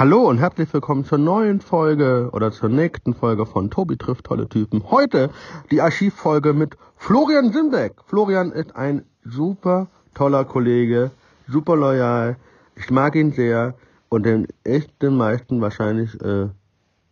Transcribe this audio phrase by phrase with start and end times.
[0.00, 4.48] Hallo und herzlich willkommen zur neuen Folge oder zur nächsten Folge von Tobi trifft tolle
[4.48, 4.90] Typen.
[4.90, 5.28] Heute
[5.70, 7.96] die Archivfolge mit Florian Simbeck.
[8.06, 11.10] Florian ist ein super toller Kollege,
[11.48, 12.36] super loyal.
[12.76, 13.74] Ich mag ihn sehr
[14.08, 16.48] und den ist den meisten wahrscheinlich äh,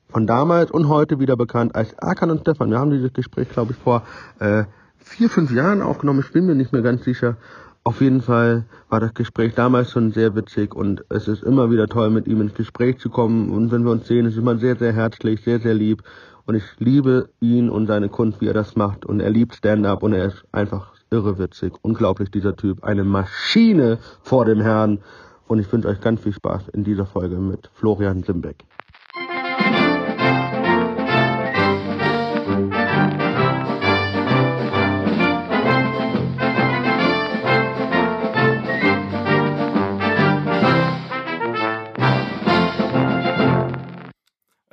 [0.08, 2.70] von damals und heute wieder bekannt als Erkan und Stefan.
[2.70, 4.02] Wir haben dieses Gespräch, glaube ich, vor
[4.38, 4.64] äh,
[4.96, 6.20] vier, fünf Jahren aufgenommen.
[6.20, 7.36] Ich bin mir nicht mehr ganz sicher.
[7.88, 11.86] Auf jeden Fall war das Gespräch damals schon sehr witzig und es ist immer wieder
[11.86, 13.48] toll, mit ihm ins Gespräch zu kommen.
[13.48, 16.02] Und wenn wir uns sehen, ist immer sehr, sehr herzlich, sehr, sehr lieb.
[16.44, 19.06] Und ich liebe ihn und seine Kunst, wie er das macht.
[19.06, 21.72] Und er liebt Stand-up und er ist einfach irre witzig.
[21.80, 22.84] Unglaublich, dieser Typ.
[22.84, 24.98] Eine Maschine vor dem Herrn.
[25.46, 28.66] Und ich wünsche euch ganz viel Spaß in dieser Folge mit Florian Simbeck.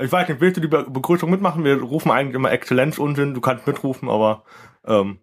[0.06, 1.64] Ich weiß nicht, willst du die Be Begrüßung mitmachen?
[1.64, 3.34] Wir rufen eigentlich immer Exzellenz-Unsinn.
[3.34, 4.44] Du kannst mitrufen, aber
[4.86, 5.20] ähm,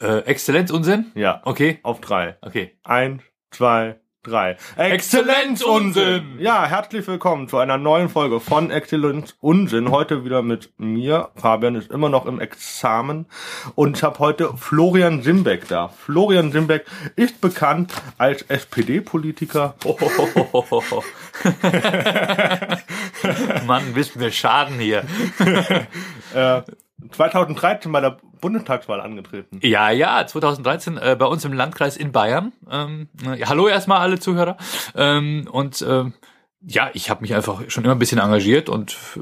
[0.00, 1.10] Äh, Exzellenz-Unsinn?
[1.14, 1.80] ja, Okay.
[1.82, 2.36] auf drei.
[2.42, 2.78] Okay.
[2.84, 4.56] Eins, zwei, drei.
[4.76, 6.38] Exzellenz-Unsinn!
[6.38, 9.90] Ja, herzlich willkommen zu einer neuen Folge von Exzellenz Unsinn.
[9.90, 11.28] Heute wieder mit mir.
[11.36, 13.26] Fabian ist immer noch im Examen.
[13.76, 15.88] Und ich habe heute Florian Simbeck da.
[15.88, 19.76] Florian Simbeck ist bekannt als SPD-Politiker.
[23.66, 25.04] Mann, willst du mir schaden hier?
[26.34, 26.62] Äh,
[27.12, 29.58] 2013 bei der Bundestagswahl angetreten.
[29.62, 32.52] Ja, ja, 2013 äh, bei uns im Landkreis in Bayern.
[32.70, 34.56] Ähm, äh, hallo erstmal alle Zuhörer.
[34.94, 36.14] Ähm, und ähm,
[36.68, 39.20] ja, ich habe mich einfach schon immer ein bisschen engagiert und äh,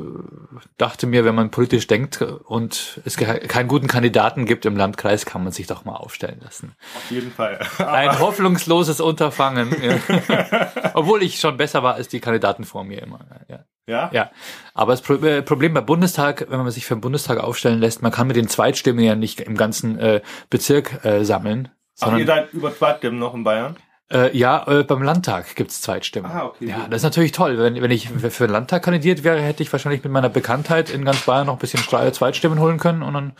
[0.78, 5.44] dachte mir, wenn man politisch denkt und es keinen guten Kandidaten gibt im Landkreis, kann
[5.44, 6.74] man sich doch mal aufstellen lassen.
[6.96, 7.60] Auf jeden Fall.
[7.78, 9.74] Ein hoffnungsloses Unterfangen.
[10.94, 13.26] Obwohl ich schon besser war als die Kandidaten vor mir immer.
[13.48, 13.64] Ja.
[13.86, 14.10] Ja?
[14.14, 14.30] Ja,
[14.72, 18.10] aber das äh, Problem beim Bundestag, wenn man sich für den Bundestag aufstellen lässt, man
[18.10, 21.68] kann mit den Zweitstimmen ja nicht im ganzen äh, Bezirk äh, sammeln.
[22.00, 23.76] Ach, ihr seid über Zweitstimmen noch in Bayern?
[24.14, 26.30] Äh, ja, äh, beim Landtag gibt's Zweitstimmen.
[26.30, 27.58] Ah, okay, Ja, das ist natürlich toll.
[27.58, 31.04] Wenn, wenn ich für den Landtag kandidiert wäre, hätte ich wahrscheinlich mit meiner Bekanntheit in
[31.04, 33.02] ganz Bayern noch ein bisschen Zweitstimmen holen können.
[33.02, 33.32] Und dann,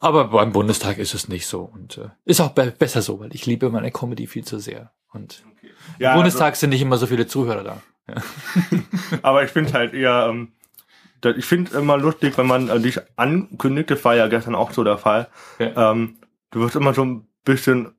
[0.00, 1.60] aber beim Bundestag ist es nicht so.
[1.60, 4.92] Und äh, ist auch be besser so, weil ich liebe meine Comedy viel zu sehr.
[5.12, 5.42] Und
[5.98, 7.82] Ja, im Bundestag sind nicht immer so viele Zuhörer da.
[8.06, 8.22] Also,
[9.22, 10.52] aber ich finde halt eher, ähm,
[11.36, 14.84] ich finde immer lustig, wenn man äh, dich ankündigt, das war ja gestern auch so
[14.84, 15.28] der Fall.
[15.58, 15.92] Ja.
[15.92, 16.16] Ähm,
[16.50, 17.92] du wirst immer so ein bisschen,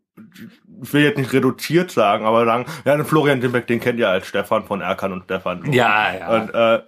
[0.81, 4.09] ich will jetzt nicht reduziert sagen, aber sagen, ja, den Florian Dimbeck, den kennt ihr
[4.09, 5.71] als Stefan von Erkan und Stefan.
[5.73, 6.29] Ja, ja.
[6.41, 6.81] Und äh,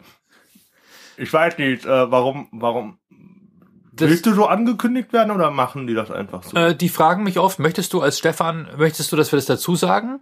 [1.17, 2.97] ich weiß nicht, äh, warum, warum
[3.93, 6.55] Das- willst du so angekündigt werden oder machen die das einfach so?
[6.57, 9.75] Äh, die fragen mich oft, möchtest du als Stefan, möchtest du, dass wir das dazu
[9.75, 10.19] sagen?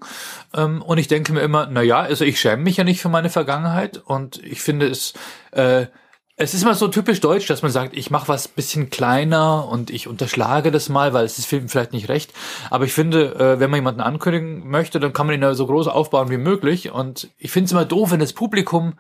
[0.54, 3.10] Ähm, und ich denke mir immer, na ja, also ich schäme mich ja nicht für
[3.10, 5.14] meine Vergangenheit und ich finde es,
[5.52, 5.86] äh,
[6.42, 9.90] es ist immer so typisch deutsch, dass man sagt, ich mache was bisschen kleiner und
[9.90, 12.32] ich unterschlage das mal, weil es ist Film vielleicht nicht recht.
[12.70, 15.68] Aber ich finde, äh, wenn man jemanden ankündigen möchte, dann kann man ihn ja so
[15.68, 16.92] groß aufbauen wie möglich.
[16.92, 18.94] Und ich finde es immer doof, wenn das Publikum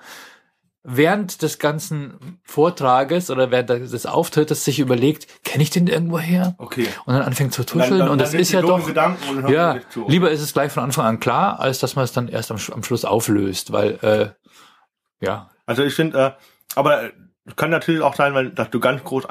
[0.84, 6.56] während des ganzen Vortrages oder während des Auftrittes sich überlegt, kenne ich den irgendwo her?
[6.58, 6.88] okay.
[7.06, 9.78] und dann anfängt zu tuscheln und das ist ja doch Gedanken ja
[10.08, 12.58] lieber ist es gleich von Anfang an klar als dass man es dann erst am,
[12.72, 16.32] am Schluss auflöst weil äh, ja Also ich finde, äh,
[16.76, 17.12] aber
[17.56, 19.28] kann natürlich auch sein, weil dass du ganz groß,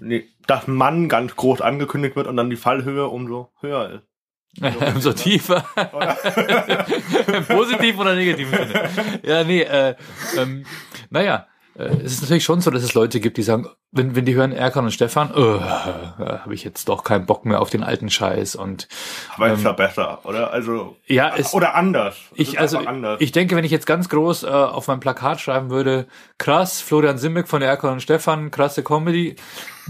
[0.00, 4.08] nee, dass Mann ganz groß angekündigt wird und dann die Fallhöhe umso höher ist.
[5.02, 6.16] so tiefer Oder?
[7.36, 9.94] Im positiven oder negativen Sinne ja nee äh,
[10.36, 10.64] ähm,
[11.10, 11.46] naja
[11.78, 14.34] äh, es ist natürlich schon so, dass es Leute gibt, die sagen, wenn, wenn die
[14.34, 18.10] hören Erkan und Stefan, äh, habe ich jetzt doch keinen Bock mehr auf den alten
[18.10, 18.88] Scheiß und
[19.36, 20.52] Aber ist ja besser, oder?
[20.52, 22.16] Also ja, es, oder anders.
[22.32, 23.20] Es Ich, also, anders.
[23.20, 26.06] ich denke, wenn ich jetzt ganz groß äh, auf mein Plakat schreiben würde,
[26.36, 29.36] krass, Florian Simbeck von Erkan und Stefan, krasse Comedy,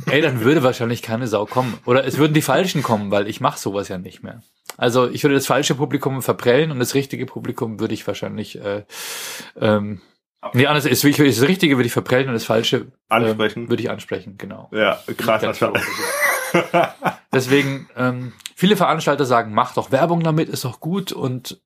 [0.06, 1.78] ey, dann würde wahrscheinlich keine Sau kommen.
[1.86, 4.42] Oder es würden die Falschen kommen, weil ich mache sowas ja nicht mehr.
[4.76, 8.84] Also ich würde das falsche Publikum verprellen und das richtige Publikum würde ich wahrscheinlich, äh,
[9.60, 10.00] ähm,
[10.52, 13.64] nee, anders ist, ich, das Richtige würde ich verprellen und das Falsche Ansprechen.
[13.64, 14.68] Ähm, würde ich ansprechen, genau.
[14.72, 15.42] ja, krass.
[15.42, 15.60] Das
[17.32, 21.12] Deswegen, ähm, viele Veranstalter sagen, mach doch Werbung damit, ist doch gut.
[21.12, 21.60] Und,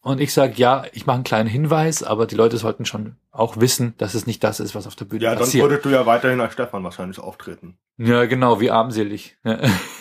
[0.00, 3.58] und ich sage, ja, ich mache einen kleinen Hinweis, aber die Leute sollten schon auch
[3.60, 5.64] wissen, dass es nicht das ist, was auf der Bühne ja, passiert.
[5.64, 7.78] würdest du ja weiterhin als Stefan wahrscheinlich auftreten.
[7.96, 9.36] Ja, genau, wie armselig.
[9.44, 9.60] Ja.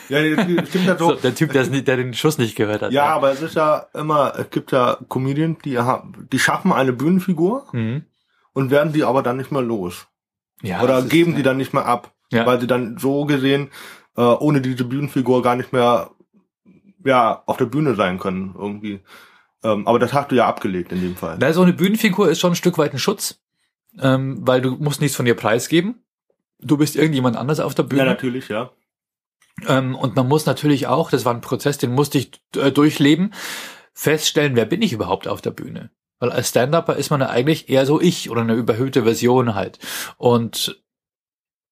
[0.10, 0.20] Ja,
[0.66, 1.16] stimmt ja So, so.
[1.16, 2.92] der Typ, der, der den Schuss nicht gehört hat.
[2.92, 6.94] Ja, aber es ist ja immer, es gibt ja Comedians, die haben, die schaffen eine
[6.94, 8.06] Bühnenfigur Mhm.
[8.54, 10.08] Und werden die aber dann nicht mehr los.
[10.62, 12.14] ja Oder das ist- geben die dann nicht mehr ab.
[12.32, 12.46] Ja.
[12.48, 13.70] Weil sie dann so gesehen,
[14.18, 16.10] äh, ohne diese Bühnenfigur gar nicht mehr
[17.06, 19.02] ja, auf der Bühne sein können, irgendwie.
[19.64, 21.38] Ähm, aber das hast du ja abgelegt in dem Fall.
[21.40, 23.40] Na, so eine Bühnenfigur ist schon ein Stück weit ein Schutz,
[24.00, 26.02] ähm, weil du musst nichts von dir preisgeben.
[26.60, 28.04] Du bist irgendjemand anders auf der Bühne.
[28.04, 28.72] Ja, natürlich, ja.
[29.68, 33.34] Ähm, und man muss natürlich auch, das war ein Prozess, den musste ich äh, durchleben,
[33.94, 35.92] feststellen, wer bin ich überhaupt auf der Bühne?
[36.24, 39.78] Weil als Stand-Upper ist man ja eigentlich eher so ich oder eine überhöhte Version halt.
[40.16, 40.82] Und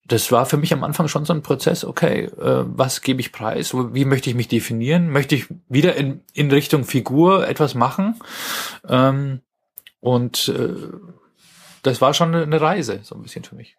[0.04, 3.32] das war für mich am Anfang schon so ein Prozess, okay, äh, was gebe ich
[3.32, 3.74] preis?
[3.74, 5.10] Wie möchte ich mich definieren?
[5.10, 8.20] Möchte ich wieder in, in Richtung Figur etwas machen?
[8.90, 9.40] Ähm,
[10.02, 10.90] und äh,
[11.84, 13.78] das war schon eine Reise, so ein bisschen für mich.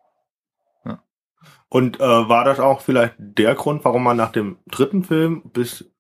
[1.69, 5.92] Und äh, war das auch vielleicht der Grund, warum man nach dem dritten Film bis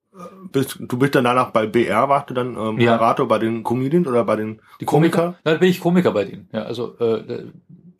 [0.51, 2.93] bis du bist dann danach bei BR, warst du dann ähm, Ja.
[2.93, 5.37] Moderator bei den Comedians oder bei den Die Komiker?
[5.45, 6.49] Da bin ich Komiker bei denen.
[6.53, 7.47] Ja, also äh, äh,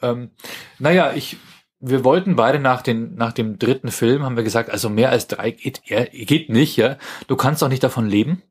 [0.03, 0.31] ähm,
[0.79, 1.39] naja, ich
[1.85, 5.27] wir wollten beide nach den nach dem dritten Film haben wir gesagt, also mehr als
[5.27, 6.97] drei geht, geht nicht, ja.
[7.27, 8.43] Du kannst auch nicht davon leben.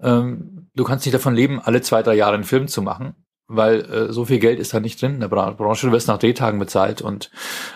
[0.00, 3.14] Ähm, du kannst nicht davon leben, alle zwei drei Jahre einen Film zu machen,
[3.48, 5.86] weil äh, so viel Geld ist da nicht drin in der Bra Branche.
[5.86, 7.30] Du wirst nach Drehtagen bezahlt und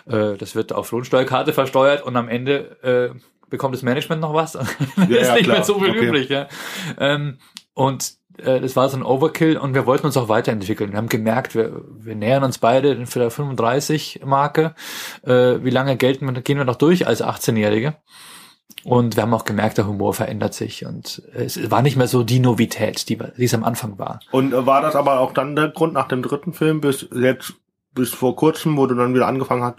[0.07, 3.19] äh, das wird auf Lohnsteuerkarte versteuert und am Ende äh,
[3.55, 4.53] bekommt das Management noch was.
[4.53, 4.67] Dann
[5.09, 5.57] Ja, ist ja, nicht klar.
[5.59, 6.07] mehr so viel Okay.
[6.07, 6.49] übrig, ja.
[6.99, 7.39] Ähm,
[7.75, 10.91] und äh, das war so ein Overkill und wir wollten uns auch weiterentwickeln.
[10.93, 14.75] Wir haben gemerkt, wir, wir nähern uns beide für der 35-Marke.
[15.23, 17.95] Äh, wie lange gelten wir, gehen wir noch durch als 18-Jährige?
[18.83, 22.23] Und wir haben auch gemerkt, der Humor verändert sich und es war nicht mehr so
[22.23, 24.21] die Novität, die, die es am Anfang war.
[24.31, 27.55] Und war das aber auch dann der Grund nach dem dritten Film bis jetzt
[27.95, 29.77] bis vor kurzem, wo du dann wieder angefangen hast,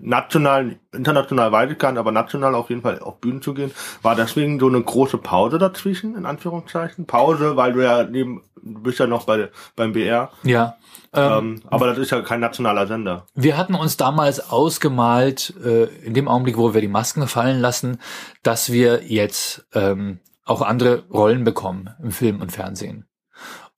[0.00, 3.72] national, international weitergegangen, aber national auf jeden Fall auf Bühnen zu gehen,
[4.02, 7.06] war deswegen so eine große Pause dazwischen, in Anführungszeichen?
[7.06, 10.76] Pause, weil du ja neben, du bist ja noch bei, beim BR, Ja.
[11.12, 13.26] Ähm, ähm, aber das ist ja kein nationaler Sender.
[13.34, 17.98] Wir hatten uns damals ausgemalt, äh, in dem Augenblick, wo wir die Masken fallen lassen,
[18.44, 23.09] dass wir jetzt ähm, auch andere Rollen bekommen im Film und Fernsehen.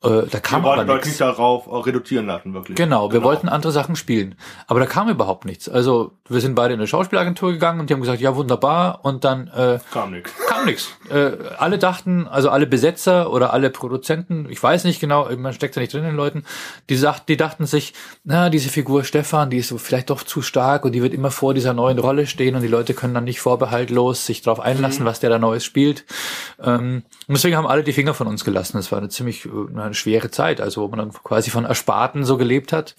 [0.05, 1.19] Äh, da kam Wir aber wollten euch nicht nichts.
[1.19, 2.77] darauf äh, reduzieren lassen, wirklich.
[2.77, 4.35] Genau, wir wollten andere Sachen spielen.
[4.67, 5.69] Aber da kam überhaupt nichts.
[5.69, 9.01] Also wir sind beide in eine Schauspielagentur gegangen und die haben gesagt, ja wunderbar.
[9.05, 10.31] Und dann äh, Kam nix.
[10.49, 10.89] kam nichts.
[11.11, 15.77] Äh, alle dachten, also alle Besetzer oder alle Produzenten, ich weiß nicht genau, man steckt
[15.77, 16.45] ja nicht drin in den Leuten,
[16.89, 17.95] die, sagt, die dachten sich,
[18.25, 21.31] na, diese Figur Stefan, die ist so vielleicht doch zu stark und die wird immer
[21.31, 25.05] vor dieser neuen Rolle stehen und die Leute können dann nicht vorbehaltlos sich darauf einlassen,
[25.05, 26.05] was der da Neues spielt.
[26.61, 28.77] Ähm, und deswegen haben alle die Finger von uns gelassen.
[28.79, 29.51] Das war eine ziemlich äh,
[29.93, 32.97] eine schwere Zeit, also wo man dann quasi von Ersparten so gelebt hat.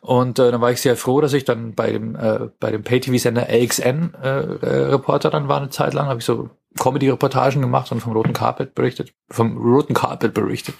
[0.00, 2.82] Und äh, dann war ich sehr froh, dass ich dann bei dem äh, bei dem
[2.82, 7.90] Pay-TV-Sender AXN äh, äh, Reporter dann war eine Zeit lang, habe ich so Comedy-Reportagen gemacht
[7.90, 10.76] und vom roten Carpet berichtet, vom roten Carpet berichtet.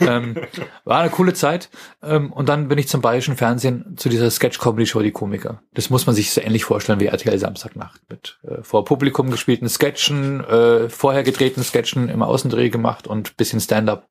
[0.00, 0.36] ähm,
[0.84, 1.68] war eine coole Zeit.
[2.02, 5.62] Ähm, und dann bin ich zum bayerischen Fernsehen zu dieser Sketch-Comedy-Show Die Komiker.
[5.74, 9.68] Das muss man sich so ähnlich vorstellen wie RTL Samstagnacht mit äh, vor Publikum gespielten
[9.68, 14.08] Sketchen, äh, vorher gedrehten Sketchen im Außendreh gemacht und bisschen Stand-up.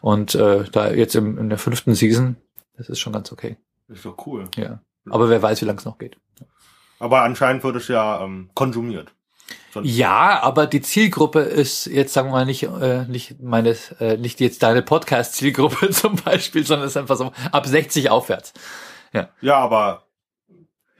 [0.00, 2.36] Und äh, da jetzt im, in der fünften Season,
[2.76, 3.56] das ist schon ganz okay.
[3.88, 4.44] Ist doch cool.
[4.56, 4.80] Ja.
[5.08, 6.16] Aber wer weiß, wie lange es noch geht.
[7.00, 9.12] Aber anscheinend wird es ja ähm, konsumiert.
[9.82, 14.40] Ja, aber die Zielgruppe ist jetzt sagen wir mal nicht äh, nicht meine äh, nicht
[14.40, 18.52] jetzt deine Podcast Zielgruppe zum Beispiel, sondern ist einfach so ab 60 aufwärts.
[19.40, 20.04] Ja, aber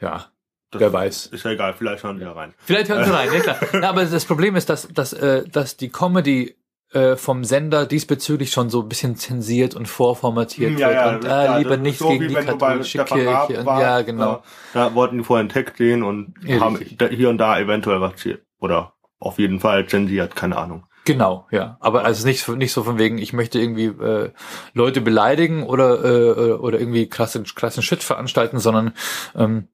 [0.00, 0.26] Ja,
[0.72, 1.26] wer weiß.
[1.26, 2.54] ist ja egal, vielleicht schauen die da rein.
[2.58, 3.56] Vielleicht hören sie rein, ja klar.
[3.80, 6.56] Na, aber das Problem ist, dass dass äh, dass die Comedy
[6.92, 11.08] äh, vom Sender diesbezüglich schon so ein bisschen zensiert und vorformatiert Hm, Ja, wird ja,
[11.16, 13.60] und ja, lieber das ist nichts so, gegen die katholische Kirche.
[13.60, 14.34] Und, ja, genau.
[14.36, 14.40] äh,
[14.74, 18.20] Da wollten die vorher einen Text sehen und Ja, haben hier und da eventuell was
[18.22, 18.38] hier.
[18.60, 20.84] Oder auf jeden Fall zensiert, keine Ahnung.
[21.06, 21.76] Genau, ja.
[21.80, 24.30] Aber also nicht, nicht so von wegen, ich möchte irgendwie äh,
[24.74, 28.92] Leute beleidigen oder, äh, oder irgendwie krassen, krassen Shit veranstalten, sondern
[29.34, 29.68] ähm,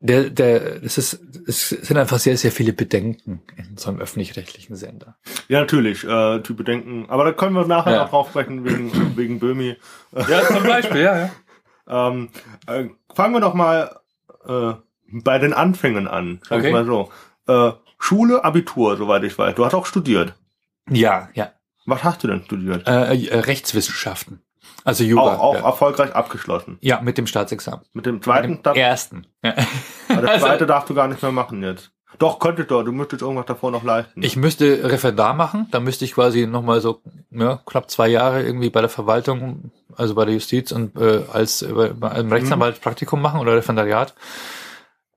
[0.00, 4.76] der, der, es ist, es sind einfach sehr, sehr viele Bedenken in so einem öffentlich-rechtlichen
[4.76, 5.16] Sender.
[5.48, 7.06] Ja, natürlich, äh, die Bedenken.
[7.08, 7.98] Aber da können wir nachher Ja.
[8.04, 9.76] noch drauf sprechen, wegen, wegen Böhmi.
[10.28, 11.30] Ja, zum Beispiel, ja, ja.
[11.88, 12.28] Ähm,
[12.66, 13.98] äh, fangen wir doch mal
[14.46, 14.74] äh,
[15.10, 16.40] bei den Anfängen an.
[16.48, 16.72] Sag ich Okay.
[16.72, 17.10] mal so.
[17.46, 17.72] Äh,
[18.04, 19.54] Schule, Abitur, soweit ich weiß.
[19.54, 20.34] Du hast auch studiert.
[20.90, 21.52] Ja, ja.
[21.86, 22.86] Was hast du denn studiert?
[22.86, 24.42] Äh, äh, Rechtswissenschaften.
[24.84, 25.36] Also Jura.
[25.36, 25.60] auch auch ja.
[25.64, 26.76] erfolgreich abgeschlossen.
[26.82, 27.80] ja, mit dem Staatsexamen.
[27.94, 29.26] Mit dem Mit zweiten, dem darf, ersten.
[29.42, 29.54] Ja.
[30.10, 31.92] aber das also- zweite darfst du gar nicht mehr machen jetzt.
[32.18, 34.22] Doch, könntest du, du müsstest irgendwas davor noch leisten.
[34.22, 38.70] Ich müsste Referendar machen, da müsste ich quasi nochmal so ja, knapp zwei Jahre irgendwie
[38.70, 43.20] bei der Verwaltung, also bei der Justiz und äh, als äh, bei einem Rechtsanwalt Praktikum
[43.20, 44.14] machen oder Referendariat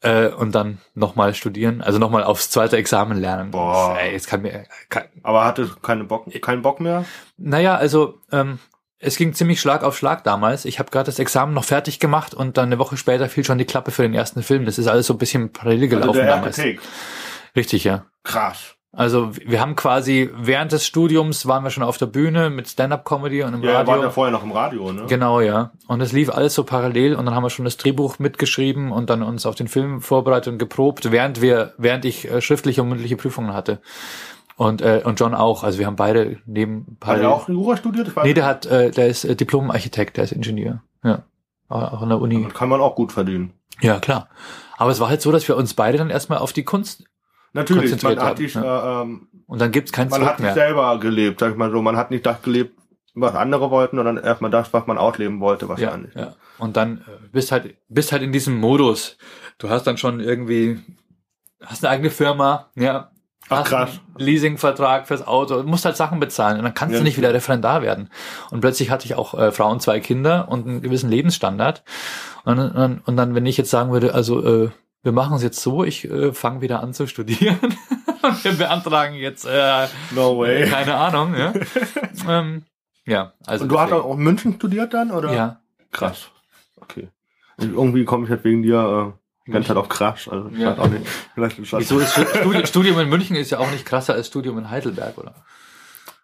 [0.02, 3.52] äh, und dann nochmal studieren, also nochmal aufs zweite Examen lernen.
[3.52, 3.94] Boah.
[3.96, 7.06] Das, ey, jetzt kann mir, kann, aber hatte keine Bock, keinen Bock mehr?
[7.38, 8.60] naja, also ähm,
[9.00, 10.66] es ging ziemlich Schlag auf Schlag damals.
[10.66, 13.60] Ich habe gerade das Examen noch fertig gemacht und dann eine Woche später fiel schon
[13.60, 14.66] die Klappe für den ersten Film.
[14.66, 16.60] Das ist alles so ein bisschen parallel gelaufen Also der damals.
[17.56, 18.06] Richtig, ja.
[18.24, 18.77] Krass.
[18.98, 23.44] Also wir haben quasi während des Studiums waren wir schon auf der Bühne mit Stand-up-Comedy
[23.44, 23.94] und im Ja, wir Radio.
[23.94, 25.04] waren ja vorher noch im Radio, ne?
[25.08, 25.70] Genau, ja.
[25.88, 29.12] Und es lief alles so parallel und dann haben wir schon das Drehbuch mitgeschrieben und
[29.12, 32.90] dann uns auf den Film vorbereitet und geprobt, während wir, während ich äh, schriftliche und
[32.90, 33.82] mündliche Prüfungen hatte.
[34.56, 35.64] Und, äh, und John auch.
[35.64, 38.12] Also wir haben beide neben Hat er auch Jura studiert?
[38.24, 40.82] Nee, der hat, äh, der ist äh, Diplom-Architekt, der ist Ingenieur.
[41.04, 41.22] Ja.
[41.70, 42.34] Auch auch an der Uni.
[42.34, 43.54] Damit kann man auch gut verdienen.
[43.80, 44.28] Ja, klar.
[44.76, 47.04] Aber es war halt so, dass wir uns beide dann erstmal auf die Kunst
[47.58, 50.54] Natürlich, man hat haben, dich, äh, ähm, und dann gibt's kein man Zurück hat mehr.
[50.54, 51.82] selber gelebt, sag ich mal so.
[51.82, 52.78] Man hat nicht das gelebt,
[53.16, 56.14] was andere wollten, sondern erstmal das, was man ausleben wollte, Ja, wahrscheinlich.
[56.16, 56.36] ja.
[56.60, 59.18] Und dann äh, bist halt, bist halt in diesem Modus.
[59.58, 60.80] Du hast dann schon irgendwie,
[61.66, 63.12] hast eine eigene Firma, ja.
[63.50, 64.02] Ach, krass.
[64.18, 67.00] Leasingvertrag fürs Auto, musst halt Sachen bezahlen und dann kannst Ja.
[67.00, 68.10] du nicht wieder Referendar werden.
[68.52, 71.84] Und plötzlich hatte ich auch äh, Frauen, zwei Kinder und einen gewissen Lebensstandard.
[72.44, 74.70] Und, und, und dann, wenn ich jetzt sagen würde, also äh,
[75.04, 77.58] wir machen es jetzt so, ich äh, fange wieder an zu studieren
[78.22, 80.68] und wir beantragen jetzt äh, No way.
[80.70, 81.54] keine Ahnung, ja.
[82.28, 82.64] ähm,
[83.06, 84.06] ja, also Und du hast deswegen.
[84.06, 85.34] auch in München studiert dann, oder?
[85.34, 85.62] ja,
[85.92, 86.28] Krass.
[86.76, 87.08] Okay.
[87.58, 90.28] Und irgendwie komme ich jetzt wegen dir äh, die ganze Zeit auf Crash.
[90.28, 90.78] Also ich Ja.
[90.78, 91.08] auch nicht.
[91.34, 95.18] Vielleicht Wieso ist Studium in München ist ja auch nicht krasser als Studium in Heidelberg,
[95.18, 95.34] oder?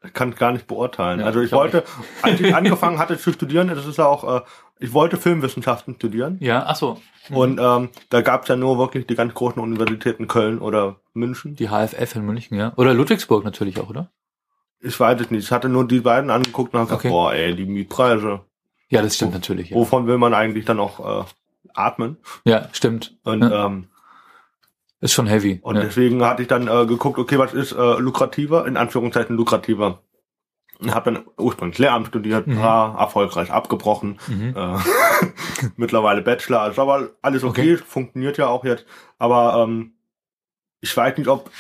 [0.06, 1.20] Ich kann es gar nicht beurteilen.
[1.22, 1.84] Ja, also ich ich wollte,
[2.22, 4.42] als ich angefangen hatte zu studieren, das ist ja auch, äh,
[4.80, 6.38] ich wollte Filmwissenschaften studieren.
[6.42, 7.00] Ja, ach so.
[7.30, 11.56] Und ähm, da gab es ja nur wirklich die ganz großen Universitäten Köln oder München.
[11.56, 12.74] Die HFF in München, ja.
[12.76, 14.12] Oder Ludwigsburg natürlich auch, oder?
[14.82, 15.46] Ich weiß es nicht.
[15.46, 17.10] Ich hatte nur die beiden angeguckt und habe gesagt, Okay.
[17.10, 18.42] boah, ey, die Mietpreise.
[18.90, 19.70] Ja, das stimmt natürlich.
[19.70, 21.26] Ja, Wovon will man eigentlich dann auch äh,
[21.74, 22.18] atmen?
[22.44, 23.16] ja stimmt.
[23.24, 23.68] Und, Ja.
[23.68, 23.88] ähm,
[25.04, 25.60] Ist schon heavy.
[25.64, 25.82] und ja.
[25.82, 30.02] deswegen hatte ich dann äh, geguckt, okay, was ist äh, lukrativer, in Anführungszeichen lukrativer.
[30.80, 32.60] Und habe dann ursprünglich Lehramt studiert, Mhm.
[32.60, 34.18] war erfolgreich abgebrochen.
[34.28, 34.56] Mhm.
[34.56, 34.78] Äh,
[35.76, 38.86] mittlerweile Bachelor, ist aber alles okay, funktioniert ja auch jetzt.
[39.18, 39.94] Aber ähm,
[40.82, 41.52] ich weiß nicht, ob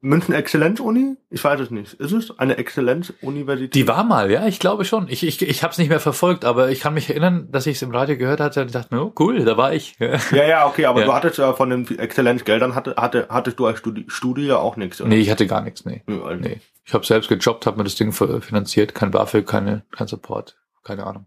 [0.00, 1.16] München Exzellenzuni?
[1.30, 1.94] Ich weiß es nicht.
[1.94, 3.74] Ist es eine Exzellenzuniversität?
[3.74, 5.08] Die war mal, ja, ich glaube schon.
[5.08, 7.76] Ich, ich, ich habe es nicht mehr verfolgt, aber ich kann mich erinnern, dass ich
[7.76, 9.96] es im Radio gehört hatte und dachte mir, oh cool, da war ich.
[9.98, 11.06] Ja, ja, okay, aber Ja.
[11.06, 14.76] du hattest ja von den Exzellenzgeldern hatte, hatte, hattest du als Studi Studie ja auch
[14.76, 15.00] nichts.
[15.00, 15.08] oder?
[15.08, 16.02] nee, ich hatte gar nichts, nee.
[16.06, 16.60] Nö, also, Nee.
[16.84, 20.56] Ich habe selbst gejobbt, habe mir das Ding fi- finanziert, kein BAföG, keine, kein Support,
[20.84, 21.26] keine Ahnung.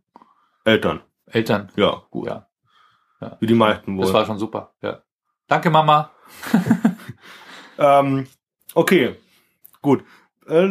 [0.64, 1.02] Eltern.
[1.26, 2.28] Eltern, Ja, gut.
[2.28, 2.46] ja.
[3.42, 4.06] Wie die meisten wohl.
[4.06, 5.02] Das war schon super, ja.
[5.48, 6.12] Danke, Mama.
[7.78, 8.28] ähm,
[8.76, 9.16] okay,
[9.82, 10.04] gut.
[10.48, 10.68] Äh.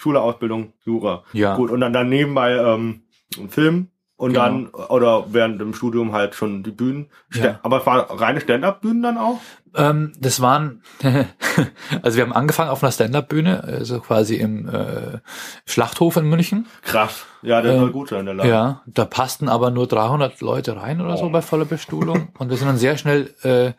[0.00, 1.24] Schule, Ausbildung, Jura.
[1.34, 1.56] Ja.
[1.56, 3.02] Gut, und dann, dann nebenbei ähm,
[3.50, 4.44] Film und Genau.
[4.44, 7.10] dann, oder während dem Studium halt schon die Bühnen.
[7.34, 7.60] Ja.
[7.62, 9.40] Aber es waren reine Stand-Up-Bühnen dann auch?
[9.74, 10.82] Ähm, das waren,
[12.02, 15.18] also wir haben angefangen auf einer Stand-Up-Bühne, also quasi im äh,
[15.66, 16.66] Schlachthof in München.
[16.82, 17.24] Krass.
[17.42, 18.50] Ja, der Ähm, soll gut sein, der Laden.
[18.50, 21.30] Ja, da passten aber nur 300 Leute rein oder so Oh.
[21.30, 22.28] bei voller Bestuhlung.
[22.38, 23.72] Und wir sind dann sehr schnell äh,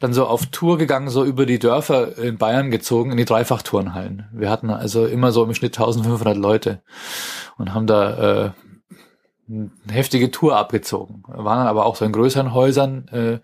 [0.00, 4.26] dann so auf Tour gegangen, so über die Dörfer in Bayern gezogen, in die Dreifachturnhallen.
[4.32, 6.82] Wir hatten also immer so im Schnitt 1500 Leute
[7.56, 8.50] und haben da äh,
[9.48, 11.22] eine heftige Tour abgezogen.
[11.28, 13.06] Waren dann aber auch so in größeren Häusern.
[13.08, 13.38] Äh,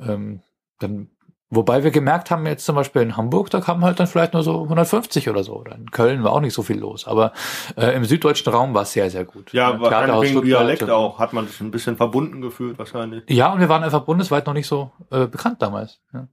[0.00, 0.40] ähm,
[0.78, 1.10] dann,
[1.50, 4.42] wobei wir gemerkt haben, jetzt zum Beispiel in Hamburg, da kamen halt dann vielleicht nur
[4.42, 5.56] so 150 oder so.
[5.56, 7.06] Oder in Köln war auch nicht so viel los.
[7.06, 7.32] Aber
[7.76, 9.52] äh, im süddeutschen Raum war es sehr, sehr gut.
[9.52, 11.18] Ja, Äh, wahrscheinlich wegen Dialekt auch.
[11.18, 13.24] Hat man sich ein bisschen verbunden gefühlt wahrscheinlich.
[13.28, 16.00] Ja, und wir waren einfach bundesweit noch nicht so äh, bekannt damals.
[16.12, 16.28] Ja.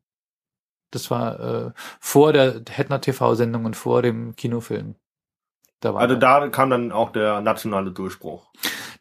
[0.92, 4.96] Das war äh, vor der Hettner TV-Sendung und vor dem Kinofilm.
[5.80, 8.48] Da, Also da kam dann auch der nationale Durchbruch.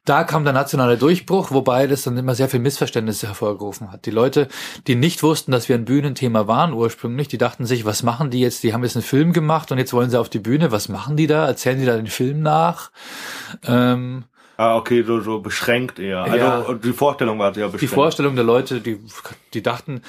[0.06, 4.06] Da kam der nationale Durchbruch, wobei das dann immer sehr viel Missverständnisse hervorgerufen hat.
[4.06, 4.48] Die Leute,
[4.86, 8.40] die nicht wussten, dass wir ein Bühnenthema waren ursprünglich, die dachten sich, was machen die
[8.40, 8.62] jetzt?
[8.62, 10.72] Die haben jetzt einen Film gemacht und jetzt wollen sie auf die Bühne.
[10.72, 11.46] Was machen die da?
[11.46, 12.90] Erzählen die da den Film nach?
[13.66, 14.24] Ähm,
[14.58, 16.22] Ah, okay, so, so beschränkt eher.
[16.22, 16.72] Also Ja.
[16.82, 17.82] die Vorstellung war sehr beschränkt.
[17.82, 18.98] Die Vorstellung der Leute, die,
[19.52, 20.00] die dachten,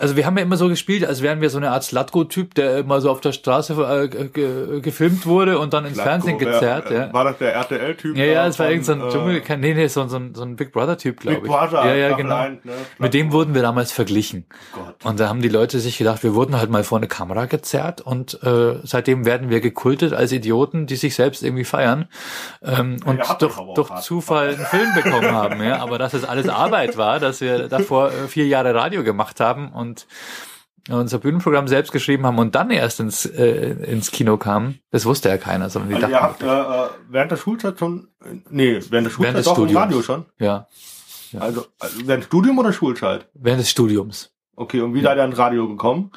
[0.00, 2.78] also wir haben ja immer so gespielt, als wären wir so eine Art Slatko-Typ, der
[2.78, 6.86] immer so auf der Straße äh, ge, gefilmt wurde und dann ins Glatko, Fernsehen gezerrt.
[6.88, 7.12] wer- ja.
[7.12, 8.16] War das der RTL-Typ?
[8.16, 10.34] Ja, ja, es war von, irgend so ein äh, Dschungel, nee, nee, so, so ein,
[10.34, 11.50] so ein Big Brother-Typ, glaube Big ich.
[11.56, 11.84] Brother.
[11.86, 12.34] ja, ja, genau.
[12.36, 12.72] eins, ne?
[12.98, 14.46] Mit dem wurden wir damals verglichen.
[14.72, 14.94] Gott.
[15.04, 18.00] Und da haben die Leute sich gedacht, wir wurden halt mal vor eine Kamera gezerrt
[18.00, 22.08] und äh, seitdem werden wir gekultet als Idioten, die sich selbst irgendwie feiern
[22.62, 23.90] ähm, und ihr habt durch, durch.
[24.00, 25.62] Zufall einen Film bekommen haben.
[25.62, 29.40] Ja, aber dass es alles Arbeit war, dass wir davor äh, vier Jahre Radio gemacht
[29.40, 29.89] haben und
[30.88, 35.28] unser Bühnenprogramm selbst geschrieben haben und dann erst ins, äh, ins Kino kamen, das wusste
[35.28, 38.08] ja keiner, sondern die Also dachten, ihr habt äh, äh, während der Schulzeit schon,
[38.48, 39.76] nee, während der Schulzeit des auch im.
[39.76, 40.24] Radio schon.
[40.38, 40.66] ja,
[41.38, 43.28] Also, also während Studium oder Schulzeit?
[43.34, 44.32] während des Studiums.
[44.56, 46.10] Okay, und wie seid ihr ans Radio gekommen?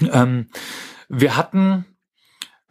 [0.00, 0.48] Ähm,
[1.08, 1.84] wir hatten,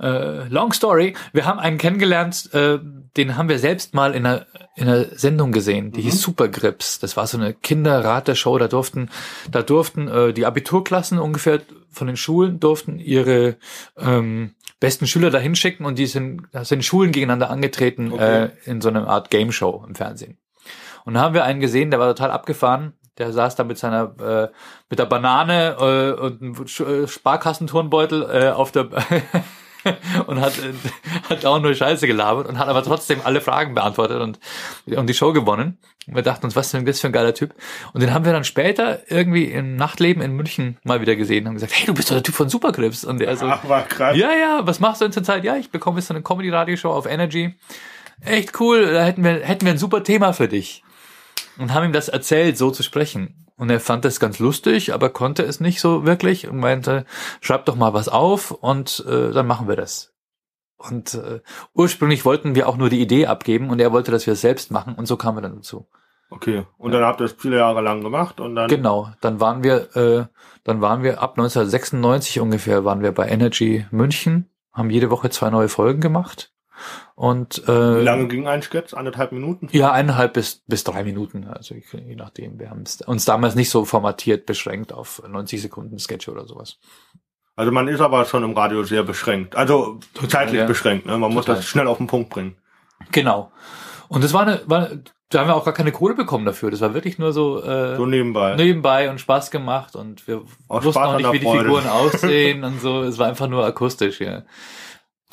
[0.01, 1.13] Äh, long story.
[1.31, 2.79] Wir haben einen kennengelernt, äh,
[3.15, 5.91] den haben wir selbst mal in einer, in einer Sendung gesehen.
[5.91, 6.03] Die Mhm.
[6.03, 6.99] hieß Supergrips.
[6.99, 8.57] Das war so eine Kinderratershow.
[8.57, 9.09] Da durften,
[9.51, 11.61] da durften äh, die Abiturklassen ungefähr
[11.91, 13.57] von den Schulen durften ihre
[13.97, 18.45] ähm, besten Schüler da hinschicken und die sind, da sind Schulen gegeneinander angetreten Okay.
[18.45, 20.37] äh, in so einer Art Game Show im Fernsehen.
[21.05, 22.93] Und da haben wir einen gesehen, der war total abgefahren.
[23.17, 24.47] Der saß da mit seiner äh,
[24.89, 26.55] mit der Banane äh, und einem
[27.03, 28.87] äh, Sparkassenturnbeutel äh, auf der
[30.27, 30.53] und hat,
[31.29, 34.39] hat auch nur Scheiße gelabert und hat aber trotzdem alle Fragen beantwortet und,
[34.85, 35.77] und die Show gewonnen.
[36.07, 37.53] Und wir dachten uns, was ist denn das für ein geiler Typ?
[37.93, 41.49] Und den haben wir dann später irgendwie im Nachtleben in München mal wieder gesehen und
[41.49, 43.05] haben gesagt, hey, du bist doch der Typ von Supergrips.
[43.05, 44.17] Und er so, Ach, war krass.
[44.17, 45.43] ja, ja, was machst du denn zur Zeit?
[45.43, 47.55] Ja, ich bekomme jetzt so eine Comedy-Radioshow auf Energy.
[48.21, 50.83] Echt cool, da hätten wir, hätten wir ein super Thema für dich.
[51.57, 53.45] Und haben ihm das erzählt, so zu sprechen.
[53.61, 57.05] Und er fand das ganz lustig, aber konnte es nicht so wirklich und meinte,
[57.41, 60.15] schreib doch mal was auf und äh, dann machen wir das.
[60.77, 61.41] Und äh,
[61.75, 64.71] ursprünglich wollten wir auch nur die Idee abgeben und er wollte, dass wir es selbst
[64.71, 65.87] machen und so kamen wir dann dazu.
[66.31, 66.65] Okay.
[66.79, 68.67] Und dann habt ihr das viele Jahre lang gemacht und dann.
[68.67, 70.25] Genau, dann waren wir, äh,
[70.63, 75.51] dann waren wir ab 1996 ungefähr waren wir bei Energy München, haben jede Woche zwei
[75.51, 76.51] neue Folgen gemacht
[77.15, 78.93] und Wie äh, lange ging ein Sketch?
[78.93, 79.67] Anderthalb Minuten?
[79.71, 82.59] ja eineinhalb bis bis drei Minuten, also je je nachdem.
[82.59, 86.79] Wir haben uns damals nicht so formatiert beschränkt auf 90 Sekunden Sketch oder sowas.
[87.55, 89.55] Also man ist aber schon im Radio sehr beschränkt.
[89.55, 90.65] Also zeitlich ja.
[90.65, 91.05] beschränkt.
[91.05, 91.17] Ne?
[91.17, 91.57] Man muss Total.
[91.57, 92.55] das schnell auf den Punkt bringen.
[93.11, 93.51] Genau.
[94.07, 94.89] Und das war eine, war,
[95.29, 96.71] da haben wir auch gar keine Kohle bekommen dafür.
[96.71, 98.55] Das war wirklich nur so, äh, So nebenbei.
[98.55, 101.45] nebenbei und Spaß gemacht und wir Aus wussten Spaß auch nicht, wie die.
[101.45, 103.03] Figuren aussehen und so.
[103.03, 104.43] Es war einfach nur akustisch, ja.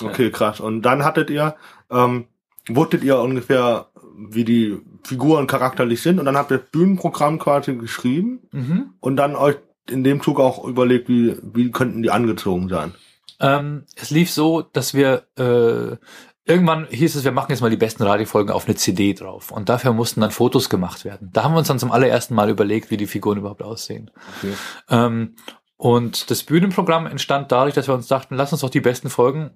[0.03, 0.61] Okay, krass.
[0.61, 1.57] Und dann hattet ihr,
[1.91, 2.27] ähm,
[2.69, 3.87] wusstet ihr ungefähr,
[4.17, 8.91] wie die Figuren charakterlich sind und dann habt ihr das Bühnenprogramm quasi geschrieben Mhm.
[9.01, 9.57] und dann euch
[9.89, 12.95] in dem Zug auch überlegt, wie, wie könnten die angezogen sein.
[13.41, 15.97] Ähm, es lief so, dass wir äh,
[16.45, 19.51] irgendwann hieß es, wir machen jetzt mal die besten Radiofolgen auf eine CD drauf.
[19.53, 21.31] Und dafür mussten dann Fotos gemacht werden.
[21.33, 24.11] Da haben wir uns dann zum allerersten Mal überlegt, wie die Figuren überhaupt aussehen.
[24.39, 24.53] Okay.
[24.91, 25.37] Ähm,
[25.77, 29.53] und das Bühnenprogramm entstand dadurch, dass wir uns dachten, lass uns doch die besten Folgen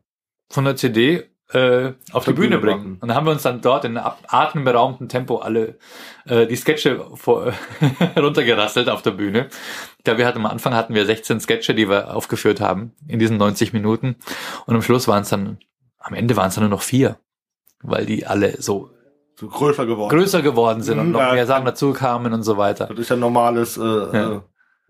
[0.53, 2.79] von der CD äh, auf Zur die Bühne Bühne bringen.
[2.93, 2.99] machen.
[3.01, 5.77] Und dann haben wir uns dann dort in atemberaubendem Tempo alle
[6.27, 7.53] äh, die Sketche vor,
[8.17, 9.49] runtergerasselt auf der Bühne.
[9.99, 13.19] Ich glaube, wir hatten am Anfang hatten wir 16 Sketche, die wir aufgeführt haben in
[13.19, 14.17] diesen 90 Minuten.
[14.67, 15.59] Und am Schluss waren es dann,
[15.99, 17.19] am Ende waren es dann nur noch vier,
[17.83, 18.91] weil die alle so
[19.39, 20.11] So größer geworden.
[20.17, 21.33] größer geworden sind und Mhm, noch ja.
[21.35, 22.87] mehr Sachen dazu kamen und so weiter.
[22.87, 24.43] Das ist ja normales äh, ja.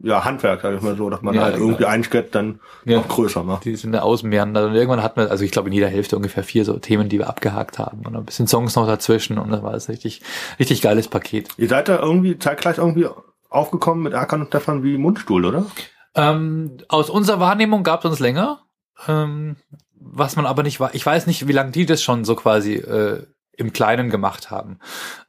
[0.03, 0.25] Ja.
[0.25, 1.67] Handwerk, sag ich mal so, dass man Ja, halt genau.
[1.67, 2.99] irgendwie ein Sketch dann Ja.
[2.99, 3.65] noch größer macht.
[3.65, 6.43] Die sind da ausmeandert und irgendwann hatten wir, also ich glaube in jeder Hälfte ungefähr
[6.45, 9.63] vier so Themen, die wir abgehakt haben und ein bisschen Songs noch dazwischen und dann
[9.63, 10.21] war es richtig,
[10.59, 11.49] richtig geiles Paket.
[11.57, 13.07] Ihr seid da irgendwie zeitgleich irgendwie
[13.49, 15.67] aufgekommen mit Erkan und Stefan wie Mundstuhl, oder?
[16.15, 18.61] Ähm, aus unserer Wahrnehmung gab es uns länger,
[19.07, 19.57] ähm,
[19.95, 20.95] was man aber nicht war.
[20.95, 23.25] Ich weiß nicht, wie lange die das schon so quasi äh,
[23.57, 24.79] im Kleinen gemacht haben.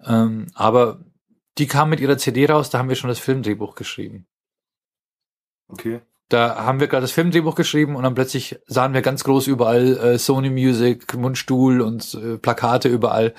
[0.06, 1.00] Ähm, aber
[1.58, 4.26] die kamen mit ihrer CD raus, da haben wir schon das Filmdrehbuch geschrieben.
[5.68, 6.02] Okay.
[6.30, 9.98] Da haben wir gerade das Filmdrehbuch geschrieben und dann plötzlich sahen wir ganz groß überall
[9.98, 13.34] äh, Sony Music, Mundstuhl und äh, Plakate überall,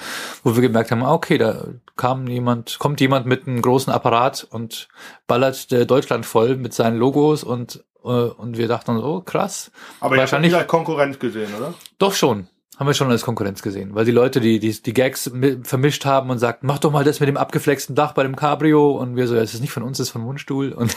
[0.45, 1.65] wo wir gemerkt haben, ah, okay, da
[1.97, 4.89] kam jemand, kommt jemand mit einem großen Apparat und
[5.27, 9.73] ballert äh, Deutschland voll mit seinen Logos und äh, und wir dachten uns, oh krass,
[9.99, 11.75] Aber ihr habt Wahrscheinlich- nicht als Konkurrenz gesehen, oder?
[11.99, 12.49] doch schon.
[12.77, 16.05] Haben wir schon als Konkurrenz gesehen, weil die Leute, die die, die Gags mi- vermischt
[16.05, 19.15] haben und sagten, mach doch mal das mit dem abgeflexten Dach bei dem Cabrio und
[19.15, 20.97] wir so, ja, es ist nicht von uns, es ist von Mundstuhl und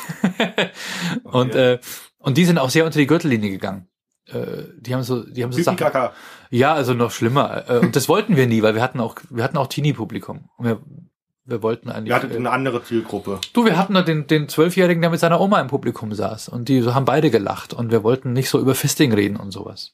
[1.24, 1.80] und äh,
[2.20, 3.88] und die sind auch sehr unter die Gürtellinie gegangen.
[4.26, 5.78] Äh, die haben so, die haben so Sachen.
[6.50, 7.70] Ja, also noch schlimmer.
[7.70, 10.50] Äh, und das wollten wir nie, weil wir hatten auch, wir hatten auch Teenie-Publikum.
[10.58, 10.82] Und Wir,
[11.46, 12.10] wir wollten eigentlich.
[12.10, 13.40] Ihr hattet äh, eine andere Zielgruppe.
[13.54, 16.50] Du, wir hatten da den, den Zwölfjährigen, der mit seiner Oma im Publikum saß.
[16.50, 17.74] Und die so haben beide gelacht.
[17.74, 19.94] Und wir wollten nicht so über Fisting reden und sowas.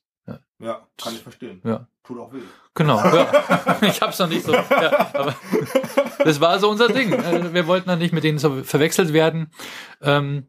[0.64, 1.62] Ja, kann ich verstehen.
[1.64, 1.88] Ja.
[2.04, 2.40] Tut auch weh.
[2.74, 2.98] Genau.
[2.98, 3.78] Ja.
[3.82, 4.54] Ich hab's noch nicht so.
[4.54, 5.36] Ja, aber
[6.24, 7.12] das war so unser Ding.
[7.12, 9.52] Äh, Wir wollten dann nicht mit denen so verwechselt werden.
[10.02, 10.48] Ähm,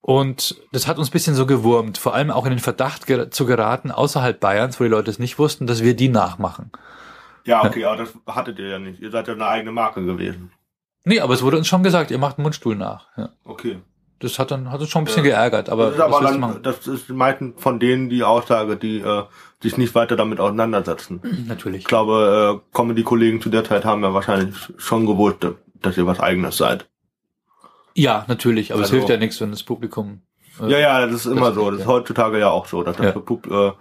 [0.00, 3.46] und das hat uns ein bisschen so gewurmt, vor allem auch in den Verdacht zu
[3.46, 6.70] geraten, außerhalb Bayerns, wo die Leute es nicht wussten, dass wir die nachmachen.
[7.44, 9.00] Ja, okay, aber das hattet ihr ja nicht.
[9.00, 10.52] Ihr seid ja eine eigene Marke gewesen.
[11.04, 13.08] Nee, aber es wurde uns schon gesagt, ihr macht einen Mundstuhl nach.
[13.16, 13.30] Ja.
[13.44, 13.80] Okay.
[14.20, 15.30] Das hat dann hat uns schon ein bisschen Ja.
[15.30, 16.60] geärgert, aber, das ist aber machen?
[16.62, 19.22] das ist meistens von denen die Aussage, die äh,
[19.62, 21.20] sich nicht weiter damit auseinandersetzen.
[21.46, 21.80] natürlich.
[21.82, 25.46] Ich glaube, äh, Comedy-Kollegen zu der Zeit haben ja wahrscheinlich schon gewusst,
[25.80, 26.88] dass ihr was eigenes seid.
[27.94, 30.22] Ja, natürlich, aber es Also- hilft ja nichts, wenn das Publikum.
[30.60, 31.70] äh, Ja, ja, das ist immer Das- so.
[31.70, 32.82] Das ist heutzutage ja auch so.
[32.82, 33.20] Dass das Ja.
[33.20, 33.72] Pub- äh,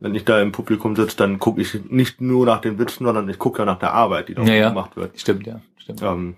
[0.00, 3.28] wenn ich da im Publikum sitze, dann gucke ich nicht nur nach den Witzen, sondern
[3.28, 4.68] ich gucke ja nach der Arbeit, die da ja.
[4.68, 5.18] gemacht wird.
[5.18, 5.60] Stimmt, ja.
[5.78, 6.02] Stimmt.
[6.02, 6.36] Ähm,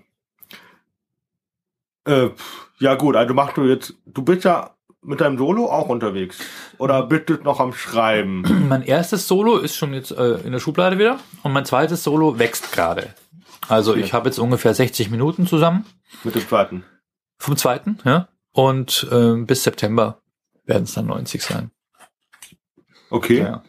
[2.05, 2.29] äh,
[2.79, 6.39] ja gut, also machst du jetzt, du bist ja mit deinem Solo auch unterwegs?
[6.77, 8.43] Oder bist du noch am Schreiben?
[8.69, 12.37] Mein erstes Solo ist schon jetzt äh, in der Schublade wieder und mein zweites Solo
[12.39, 13.13] wächst gerade.
[13.67, 14.01] Also Okay.
[14.01, 15.85] ich habe jetzt ungefähr 60 Minuten zusammen
[16.23, 16.83] Mit dem zweiten?
[17.37, 18.27] vom zweiten, ja.
[18.51, 20.21] Und ähm, bis September
[20.65, 21.71] werden es dann 90 sein.
[23.09, 23.39] Okay.
[23.41, 23.63] Ja.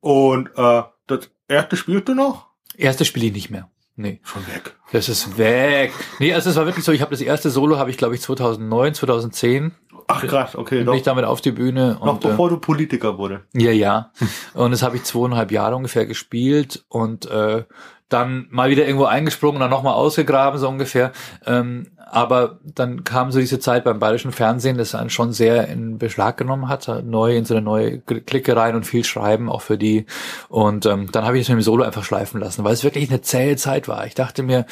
[0.00, 2.46] Und äh, das erste spielst du noch?
[2.76, 3.68] Erste spiele ich nicht mehr.
[4.00, 4.74] Nee, Schon weg.
[4.92, 5.92] das ist weg.
[6.18, 8.22] Nee, also es war wirklich so, ich habe das erste Solo habe ich glaube ich
[8.22, 9.72] 2009, 2010
[10.06, 10.78] Ach krass, okay.
[10.78, 13.42] bin Noch, ich damit auf die Bühne noch und äh, bevor du Politiker wurde.
[13.52, 14.10] Ja, ja.
[14.54, 17.64] Und das habe ich zweieinhalb Jahre ungefähr gespielt und äh,
[18.10, 21.12] dann mal wieder irgendwo eingesprungen dann nochmal ausgegraben, so ungefähr.
[21.46, 25.96] Ähm, aber dann kam so diese Zeit beim bayerischen Fernsehen, das einen schon sehr in
[25.96, 29.78] Beschlag genommen hat, neu in so eine neue Clique rein und viel schreiben, auch für
[29.78, 30.06] die.
[30.48, 33.08] Und ähm, dann habe ich es mit dem Solo einfach schleifen lassen, weil es wirklich
[33.08, 34.06] eine zähe Zeit war.
[34.06, 34.66] Ich dachte mir,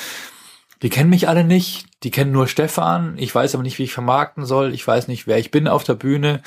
[0.83, 3.93] die kennen mich alle nicht, die kennen nur Stefan, ich weiß aber nicht, wie ich
[3.93, 6.43] vermarkten soll, ich weiß nicht, wer ich bin auf der Bühne.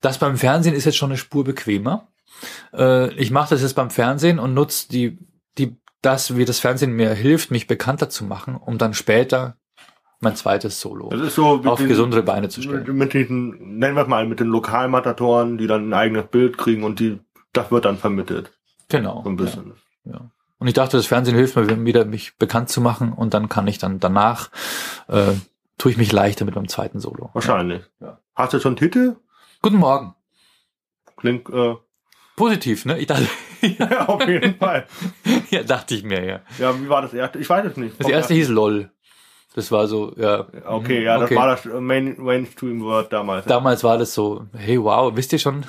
[0.00, 2.08] Das beim Fernsehen ist jetzt schon eine Spur bequemer.
[2.74, 5.18] Äh, ich mache das jetzt beim Fernsehen und nutze die,
[5.58, 9.56] die, das, wie das Fernsehen mir hilft, mich bekannter zu machen, um dann später
[10.20, 12.96] mein zweites Solo so auf den- gesundere Beine zu stellen.
[12.96, 16.84] mit diesen, nennen wir es mal, mit den Lokalmatatoren, die dann ein eigenes Bild kriegen
[16.84, 17.20] und die,
[17.52, 18.52] das wird dann vermittelt.
[18.88, 19.22] Genau.
[19.24, 19.74] So ein bisschen.
[20.04, 20.30] Ja, ja.
[20.58, 23.66] Und ich dachte, das Fernsehen hilft mir wieder, mich bekannt zu machen und dann kann
[23.66, 24.48] ich dann danach,
[25.08, 25.32] äh,
[25.76, 27.28] tue ich mich leichter mit meinem zweiten Solo.
[27.34, 27.82] Wahrscheinlich.
[28.00, 28.18] Ja.
[28.34, 29.16] Hast du schon Titel?
[29.60, 30.14] Guten Morgen.
[31.18, 31.74] Klingt, äh,
[32.36, 32.98] Positiv, ne?
[32.98, 33.26] Ich dachte,
[33.78, 34.86] ja, auf jeden Fall.
[35.50, 36.40] ja, dachte ich mir, ja.
[36.58, 37.38] Ja, wie war das erste?
[37.38, 37.98] Ich weiß es nicht.
[37.98, 38.90] Das erste hieß LOL.
[39.54, 40.46] Das war so, ja.
[40.66, 41.36] Okay, ja, das okay.
[41.36, 43.46] war das Main, Mainstream-Word damals.
[43.46, 45.64] Damals war das so, hey wow, wisst ihr schon?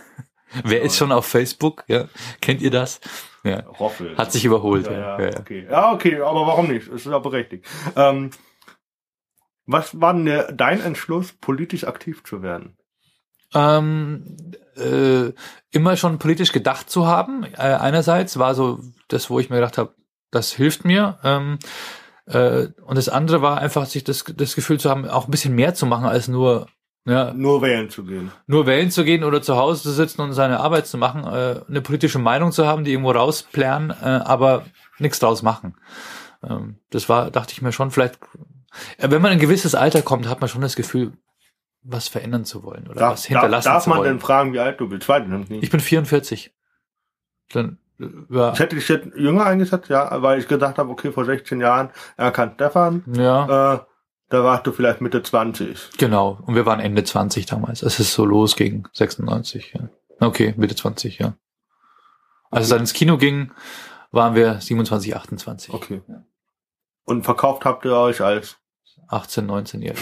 [0.64, 1.84] Wer ist schon auf Facebook?
[1.86, 2.08] Ja,
[2.40, 3.00] kennt ihr das?
[3.44, 4.16] Ja, Roffel.
[4.18, 4.86] hat sich überholt.
[4.86, 5.40] ja, Ja, ja, ja, ja.
[5.40, 5.66] okay.
[5.70, 6.88] Ja, okay, aber warum nicht?
[6.88, 7.66] Es ist ja berechtigt.
[7.94, 8.30] Ähm,
[9.66, 12.76] was war denn dein Entschluss, politisch aktiv zu werden?
[13.54, 14.36] Ähm,
[14.76, 15.32] äh,
[15.72, 17.44] immer schon politisch gedacht zu haben.
[17.44, 19.94] Äh, einerseits war so das, wo ich mir gedacht habe,
[20.30, 21.18] das hilft mir.
[21.24, 21.58] Ähm,
[22.26, 25.54] äh, und das andere war einfach, sich das, das Gefühl zu haben, auch ein bisschen
[25.54, 26.66] mehr zu machen als nur
[27.06, 28.30] ja, Nur wählen zu gehen.
[28.46, 31.60] nur wählen zu gehen oder zu Hause zu sitzen und seine Arbeit zu machen, äh,
[31.66, 34.66] eine politische Meinung zu haben, die irgendwo rausplären, äh, aber
[34.98, 35.76] nichts draus machen.
[36.46, 38.18] Ähm, das war, dachte ich mir schon, vielleicht,
[38.98, 41.12] äh, wenn man in ein gewisses Alter kommt, hat man schon das Gefühl,
[41.82, 44.08] was verändern zu wollen oder Darf, was hinterlassen darf, darf zu man wollen.
[44.10, 45.08] denn fragen, wie alt du bist?
[45.08, 45.62] Weiß ich nicht.
[45.62, 46.52] Ich bin 44.
[47.52, 51.10] Dann, äh, ja, Ich hätte dich jetzt jünger eingesetzt, ja, weil ich gedacht habe, okay,
[51.12, 53.80] vor 16 Jahren erkannt Stefan, ja, äh,
[54.28, 55.90] da warst du vielleicht Mitte 20.
[55.98, 56.38] genau.
[56.46, 57.82] Und wir waren Ende 20 damals.
[57.82, 59.74] Es ist so los gegen 96.
[59.74, 59.88] Ja.
[60.24, 61.34] Okay, Mitte 20, ja.
[62.52, 63.52] Als es dann ins Kino ging,
[64.12, 65.74] waren wir 27, 28.
[65.74, 66.02] Okay.
[67.04, 68.58] Und verkauft habt ihr euch als
[69.10, 69.98] 18, 19 Jahre.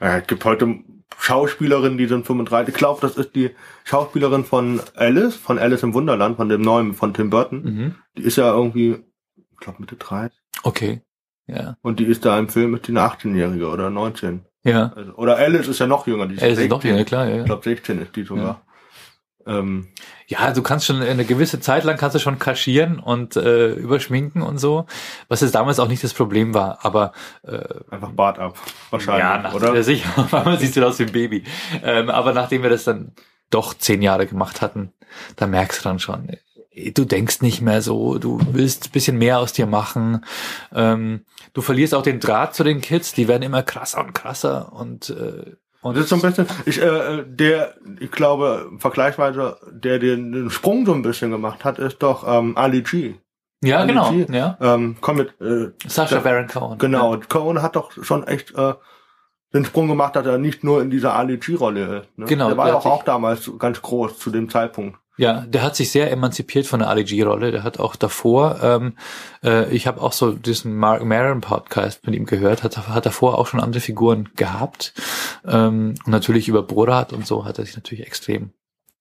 [0.00, 0.76] ja, es gibt heute
[1.18, 2.74] Schauspielerinnen, die sind 35.
[2.74, 3.50] Ich glaube, das ist die
[3.84, 7.62] Schauspielerin von Alice, von Alice im Wunderland, von dem neuen, von Tim Burton.
[7.62, 7.94] Mhm.
[8.16, 8.98] Die ist ja irgendwie,
[9.36, 10.38] ich glaube, Mitte 30.
[10.62, 11.02] Okay.
[11.46, 11.76] Ja.
[11.82, 14.44] Und die ist da im Film mit den 18-Jährige oder 19.
[14.64, 14.92] Ja.
[14.94, 16.26] Also, oder Alice ist ja noch jünger.
[16.26, 16.98] Die ist Er ist doch 16.
[16.98, 17.32] ja klar, ja.
[17.32, 17.44] Ich ja.
[17.44, 18.62] glaube, 16 ist die sogar.
[19.48, 19.88] Ähm,
[20.26, 24.42] Ja, du kannst schon eine gewisse Zeit lang kannst du schon kaschieren und äh, überschminken
[24.42, 24.84] und so,
[25.28, 27.12] was jetzt damals auch nicht das Problem war, aber
[27.44, 28.58] äh, einfach Bart ab.
[28.90, 29.74] Wahrscheinlich, ja, nach, oder?
[29.74, 31.44] Ja, sicher, man sieht aus wie ein Baby.
[31.82, 33.12] Ähm, aber nachdem wir das dann
[33.50, 34.92] doch zehn Jahre gemacht hatten,
[35.36, 39.16] da merkst du dann schon, äh, du denkst nicht mehr so, du willst ein bisschen
[39.16, 40.24] mehr aus dir machen.
[40.74, 44.72] Ähm, du verlierst auch den Draht zu den Kids, die werden immer krasser und krasser
[44.74, 45.56] und äh,
[45.88, 50.50] und Das ist so ein bisschen, ich, äh, der, ich glaube, vergleichsweise, der den, den
[50.50, 53.14] Sprung so ein bisschen gemacht hat, ist doch ähm, Ali G.
[53.62, 54.26] ja, Ali genau, G.
[54.30, 54.56] ja.
[54.60, 56.78] Ähm, komm mit, äh, Sasha Ja, Baron Cohen.
[56.78, 58.74] genau, Cohen hat doch schon echt äh,
[59.54, 62.18] den Sprung gemacht, dass er nicht nur in dieser Ali G-Rolle ist.
[62.18, 62.26] Ne?
[62.26, 64.98] Genau, Der war ja hat auch, auch damals ganz groß zu dem Zeitpunkt.
[65.18, 67.50] Ja, der hat sich sehr emanzipiert von der Ali G-Rolle.
[67.50, 68.96] Der hat auch davor, ähm,
[69.42, 73.36] äh, ich habe auch so diesen Mark Maron Podcast mit ihm gehört, hat, hat davor
[73.36, 74.94] auch schon andere Figuren gehabt.
[75.44, 78.52] Ähm, und natürlich über Borat und so hat er sich natürlich extrem,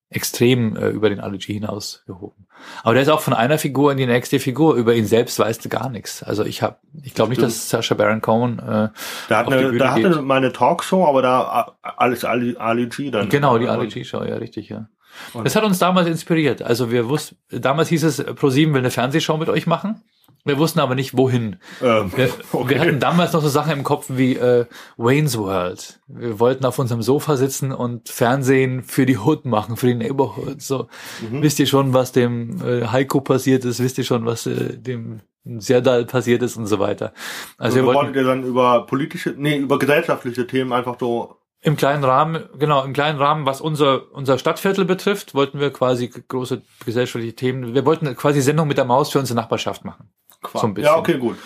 [0.10, 2.48] extrem äh, über den Ali G hinaus gehoben.
[2.82, 4.74] Aber der ist auch von einer Figur in die nächste Figur.
[4.74, 6.24] Über ihn selbst weißt du gar nichts.
[6.24, 8.90] Also ich habe, ich glaube nicht, dass Sacha Baron Cohen äh,
[9.30, 10.22] Da, hat eine, da hatte geht.
[10.24, 13.30] meine Talkshow, aber da äh, alles Ali, Ali G dann.
[13.30, 14.88] Genau, die Ali G-Show, ja, richtig, ja.
[15.34, 16.62] Und- Das hat uns damals inspiriert.
[16.62, 20.02] Also wir wussten, damals hieß es, ProSieben will eine Fernsehshow mit euch machen.
[20.46, 21.58] Wir wussten aber nicht, wohin.
[21.84, 22.70] Ähm, Wir, okay.
[22.76, 26.00] wir hatten damals noch so Sachen im Kopf wie äh, Wayne's World.
[26.08, 30.62] Wir wollten auf unserem Sofa sitzen und Fernsehen für die Hood machen, für die Neighborhood.
[30.62, 30.88] So,
[31.30, 31.42] Mhm.
[31.42, 33.84] wisst ihr schon, was dem äh, Heiko passiert ist?
[33.84, 37.12] Wisst ihr schon, was äh, dem Serdal passiert ist und so weiter.
[37.58, 41.76] Also Also wir wollten ihr dann über politische, nee, über gesellschaftliche Themen einfach so Im
[41.76, 46.62] kleinen Rahmen, genau, im kleinen Rahmen, was unser, unser Stadtviertel betrifft, wollten wir quasi große
[46.86, 50.10] gesellschaftliche Themen, wir wollten quasi Sendung mit der Maus für unsere Nachbarschaft machen.
[50.42, 50.60] Qua.
[50.60, 50.92] So ein bisschen.
[50.92, 51.38] Ja, okay, gut.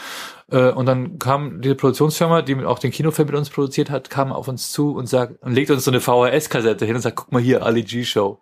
[0.52, 4.34] Äh, und dann kam die Produktionsfirma, die auch den Kinofilm mit uns produziert hat, kam
[4.34, 7.32] auf uns zu und sagt, und legt uns so eine VHS-Kassette hin und sagt, guck
[7.32, 8.39] mal hier, Ali G-Show.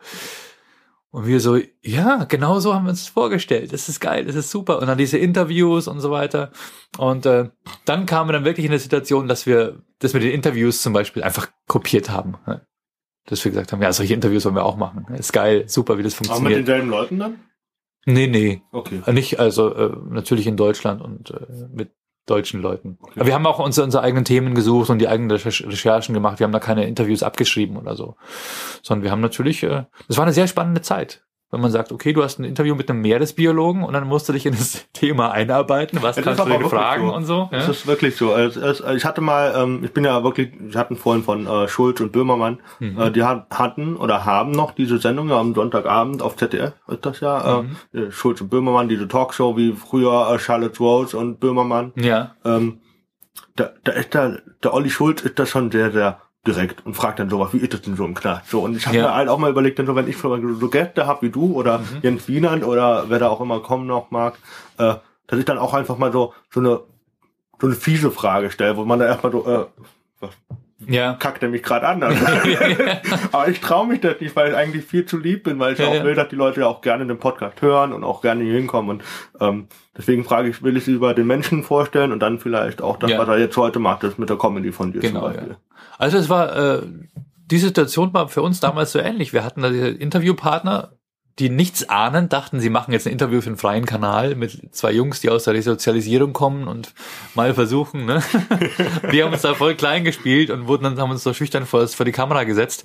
[1.11, 3.73] Und wir so, ja, genau so haben wir uns vorgestellt.
[3.73, 4.79] Das ist geil, das ist super.
[4.79, 6.51] Und dann diese Interviews und so weiter.
[6.97, 7.49] Und äh,
[7.85, 10.93] dann kamen wir dann wirklich in eine Situation, dass wir das mit den Interviews zum
[10.93, 12.35] Beispiel einfach kopiert haben.
[13.25, 15.07] Dass wir gesagt haben, ja, solche Interviews wollen wir auch machen.
[15.15, 16.45] Ist geil, super, wie das funktioniert.
[16.45, 17.39] Aber mit denselben Leuten dann?
[18.05, 18.61] Nee, nee.
[18.71, 19.01] Okay.
[19.11, 21.91] Nicht, also äh, natürlich in Deutschland und äh, mit
[22.29, 22.97] deutschen Leuten.
[23.01, 23.13] Okay.
[23.15, 26.39] Aber wir haben auch unsere, unsere eigenen Themen gesucht und die eigenen Recherchen gemacht.
[26.39, 28.15] Wir haben da keine Interviews abgeschrieben oder so.
[28.81, 32.13] Sondern wir haben natürlich, äh, das war eine sehr spannende Zeit wenn man sagt, okay,
[32.13, 35.31] du hast ein Interview mit einem Meeresbiologen und dann musst du dich in das Thema
[35.31, 37.15] einarbeiten, was ja, kannst du dir fragen so.
[37.15, 37.49] und so.
[37.51, 37.57] Ja?
[37.57, 38.35] Das ist wirklich so.
[38.37, 42.11] Ich hatte mal, ähm, ich bin ja wirklich, ich hatte vorhin von äh, Schulz und
[42.11, 42.99] Böhmermann, mhm.
[42.99, 47.63] Äh, die hatten oder haben noch diese Sendung am Sonntagabend auf ZDF, ist das ja,
[47.63, 47.99] mhm.
[47.99, 51.93] Äh, Schulz und Böhmermann, diese Talkshow wie früher Charlotte Rose und Böhmermann.
[51.95, 52.35] Ja.
[52.45, 52.81] Ähm,
[53.55, 57.19] da, da ist der, der Olli Schulz ist das schon sehr, sehr direkt und fragt
[57.19, 58.49] dann sowas, wie ist das denn so im Knast?
[58.49, 59.03] So, und ich habe ja.
[59.03, 61.79] mir halt auch mal überlegt, dann so, wenn ich so Gäste habe wie du oder
[61.79, 61.99] mhm.
[62.01, 64.35] Jens Wienand oder wer da auch immer kommen noch mag,
[64.77, 64.95] äh,
[65.27, 66.79] dass ich dann auch einfach mal so, so eine,
[67.59, 69.65] so eine fiese Frage stelle, wo man da erstmal so, äh,
[70.21, 70.31] was,
[70.87, 71.13] ja.
[71.13, 72.01] kackt er mich gerade an.
[72.03, 72.25] Also.
[73.31, 75.79] Aber ich traue mich das nicht, weil ich eigentlich viel zu lieb bin, weil ich
[75.79, 78.43] ja, auch will, dass die Leute ja auch gerne den Podcast hören und auch gerne
[78.43, 78.89] hier hinkommen.
[78.89, 79.03] Und
[79.39, 82.97] ähm, deswegen frage ich, will ich sie über den Menschen vorstellen und dann vielleicht auch
[82.97, 85.57] das, was er jetzt heute macht, das mit der Comedy von dir genau, zum Beispiel.
[85.99, 86.81] Also es war, äh,
[87.51, 89.33] die Situation war für uns damals so ähnlich.
[89.33, 90.93] Wir hatten da diese Interviewpartner,
[91.39, 94.91] die nichts ahnen, dachten, sie machen jetzt ein Interview für einen freien Kanal mit zwei
[94.91, 96.93] Jungs, die aus der Resozialisierung kommen und
[97.35, 98.21] mal versuchen, ne?
[99.11, 101.87] Die haben uns da voll klein gespielt und wurden dann, haben uns so schüchtern vor,
[101.87, 102.83] vor die Kamera gesetzt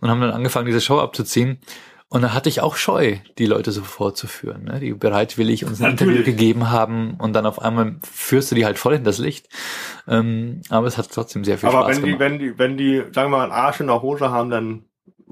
[0.00, 1.58] und haben dann angefangen, diese Show abzuziehen.
[2.12, 4.80] Und da hatte ich auch Scheu, die Leute so vorzuführen, ne?
[4.80, 6.18] die bereitwillig uns ein Natürlich.
[6.18, 9.48] Interview gegeben haben und dann auf einmal führst du die halt voll in das Licht.
[10.06, 12.12] Ähm, aber es hat trotzdem sehr viel aber Spaß gemacht.
[12.12, 14.30] Aber wenn die, wenn die, wenn die, sagen wir mal, einen Arsch in der Hose
[14.30, 14.84] haben, dann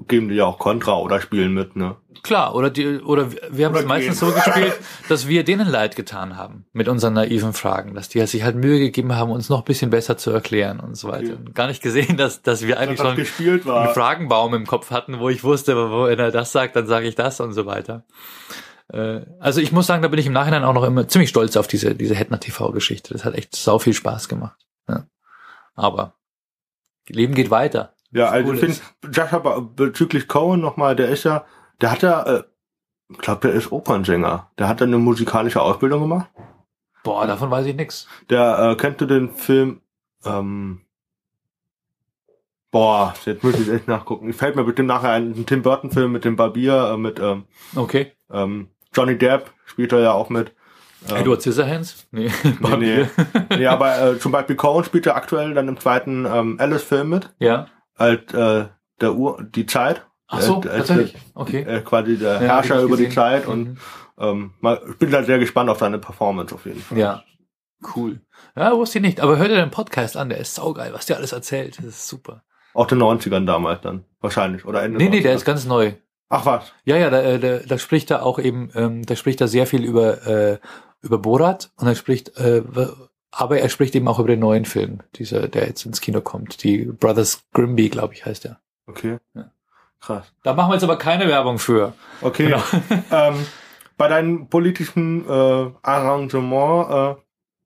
[0.07, 1.95] geben die ja auch Kontra oder spielen mit, ne?
[2.23, 4.73] Klar, oder die, oder wir haben es meistens so gespielt,
[5.09, 8.79] dass wir denen leid getan haben mit unseren naiven Fragen, dass die sich halt Mühe
[8.79, 11.33] gegeben haben, uns noch ein bisschen besser zu erklären und so weiter.
[11.33, 11.51] Okay.
[11.53, 15.29] Gar nicht gesehen, dass, dass wir eigentlich das schon einen Fragenbaum im Kopf hatten, wo
[15.29, 18.05] ich wusste, wo wenn er das sagt, dann sage ich das und so weiter.
[18.91, 21.57] Äh, also ich muss sagen, da bin ich im Nachhinein auch noch immer ziemlich stolz
[21.57, 23.13] auf diese, diese Hetner TV-Geschichte.
[23.13, 24.59] Das hat echt sau viel Spaß gemacht.
[24.87, 25.07] Ja.
[25.75, 26.15] Aber
[27.07, 27.93] Leben geht weiter.
[28.11, 28.77] Ja, also cool ich finde,
[29.11, 31.45] Joshua bezüglich Cohen nochmal, der ist ja,
[31.79, 32.43] der hat ja, äh,
[33.09, 34.51] ich glaube, der ist Opernsänger.
[34.57, 36.29] Der hat dann eine musikalische Ausbildung gemacht.
[37.03, 38.07] Boah, davon weiß ich nix.
[38.29, 39.81] Der, äh, kennt du den Film,
[40.25, 40.81] ähm,
[42.69, 44.29] boah, jetzt muss ich echt nachgucken.
[44.29, 47.45] Ich fällt mir bestimmt nachher ein, Tim Burton Film mit dem Barbier, äh, mit, ähm,
[47.75, 48.11] okay.
[48.31, 50.53] ähm, Johnny Depp spielt er ja auch mit.
[51.09, 52.07] Ähm, Edward Scissorhands?
[52.11, 53.07] Nee, nee, nee.
[53.57, 57.33] nee aber äh, zum Beispiel Cohen spielt er aktuell dann im zweiten ähm, Alice-Film mit.
[57.39, 57.67] Ja
[57.97, 58.67] halt äh,
[58.99, 60.05] der Uhr, die Zeit.
[60.27, 61.15] Ach so, äh, tatsächlich.
[61.33, 61.61] Okay.
[61.61, 63.77] Äh, quasi der ja, Herrscher über die Zeit und mhm.
[64.17, 66.97] ähm, mal, ich bin halt sehr gespannt auf seine Performance auf jeden Fall.
[66.97, 67.23] Ja,
[67.95, 68.21] cool.
[68.55, 71.17] Ja, wusste ich nicht, aber hör dir den Podcast an, der ist saugeil, was der
[71.17, 72.43] alles erzählt, das ist super.
[72.73, 75.09] Auch den 90ern damals dann, wahrscheinlich, oder Ende Nee, 90ern.
[75.09, 75.93] nee, der ist ganz neu.
[76.29, 76.71] Ach was?
[76.85, 79.83] Ja, ja, da, da, da spricht er auch eben, ähm, da spricht er sehr viel
[79.83, 80.59] über, äh,
[81.01, 82.63] über Borat und er spricht, äh,
[83.31, 86.63] aber er spricht eben auch über den neuen Film, dieser, der jetzt ins Kino kommt.
[86.63, 88.59] Die Brothers Grimby, glaube ich, heißt er.
[88.87, 89.17] Okay.
[89.33, 89.51] Ja.
[90.01, 90.33] Krass.
[90.43, 91.93] Da machen wir jetzt aber keine Werbung für.
[92.21, 92.45] Okay.
[92.45, 92.61] Genau.
[93.11, 93.45] ähm,
[93.97, 97.21] bei deinem politischen äh, Arrangement, äh,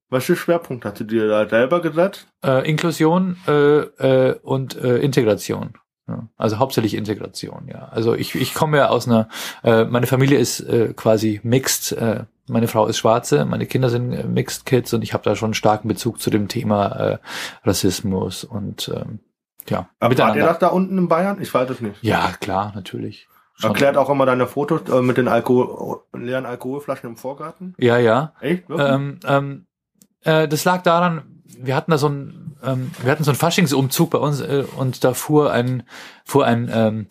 [0.10, 2.28] welche Schwerpunkt hast du dir da selber gesetzt?
[2.44, 5.74] Äh, Inklusion äh, äh, und äh, Integration.
[6.08, 7.88] Ja, also hauptsächlich Integration, ja.
[7.90, 9.28] Also ich, ich komme ja aus einer,
[9.64, 14.14] äh, meine Familie ist äh, quasi mixed, äh, meine Frau ist Schwarze, meine Kinder sind
[14.14, 17.18] äh, Mixed Kids und ich habe da schon einen starken Bezug zu dem Thema äh,
[17.64, 19.20] Rassismus und ähm,
[19.68, 19.90] ja.
[20.00, 21.42] Aber war ihr das da unten in Bayern?
[21.42, 22.04] Ich weiß es nicht.
[22.04, 23.28] Ja, klar, natürlich.
[23.56, 23.72] Schon.
[23.72, 27.74] Erklärt auch immer deine Fotos äh, mit den Alkohol leeren Alkoholflaschen im Vorgarten?
[27.78, 28.34] Ja, ja.
[28.42, 28.66] Echt?
[28.70, 29.66] Ähm, ähm,
[30.22, 34.12] äh, das lag daran, wir hatten da so ein, ähm, wir hatten so einen Faschingsumzug
[34.12, 35.84] bei uns äh, und da fuhr ein,
[36.26, 37.08] fuhr ein, ähm,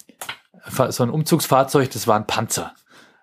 [0.91, 2.73] so ein Umzugsfahrzeug, das war ein Panzer.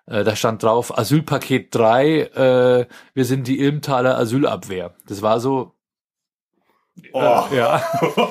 [0.06, 4.94] Äh, da stand drauf Asylpaket 3, äh, wir sind die Ilmtaler Asylabwehr.
[5.06, 5.74] Das war so.
[7.12, 7.44] Oh.
[7.50, 7.82] Äh, ja.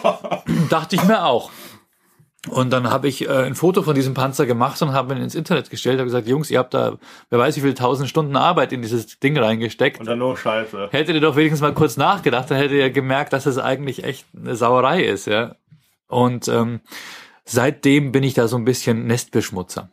[0.70, 1.50] Dachte ich mir auch.
[2.50, 5.36] Und dann habe ich äh, ein Foto von diesem Panzer gemacht und habe ihn ins
[5.36, 6.00] Internet gestellt.
[6.00, 6.98] Habe gesagt, Jungs, ihr habt da,
[7.30, 10.00] wer weiß wie viele tausend Stunden Arbeit in dieses Ding reingesteckt.
[10.00, 10.90] Und dann nur Scheiße.
[10.92, 14.26] Hättet ihr doch wenigstens mal kurz nachgedacht, dann hättet ihr gemerkt, dass es eigentlich echt
[14.36, 15.56] eine Sauerei ist, ja.
[16.08, 16.82] Und ähm,
[17.46, 19.90] seitdem bin ich da so ein bisschen Nestbeschmutzer.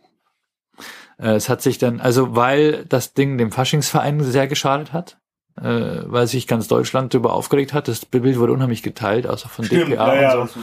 [1.18, 5.18] Äh, es hat sich dann, also weil das Ding dem Faschingsverein sehr geschadet hat,
[5.60, 7.88] äh, weil sich ganz Deutschland darüber aufgeregt hat.
[7.88, 10.60] Das Bild wurde unheimlich geteilt, außer von Stimmt, DPA ja, und so.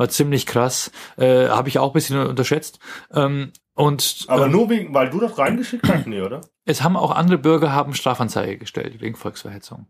[0.00, 0.90] War ziemlich krass.
[1.18, 2.78] Äh, Habe ich auch ein bisschen unterschätzt.
[3.12, 6.40] Ähm, und Aber ähm, nur wegen, weil du das reingeschickt hast, nee, oder?
[6.64, 9.88] es haben auch andere Bürger haben Strafanzeige gestellt wegen Volksverhetzung.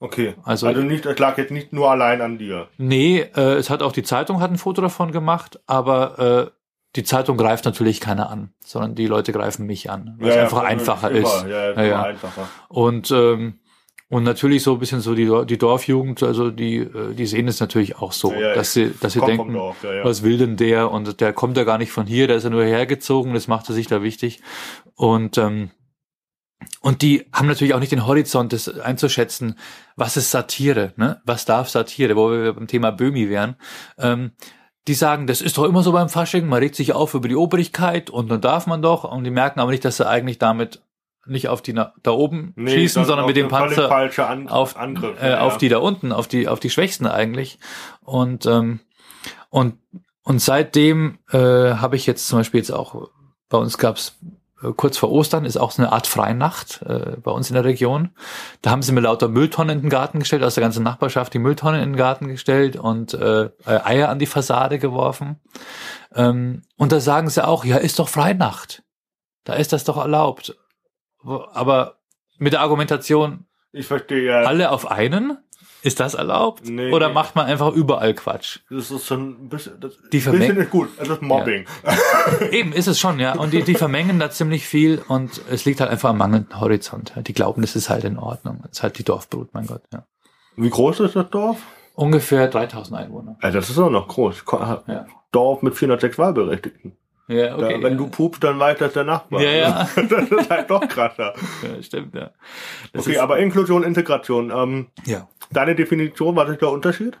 [0.00, 0.34] Okay.
[0.42, 2.66] Also- Also, nicht, das lag jetzt nicht nur allein an dir.
[2.78, 6.50] Nee, äh, es hat auch die Zeitung hat ein Foto davon gemacht, aber äh,
[6.96, 10.64] die Zeitung greift natürlich keiner an, sondern die Leute greifen mich an, weil es einfach
[10.64, 11.42] einfacher immer, ist.
[11.42, 12.02] Ja, ja, Ja, immer ja.
[12.02, 12.48] einfacher.
[12.68, 13.60] Und ähm,
[14.10, 17.60] und natürlich so ein bisschen so die, die Dorfjugend, also die äh, die sehen es
[17.60, 20.04] natürlich auch so, Ja, ja, dass sie dass sie denken, Dorf, ja.
[20.04, 22.50] was will denn der und der kommt ja gar nicht von hier, der ist ja
[22.50, 24.40] nur hergezogen, das macht er sich da wichtig
[24.94, 25.70] und ähm,
[26.80, 29.56] und die haben natürlich auch nicht den Horizont, das einzuschätzen,
[29.96, 31.20] was ist Satire, ne?
[31.24, 33.56] Was darf Satire, wo wir beim Thema Böhmi wären.
[33.98, 34.32] Ähm,
[34.88, 37.36] die sagen, das ist doch immer so beim Fasching, man regt sich auf über die
[37.36, 39.04] Obrigkeit und dann darf man doch.
[39.04, 40.82] Und die merken aber nicht, dass sie eigentlich damit
[41.28, 44.76] nicht auf die na- da oben Nee, schießen, sondern mit dem Panzer falsche An auf,
[44.76, 45.20] Angriff.
[45.22, 47.58] äh, ja, auf die da unten, auf die, auf die Schwächsten eigentlich.
[48.02, 48.80] Und, ähm,
[49.50, 49.74] und,
[50.22, 53.08] und seitdem äh, habe ich jetzt zum Beispiel jetzt auch,
[53.48, 54.18] bei uns gab's
[54.62, 57.64] äh, kurz vor Ostern ist auch so eine Art Freinacht äh, bei uns in der
[57.64, 58.10] Region.
[58.60, 61.38] Da haben sie mir lauter Mülltonnen in den Garten gestellt, aus der ganzen Nachbarschaft die
[61.38, 65.40] Mülltonnen in den Garten gestellt und äh, äh, Eier an die Fassade geworfen.
[66.14, 68.82] Ähm, und da sagen sie auch, ja, ist doch Freinacht.
[69.44, 70.56] Da ist das doch erlaubt.
[71.28, 71.96] Aber
[72.38, 74.42] mit der Argumentation, Ich verstehe ja.
[74.42, 75.38] alle auf einen?
[75.80, 76.68] Ist das erlaubt?
[76.68, 76.92] Nee.
[76.92, 78.58] Oder macht man einfach überall Quatsch?
[78.68, 80.88] Das ist schon ein bisschen, das Die bisschen ist gut.
[80.98, 81.66] Das ist Mobbing.
[82.50, 83.36] Eben, ist es schon, ja.
[83.36, 87.12] Und die, die vermengen da ziemlich viel und es liegt halt einfach am mangelnden Horizont.
[87.16, 88.58] Die glauben, das ist halt in Ordnung.
[88.62, 90.04] Das ist halt die Dorfbrut, mein Gott, ja.
[90.56, 91.58] Wie groß ist das Dorf?
[91.94, 93.38] Ungefähr 3000 Einwohner.
[93.40, 94.44] Ja, das ist auch noch groß.
[94.88, 95.06] Ja.
[95.30, 96.96] Dorf mit 406 Wahlberechtigten.
[97.28, 97.74] Ja, okay.
[97.74, 97.98] da, wenn ja.
[97.98, 99.42] du pupst, dann weiß das der Nachbar.
[99.42, 99.88] Ja, ja.
[100.08, 101.34] Das ist halt doch krasser.
[101.62, 102.30] ja, stimmt, ja.
[102.92, 104.50] Das Okay, aber Inklusion, Integration.
[104.50, 105.28] Ähm, ja.
[105.50, 107.18] deine Definition, was ist der Unterschied?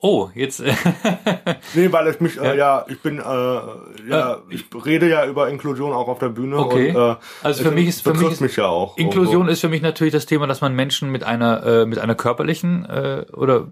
[0.00, 0.62] Oh, jetzt.
[1.74, 2.42] Nee, weil es mich, Ja.
[2.52, 6.28] äh, ja, ich bin, äh, ja, Äh, ich rede ja über Inklusion auch auf der
[6.28, 6.90] Bühne Okay.
[6.90, 8.96] und äh, Also für mich ist für mich ist, mich ja auch.
[8.96, 12.14] Inklusion ist für mich natürlich das Thema, dass man Menschen mit einer äh, mit einer
[12.14, 13.68] körperlichen äh, oder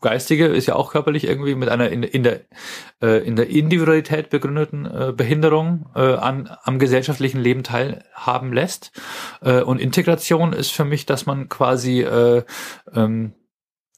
[0.00, 2.40] geistige ist ja auch körperlich irgendwie mit einer in, in der
[3.02, 8.92] äh, in der Individualität begründeten äh, Behinderung äh, an am gesellschaftlichen Leben teilhaben lässt.
[9.42, 12.44] Äh, und Integration ist für mich, dass man quasi äh,
[12.94, 13.32] ähm,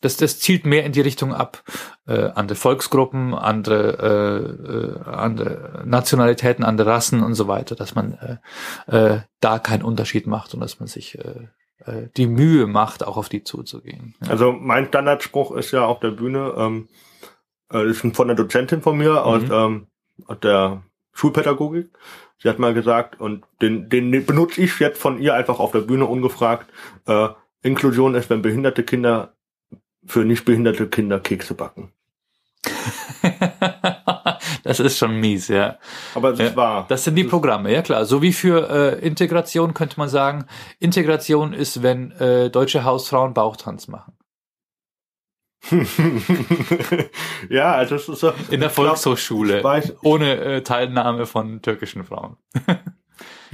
[0.00, 1.62] das, das zielt mehr in die Richtung ab,
[2.06, 8.40] äh, andere Volksgruppen, andere, äh, äh, andere Nationalitäten, andere Rassen und so weiter, dass man
[8.88, 11.48] äh, äh, da keinen Unterschied macht und dass man sich äh,
[11.84, 14.14] äh, die Mühe macht, auch auf die zuzugehen.
[14.22, 14.30] Ja.
[14.30, 16.88] Also mein Standardspruch ist ja auf der Bühne, ähm,
[17.72, 19.52] äh, ist von der Dozentin von mir aus, Mhm.
[19.52, 19.86] ähm,
[20.26, 20.82] aus der
[21.12, 21.90] Schulpädagogik.
[22.38, 25.80] Sie hat mal gesagt, und den, den benutze ich jetzt von ihr einfach auf der
[25.80, 26.70] Bühne ungefragt,
[27.06, 27.28] äh,
[27.62, 29.35] Inklusion ist, wenn behinderte Kinder
[30.06, 31.92] für nicht behinderte Kinder Kekse backen.
[34.64, 35.78] das ist schon mies, ja.
[36.14, 36.86] Aber es Ja, wahr.
[36.88, 38.04] Das sind die Programme, ja klar.
[38.04, 40.46] So wie für äh, Integration könnte man sagen,
[40.78, 44.14] Integration ist, wenn äh, deutsche Hausfrauen Bauchtanz machen.
[47.48, 48.28] ja, also es ist so.
[48.50, 49.58] In der glaub, Volkshochschule.
[49.58, 52.36] ich weiß- ohne äh, Teilnahme von türkischen Frauen.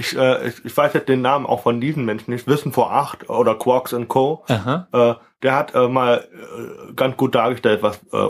[0.03, 2.47] Ich, äh, ich, ich weiß jetzt den Namen auch von diesen Menschen nicht.
[2.47, 4.43] Wissen vor acht oder Quarks and Co.
[4.49, 4.87] Aha.
[4.91, 5.13] Äh,
[5.43, 8.29] der hat äh, mal äh, ganz gut dargestellt, was äh,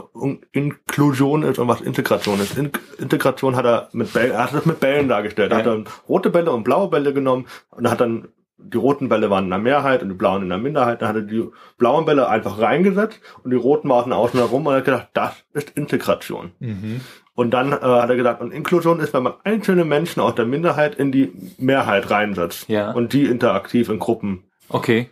[0.51, 2.57] Inklusion ist und was Integration ist.
[2.57, 5.51] In Integration hat er mit Bällen, er hat das mit Bällen dargestellt.
[5.51, 5.65] Er Ja.
[5.65, 9.43] hat dann rote Bälle und blaue Bälle genommen und hat dann die roten Bälle waren
[9.45, 11.01] in der Mehrheit und die blauen in der Minderheit.
[11.01, 11.43] Dann hat er die
[11.77, 15.43] blauen Bälle einfach reingesetzt und die roten waren außen herum und er hat gedacht, das
[15.53, 16.51] ist Integration.
[16.59, 17.01] Mhm.
[17.35, 20.45] Und dann äh, hat er gesagt, und Inklusion ist, wenn man einzelne Menschen aus der
[20.45, 22.91] Minderheit in die Mehrheit reinsetzt Ja.
[22.91, 24.43] und die interaktiv in Gruppen.
[24.69, 25.09] Okay.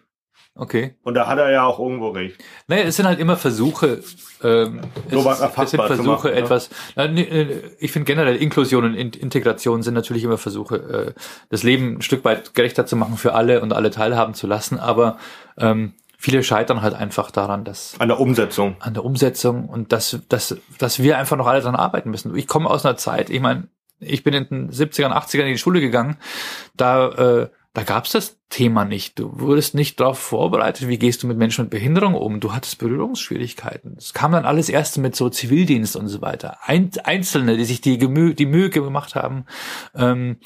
[0.53, 0.95] Okay.
[1.03, 2.35] Und da hat er ja auch irgendwo recht.
[2.67, 4.03] Naja, es sind halt immer Versuche.
[4.43, 6.37] Ähm, es, Sowas es sind erfassbar zu Versuche, machen, ne?
[6.37, 6.69] etwas.
[6.97, 10.75] Na, nee, äh, Ich finde generell Inklusion und In- Integration sind natürlich immer Versuche,
[11.15, 14.45] äh, das Leben ein Stück weit gerechter zu machen für alle und alle teilhaben zu
[14.45, 14.77] lassen.
[14.77, 15.17] Aber
[15.57, 18.75] ähm, viele scheitern halt einfach daran, dass An der Umsetzung.
[18.79, 22.35] an der Umsetzung und dass, dass, dass wir einfach noch alle dran arbeiten müssen.
[22.35, 23.67] Ich komme aus einer Zeit, ich meine,
[23.99, 26.17] ich bin in den 70ern, 80ern in die Schule gegangen,
[26.75, 29.17] da, äh, da gab's das Thema nicht.
[29.17, 32.39] Du wurdest nicht darauf vorbereitet, wie gehst du mit Menschen mit Behinderung um.
[32.39, 33.95] Du hattest Berührungsschwierigkeiten.
[33.97, 36.57] Es kam dann alles erst mit so Zivildienst und so weiter.
[36.63, 39.45] Ein, Einzelne, die sich die, Gemü die Mühe gemacht haben,
[39.95, 40.37] ähm,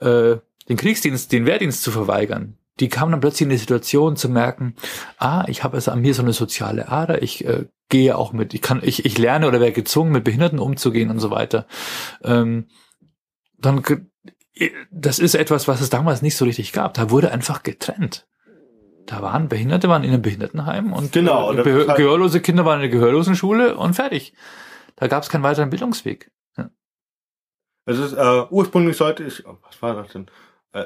[0.00, 0.36] äh,
[0.68, 2.57] den Kriegsdienst, den Wehrdienst zu verweigern.
[2.80, 4.74] Die kamen dann plötzlich in die Situation zu merken,
[5.18, 8.54] ah, ich habe also an mir so eine soziale Ader, ich äh, gehe auch mit,
[8.54, 11.66] ich kann, ich, ich lerne oder werde gezwungen, mit Behinderten umzugehen und so weiter.
[12.22, 12.68] Ähm,
[13.58, 13.82] dann,
[14.90, 16.94] das ist etwas, was es damals nicht so richtig gab.
[16.94, 18.26] Da wurde einfach getrennt.
[19.06, 22.90] Da waren Behinderte, waren in einem Behindertenheim und Genau, äh, Gehör, gehörlose Kinder waren in
[22.90, 24.34] der Gehörlosenschule und fertig.
[24.96, 26.30] Da gab es keinen weiteren Bildungsweg.
[27.88, 30.26] Es ist, äh, ursprünglich sollte ich, oh, was war das denn?
[30.72, 30.84] Äh,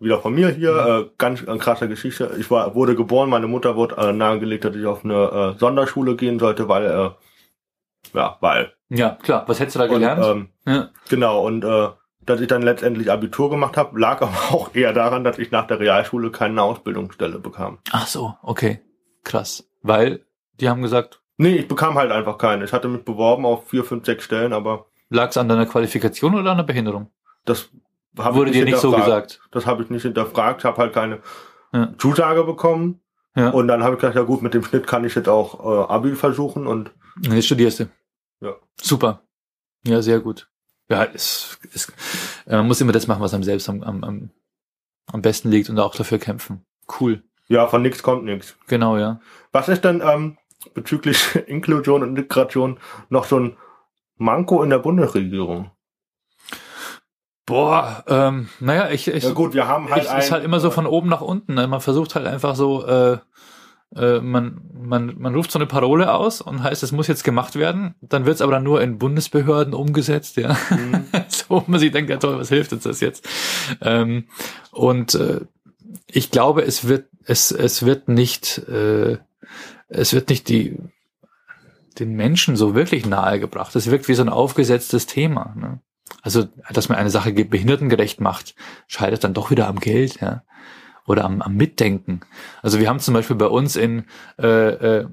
[0.00, 2.34] wieder von mir hier, äh, ganz äh, krasse Geschichte.
[2.38, 6.16] Ich war, wurde geboren, meine Mutter wurde äh, nahegelegt, dass ich auf eine äh, Sonderschule
[6.16, 7.10] gehen sollte, weil, äh,
[8.16, 8.72] ja, weil.
[8.88, 9.44] Ja, klar.
[9.46, 10.24] Was hättest du da Und, gelernt?
[10.24, 10.88] ähm, ja.
[11.08, 11.88] genau, und äh,
[12.20, 15.66] dass ich dann letztendlich Abitur gemacht habe, lag aber auch eher daran, dass ich nach
[15.66, 17.78] der Realschule keine Ausbildungsstelle bekam.
[17.92, 18.80] Ach so, okay.
[19.24, 19.68] Krass.
[19.82, 20.24] Weil
[20.60, 22.64] die haben gesagt, Nee, ich bekam halt einfach keine.
[22.64, 26.34] Ich hatte mich beworben auf vier, fünf, sechs Stellen, aber lag es an deiner Qualifikation
[26.34, 27.12] oder an der Behinderung?
[27.44, 27.70] das
[28.18, 29.40] hab Wurde dir nicht so gesagt.
[29.50, 30.64] Das habe ich nicht hinterfragt.
[30.64, 31.20] Habe halt keine
[31.72, 31.92] Ja.
[31.98, 33.00] Zusage bekommen.
[33.36, 33.50] Ja.
[33.50, 35.92] Und dann habe ich gedacht, ja gut, mit dem Schnitt kann ich jetzt auch äh,
[35.92, 36.66] Abi versuchen.
[36.66, 36.90] Und
[37.22, 37.84] Jetzt studierst du.
[38.40, 38.54] Ja.
[38.80, 39.22] Super.
[39.84, 40.48] Ja, sehr gut.
[40.90, 41.92] Ja, es, es,
[42.46, 44.30] man muss immer das machen, was einem selbst am, am, am,
[45.12, 46.64] am besten liegt und auch dafür kämpfen.
[46.98, 47.22] Cool.
[47.48, 48.56] ja, von nichts kommt nichts.
[48.66, 49.20] Genau, ja.
[49.52, 50.38] Was ist denn ähm,
[50.74, 52.78] bezüglich Inklusion und Integration
[53.10, 53.56] noch so ein
[54.16, 55.70] Manko in der Bundesregierung?
[57.48, 60.70] Boah, ähm, naja, ich, ich, Ja gut, wir haben halt ich ist halt immer so
[60.70, 61.54] von oben nach unten.
[61.54, 61.66] Ne?
[61.66, 63.16] Man versucht halt einfach so, äh,
[63.96, 67.56] äh, man, man, man ruft so eine Parole aus und heißt, es muss jetzt gemacht
[67.56, 67.94] werden.
[68.02, 70.58] Dann wird es aber dann nur in Bundesbehörden umgesetzt, ja.
[70.68, 71.06] Mhm.
[71.28, 73.26] so, man sich denkt, ja toll, was hilft uns das jetzt?
[73.80, 74.24] Ähm,
[74.70, 75.40] und äh,
[76.06, 79.16] ich glaube, es wird, es, es wird nicht, äh,
[79.88, 80.76] es wird nicht die
[81.98, 83.74] den Menschen so wirklich nahegebracht.
[83.74, 85.54] Es wirkt wie so ein aufgesetztes Thema.
[85.56, 85.80] Ne?
[86.22, 88.54] Also, dass man eine Sache ge- behindertengerecht macht,
[88.86, 90.42] scheitert dann doch wieder am Geld, ja.
[91.06, 92.20] Oder am, am Mitdenken.
[92.60, 94.04] Also wir haben zum Beispiel bei uns in
[94.38, 95.06] äh, äh,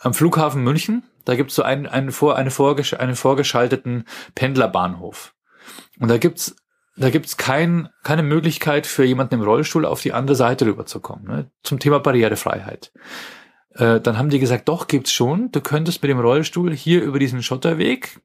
[0.00, 5.34] am Flughafen München, da gibt's so einen, einen, vor, eine vorgesch einen vorgeschalteten Pendlerbahnhof.
[5.98, 6.56] Und da gibt's
[6.96, 11.26] da gibt's kein, keine Möglichkeit für jemanden im Rollstuhl auf die andere Seite rüberzukommen.
[11.26, 11.50] Ne?
[11.62, 12.90] Zum Thema Barrierefreiheit.
[13.74, 15.52] Äh, dann haben die gesagt, doch, gibt's schon.
[15.52, 18.20] Du könntest mit dem Rollstuhl hier über diesen Schotterweg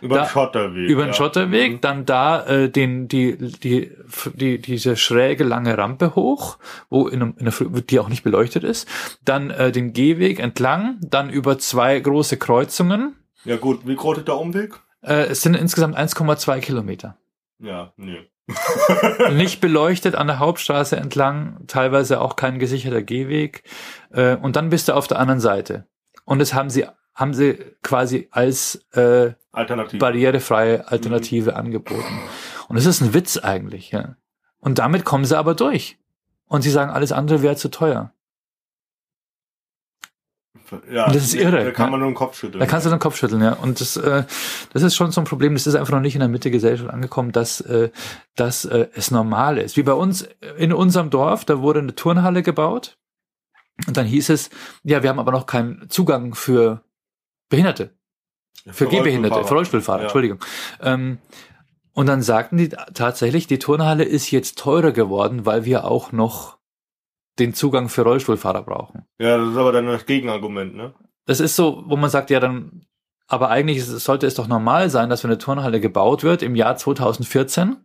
[0.00, 0.88] über den Schotterweg.
[0.88, 1.14] über den ja.
[1.14, 1.80] Schotterweg, Mhm.
[1.80, 3.90] dann da äh, den die die
[4.34, 6.58] die diese schräge lange Rampe hoch,
[6.90, 8.88] wo in, einem, in der Früh- die auch nicht beleuchtet ist,
[9.24, 13.16] dann äh, den Gehweg entlang, dann über zwei große Kreuzungen.
[13.44, 14.80] Ja gut, wie groß ist der Umweg?
[15.02, 17.16] Äh, es sind insgesamt 1,2 Kilometer.
[17.58, 18.18] Ja, nee.
[19.32, 23.62] Nicht beleuchtet an der Hauptstraße entlang, teilweise auch kein gesicherter Gehweg.
[24.12, 25.86] Äh, und dann bist du auf der anderen Seite.
[26.24, 26.86] Und das haben sie
[27.16, 29.98] haben sie quasi als äh, Alternativ.
[29.98, 32.20] barrierefreie Alternative angeboten.
[32.68, 34.16] Und es ist ein Witz eigentlich, ja.
[34.60, 35.98] Und damit kommen sie aber durch.
[36.46, 38.12] Und sie sagen, alles andere wäre zu teuer.
[40.90, 42.60] ja, das ist irre, Da kann man nur den Kopf schütteln.
[42.60, 43.54] Da kannst du den Kopf schütteln, ja.
[43.54, 44.24] Und das, äh,
[44.74, 45.54] das ist schon so ein Problem.
[45.54, 47.90] Das ist einfach noch nicht in der Mitte Gesellschaft angekommen, dass, äh,
[48.34, 49.78] dass äh, es normal ist.
[49.78, 52.98] Wie bei uns in unserem Dorf, da wurde eine Turnhalle gebaut.
[53.86, 54.50] Und dann hieß es,
[54.84, 56.82] ja, wir haben aber noch keinen Zugang für
[57.48, 57.96] Behinderte.
[58.68, 60.04] Für Gehbehinderte, für Rollstuhlfahrer, Ja.
[60.04, 60.38] Entschuldigung.
[60.80, 61.18] Ähm,
[61.92, 66.58] und dann sagten die tatsächlich, die Turnhalle ist jetzt teurer geworden, weil wir auch noch
[67.38, 69.06] den Zugang für Rollstuhlfahrer brauchen.
[69.18, 70.94] Ja, das ist aber dann das Gegenargument, ne?
[71.26, 72.86] Das ist so, wo man sagt, ja, dann,
[73.28, 76.76] aber eigentlich sollte es doch normal sein, dass wenn eine Turnhalle gebaut wird im Jahr
[76.76, 77.76] 2014,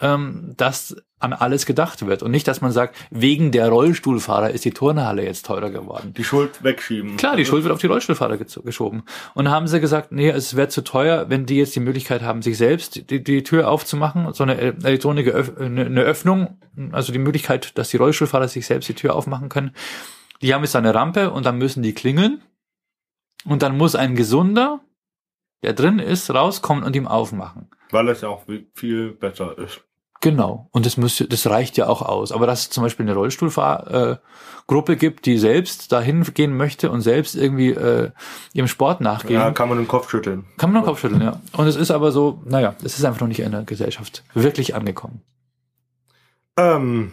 [0.00, 4.64] ähm, dass an alles gedacht wird und nicht, dass man sagt, wegen der Rollstuhlfahrer ist
[4.64, 6.12] die Turnhalle jetzt teurer geworden.
[6.14, 7.16] Die Schuld wegschieben.
[7.16, 9.04] Klar, die Schuld wird auf die Rollstuhlfahrer geschoben.
[9.34, 12.42] Und haben sie gesagt, nee, es wäre zu teuer, wenn die jetzt die Möglichkeit haben,
[12.42, 16.58] sich selbst die, die Tür aufzumachen, so eine elektronische Öff eine Öffnung,
[16.92, 19.72] also die Möglichkeit, dass die Rollstuhlfahrer sich selbst die Tür aufmachen können.
[20.42, 22.42] Die haben jetzt eine Rampe und dann müssen die klingeln.
[23.46, 24.80] Und dann muss ein Gesunder,
[25.62, 27.70] der drin ist, rauskommen und ihm aufmachen.
[27.94, 28.42] Weil es ja auch
[28.74, 29.80] viel besser ist.
[30.20, 30.68] Genau.
[30.72, 32.32] Und das müsste, das reicht ja auch aus.
[32.32, 37.02] Aber dass es zum Beispiel eine Rollstuhlfahrgruppe äh, gibt, die selbst dahin gehen möchte und
[37.02, 38.10] selbst irgendwie äh,
[38.52, 40.44] ihrem Sport nachgehen, Ja, kann man den Kopf schütteln.
[40.56, 41.40] kann man den Kopf schütteln, ja.
[41.56, 44.74] Und es ist aber so, naja, es ist einfach noch nicht in der Gesellschaft wirklich
[44.74, 45.20] angekommen.
[46.56, 47.12] Ähm,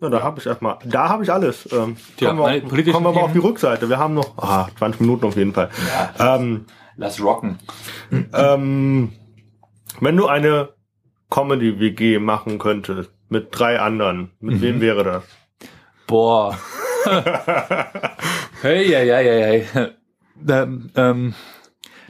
[0.00, 1.68] na, da habe ich erstmal, da habe ich alles.
[1.72, 3.38] Ähm, Ja, kommen, wir, politischen kommen wir aber auf die.
[3.38, 3.88] Rückseite.
[3.88, 5.70] Wir haben noch ah, 20 Minuten auf jeden Fall.
[6.20, 6.66] Ähm,
[6.98, 7.58] Lass rocken.
[8.34, 9.12] ähm,
[10.00, 10.70] wenn du eine
[11.30, 14.60] Comedy-WG machen könntest mit drei anderen, mit Mhm.
[14.62, 15.22] wem wäre das?
[16.06, 16.58] Boah.
[18.62, 19.88] hey, ja, ja, ja, ja.
[20.48, 21.34] Ähm, ähm,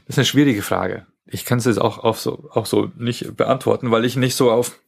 [0.07, 1.07] das ist eine schwierige Frage.
[1.27, 4.51] Ich kann es jetzt auch, auch, so, auch so nicht beantworten, weil ich nicht so
[4.51, 4.79] auf,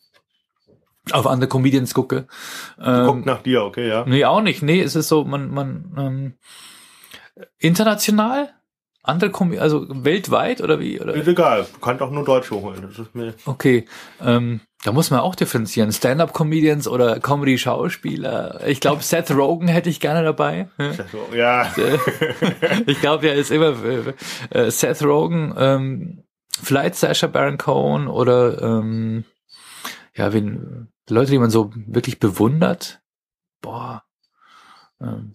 [1.13, 2.27] auf andere Comedians gucke.
[2.81, 4.05] Ähm, Guckt nach dir, okay, ja.
[4.07, 4.63] Nee, auch nicht.
[4.63, 6.35] Nee, es ist so, man, man, ähm,
[7.59, 8.55] international?
[9.11, 11.01] Andere Kom also weltweit oder wie?
[11.01, 11.15] Oder?
[11.15, 12.95] Ist egal, du kannst auch nur Deutsche holen.
[13.45, 13.87] Okay,
[14.23, 15.93] ähm, da muss man auch differenzieren.
[15.93, 18.67] Stand-up-Comedians oder Comedy-Schauspieler.
[18.67, 20.69] Ich glaube, Seth Rogen hätte ich gerne dabei.
[20.79, 21.71] so, ja.
[22.87, 23.75] ich glaube, er ist immer
[24.51, 26.25] äh, Seth Rogen, ähm,
[26.63, 29.25] vielleicht Sasha Baron Cohen oder ähm,
[30.15, 33.01] ja, wen, Leute, die man so wirklich bewundert.
[33.61, 34.05] Boah.
[35.01, 35.35] Ähm,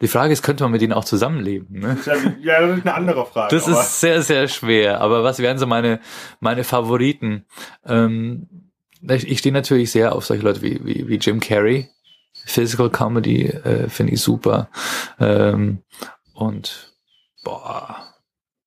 [0.00, 1.80] die Frage ist, könnte man mit ihnen auch zusammenleben?
[1.80, 1.98] Ne?
[2.40, 3.54] Ja, das ist eine andere Frage.
[3.54, 5.00] Das ist sehr, sehr schwer.
[5.00, 6.00] Aber was wären so meine,
[6.40, 7.44] meine Favoriten?
[7.84, 8.70] Ähm,
[9.02, 11.88] ich, ich stehe natürlich sehr auf solche Leute wie, wie, wie Jim Carrey.
[12.32, 14.70] Physical Comedy äh, finde ich super.
[15.18, 15.82] Ähm,
[16.34, 16.94] und
[17.44, 18.14] boah.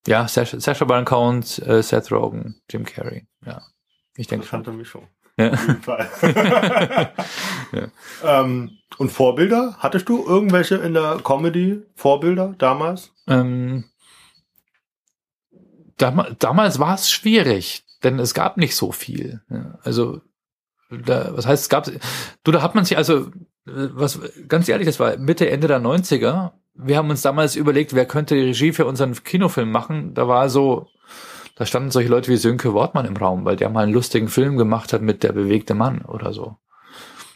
[0.05, 3.25] Ja, Sasha, Sasha Baron Cohen, äh, Seth Rogen, Jim Carrey.
[3.45, 3.61] Ja,
[4.15, 4.77] ich denke schon.
[4.77, 5.07] Mischung.
[5.38, 5.51] Ja.
[5.51, 6.09] Auf jeden Fall.
[7.71, 7.88] ja.
[8.23, 9.75] ähm, und Vorbilder?
[9.79, 13.11] Hattest du irgendwelche in der Comedy Vorbilder damals?
[13.27, 13.86] Ähm,
[15.97, 19.41] dam damals war es schwierig, denn es gab nicht so viel.
[19.49, 20.21] Ja, also
[20.89, 21.89] da, was heißt, es gab,
[22.43, 23.31] du, da hat man sich also,
[23.65, 26.51] was, ganz ehrlich, das war Mitte, Ende der 90er.
[26.75, 30.13] Wir haben uns damals überlegt, wer könnte die Regie für unseren Kinofilm machen.
[30.13, 30.88] Da war so,
[31.55, 34.57] da standen solche Leute wie Sönke Wortmann im Raum, weil der mal einen lustigen Film
[34.57, 36.57] gemacht hat mit Der bewegte Mann oder so.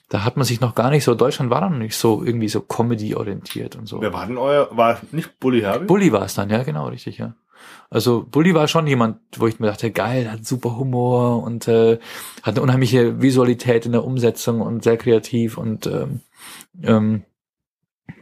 [0.09, 2.61] Da hat man sich noch gar nicht so, Deutschland war dann nicht so irgendwie so
[2.61, 4.01] Comedy-orientiert und so.
[4.01, 5.88] Wer war denn euer, war nicht Bully Herbig?
[5.88, 7.36] Bully war es dann, ja, genau, richtig, ja.
[7.89, 11.99] Also Bully war schon jemand, wo ich mir dachte, geil, hat super Humor und äh,
[12.41, 16.22] hat eine unheimliche Visualität in der Umsetzung und sehr kreativ und ähm,
[16.82, 17.24] ähm,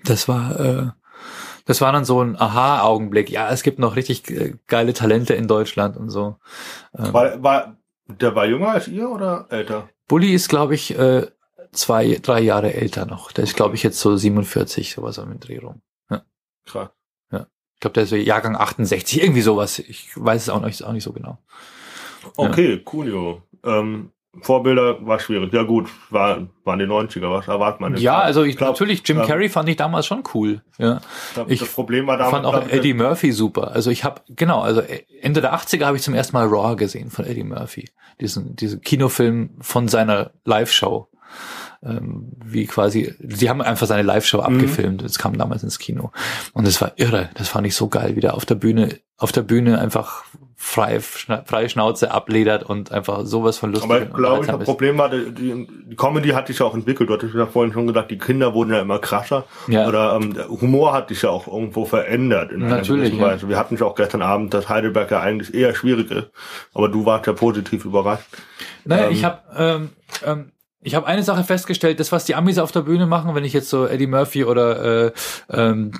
[0.04, 0.88] das war äh,
[1.66, 3.30] das war dann so ein Aha-Augenblick.
[3.30, 6.38] Ja, es gibt noch richtig äh, geile Talente in Deutschland und so.
[6.98, 9.90] Ähm, war, war der war jünger als ihr oder älter?
[10.08, 11.28] Bully ist, glaube ich, äh,
[11.72, 13.32] zwei, drei Jahre älter noch.
[13.32, 15.82] Der ist, glaube ich, jetzt so 47, sowas am Dreh rum.
[16.10, 16.24] Ja.
[16.66, 16.90] Krass.
[17.32, 17.48] Ja.
[17.74, 19.80] Ich glaube, der ist so Jahrgang 68, irgendwie sowas.
[19.80, 21.40] Ich weiß es auch nicht, auch nicht so genau.
[22.38, 22.82] Okay, ja.
[22.84, 23.42] coolio.
[23.64, 24.12] Ähm,
[24.42, 25.54] Vorbilder war schwierig.
[25.54, 27.98] Ja gut, war, waren die 90er, was erwartet man?
[27.98, 30.62] Ja, also ich, glaub, natürlich, Jim ähm, Carrey fand ich damals schon cool.
[30.78, 31.02] Ja.
[31.34, 33.72] Glaub, ich das Problem war damals, fand auch Eddie Murphy super.
[33.72, 34.82] Also ich habe, genau, also
[35.22, 37.90] Ende der 80er habe ich zum ersten Mal Raw gesehen von Eddie Murphy.
[38.20, 41.10] Diesen, diesen Kinofilm von seiner Live-Show
[41.86, 44.44] ähm, wie quasi, sie haben einfach seine Live-Show mhm.
[44.44, 45.04] abgefilmt.
[45.04, 46.12] Es kam damals ins Kino.
[46.54, 47.30] Und es war irre.
[47.36, 50.24] Das fand ich so geil, wie der auf der Bühne, auf der Bühne einfach
[50.58, 53.92] frei, freie Schnauze abledert und einfach sowas von lustig.
[53.92, 57.10] Aber ich glaube, das Problem war, die, die Comedy hat sich ja auch entwickelt.
[57.10, 59.46] Du hattest ja vorhin schon gesagt, die Kinder wurden ja immer krasser.
[59.68, 59.88] Ja.
[59.88, 63.28] Oder ähm, der Humor hat sich ja auch irgendwo verändert in Natürlich, einer ja.
[63.28, 63.48] Weise.
[63.48, 66.30] Wir hatten ja auch gestern Abend, dass Heidelberg ja eigentlich eher schwierig ist.
[66.74, 68.26] Aber du warst ja positiv überrascht.
[68.86, 69.90] Naja, ähm, ich habe ähm,
[70.26, 70.52] ähm,
[70.86, 73.54] ich habe eine Sache festgestellt, das, was die Amis auf der Bühne machen, wenn ich
[73.54, 75.12] jetzt so Eddie Murphy oder äh,
[75.50, 76.00] ähm,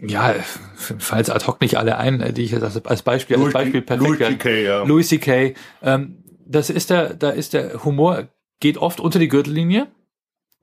[0.00, 0.34] ja,
[0.74, 4.18] falls ad hoc nicht alle ein, die ich jetzt als Beispiel, als Beispiel perfekt Louis
[4.18, 4.82] C.K., ja.
[4.82, 9.86] Louis C.K., ähm, das ist der, da ist der Humor, geht oft unter die Gürtellinie.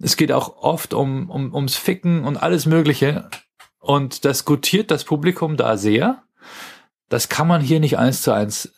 [0.02, 3.30] Es geht auch oft um, um, ums Ficken und alles Mögliche.
[3.80, 6.24] Und das gutiert das Publikum da sehr.
[7.08, 8.74] Das kann man hier nicht eins zu eins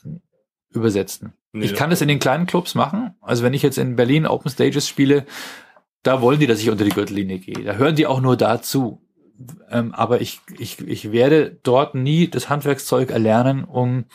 [0.69, 1.33] übersetzen.
[1.59, 3.15] Nee, ich kann das in den kleinen Clubs machen.
[3.21, 5.25] Also wenn ich jetzt in Berlin Open Stages spiele,
[6.03, 7.63] da wollen die, dass ich unter die Gürtellinie gehe.
[7.63, 9.01] Da hören die auch nur dazu.
[9.69, 14.05] Ähm, aber ich, ich, ich werde dort nie das Handwerkszeug erlernen, um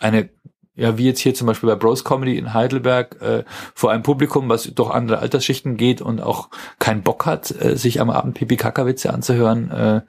[0.00, 0.30] eine,
[0.74, 4.48] ja, wie jetzt hier zum Beispiel bei Bros Comedy in Heidelberg, äh, vor einem Publikum,
[4.48, 9.12] was durch andere Altersschichten geht und auch keinen Bock hat, äh, sich am Abend Pipi-Kaka-Witze
[9.12, 10.00] anzuhören, äh,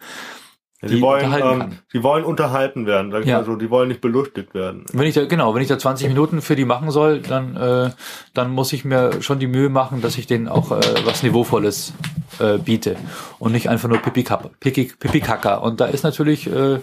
[0.86, 3.38] die, die wollen, ähm, die wollen unterhalten werden, sag ich ja.
[3.38, 4.86] mal so, die wollen nicht belustigt werden.
[4.94, 7.90] Wenn ich da, genau, wenn ich da 20 Minuten für die machen soll, dann, äh,
[8.34, 11.94] dann muss ich mir schon die Mühe machen, dass ich denen auch äh, was Niveauvolles
[12.40, 12.98] äh, biete
[13.40, 14.26] und nicht einfach nur Pipi,
[14.60, 15.56] Pipi, Pipi Kaka.
[15.56, 16.80] Und da ist natürlich äh,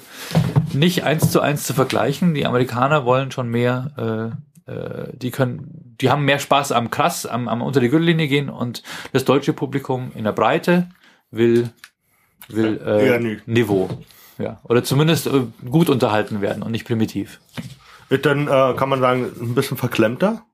[0.72, 2.34] nicht eins zu eins zu vergleichen.
[2.34, 4.34] Die Amerikaner wollen schon mehr,
[4.66, 8.28] äh, äh, die können, die haben mehr Spaß am Krass, am, am unter die Gürtellinie
[8.28, 8.82] gehen und
[9.12, 10.88] das deutsche Publikum in der Breite
[11.30, 11.70] will
[12.48, 13.88] will äh, Niveau.
[14.38, 14.60] Ja.
[14.64, 17.40] Oder zumindest äh, gut unterhalten werden und nicht primitiv.
[18.08, 20.44] Ist dann, äh, kann man sagen, ein bisschen verklemmter?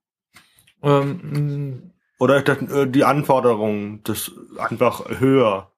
[0.82, 5.72] Ähm, Oder ist das, äh, die Anforderungen das einfach höher?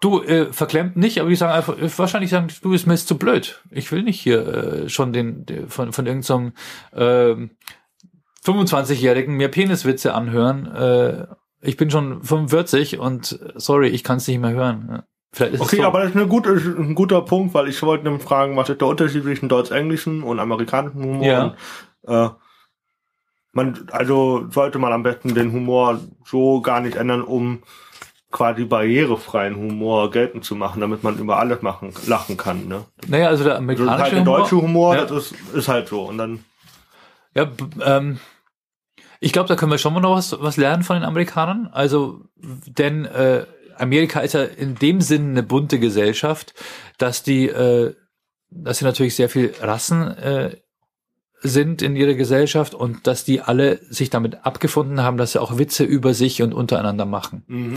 [0.00, 3.08] Du, äh, verklemmt nicht, aber ich sage einfach, äh, wahrscheinlich sagen, du bist mir jetzt
[3.08, 3.62] zu blöd.
[3.70, 6.52] Ich will nicht hier äh, schon den, den von, von irgendeinem
[6.92, 7.48] äh,
[8.44, 10.66] 25-Jährigen mir Peniswitze anhören.
[10.66, 11.26] Äh,
[11.60, 14.88] ich bin schon 45 und sorry, ich kann es nicht mehr hören.
[14.90, 15.04] Ja
[15.34, 15.84] okay, so.
[15.84, 18.80] aber das ist, eine gute, ein guter Punkt, weil ich wollte nämlich fragen, was ist
[18.80, 21.24] der Unterschied zwischen deutsch-englischen und amerikanischen Humor?
[21.24, 21.54] Ja.
[22.02, 22.30] Und, äh,
[23.52, 27.62] man, also sollte man am besten den Humor so gar nicht ändern, um
[28.30, 32.68] quasi barrierefreien Humor geltend zu machen, damit man über alles machen, lachen kann.
[32.68, 32.84] Ne?
[33.06, 35.04] Naja, also der ist amerikanische halt der Humor, deutsche Humor, Ja.
[35.06, 36.02] das ist, ist halt so.
[36.02, 36.44] Und dann,
[37.34, 37.50] Ja,
[37.82, 38.18] ähm,
[39.20, 41.68] ich glaube, da können wir schon mal noch was, was lernen von den Amerikanern.
[41.72, 43.46] Also, denn äh,
[43.80, 46.54] Amerika ist ja in dem Sinn eine bunte Gesellschaft,
[46.98, 47.94] dass die, äh,
[48.50, 50.56] dass sie natürlich sehr viel Rassen äh,
[51.40, 55.56] sind in ihrer Gesellschaft und dass die alle sich damit abgefunden haben, dass sie auch
[55.58, 57.44] Witze über sich und untereinander machen.
[57.46, 57.74] mhm.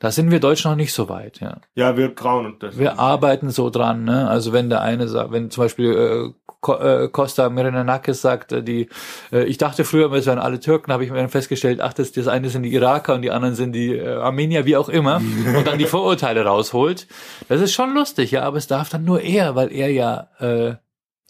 [0.00, 1.58] Da sind wir Deutschen noch nicht so weit, ja.
[1.74, 2.78] ja, wir trauen uns das.
[2.78, 4.28] Wir arbeiten so dran, ne?
[4.28, 8.62] Also wenn der eine sagt, wenn zum Beispiel äh, Ko- äh, Costa Mirenakis sagt, äh,
[8.62, 8.88] die,
[9.32, 12.12] äh, ich dachte früher, es wären alle Türken, habe ich mir dann festgestellt, ach, das,
[12.12, 15.16] das eine sind die Iraker und die anderen sind die äh, Armenier, wie auch immer,
[15.56, 17.06] und dann die Vorurteile rausholt.
[17.48, 20.74] Das ist schon lustig, ja, aber es darf dann nur er, weil er ja, äh,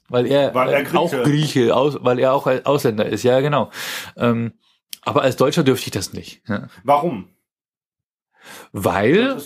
[0.08, 1.74] weil er, Weil er äh, auch Grieche.
[1.74, 3.70] Aus, weil er auch Ausländer ist, ja, genau.
[4.16, 4.52] Ähm,
[5.02, 6.68] aber als Deutscher dürfte ich das nicht, ja.
[6.82, 7.28] Warum?
[8.72, 9.36] weil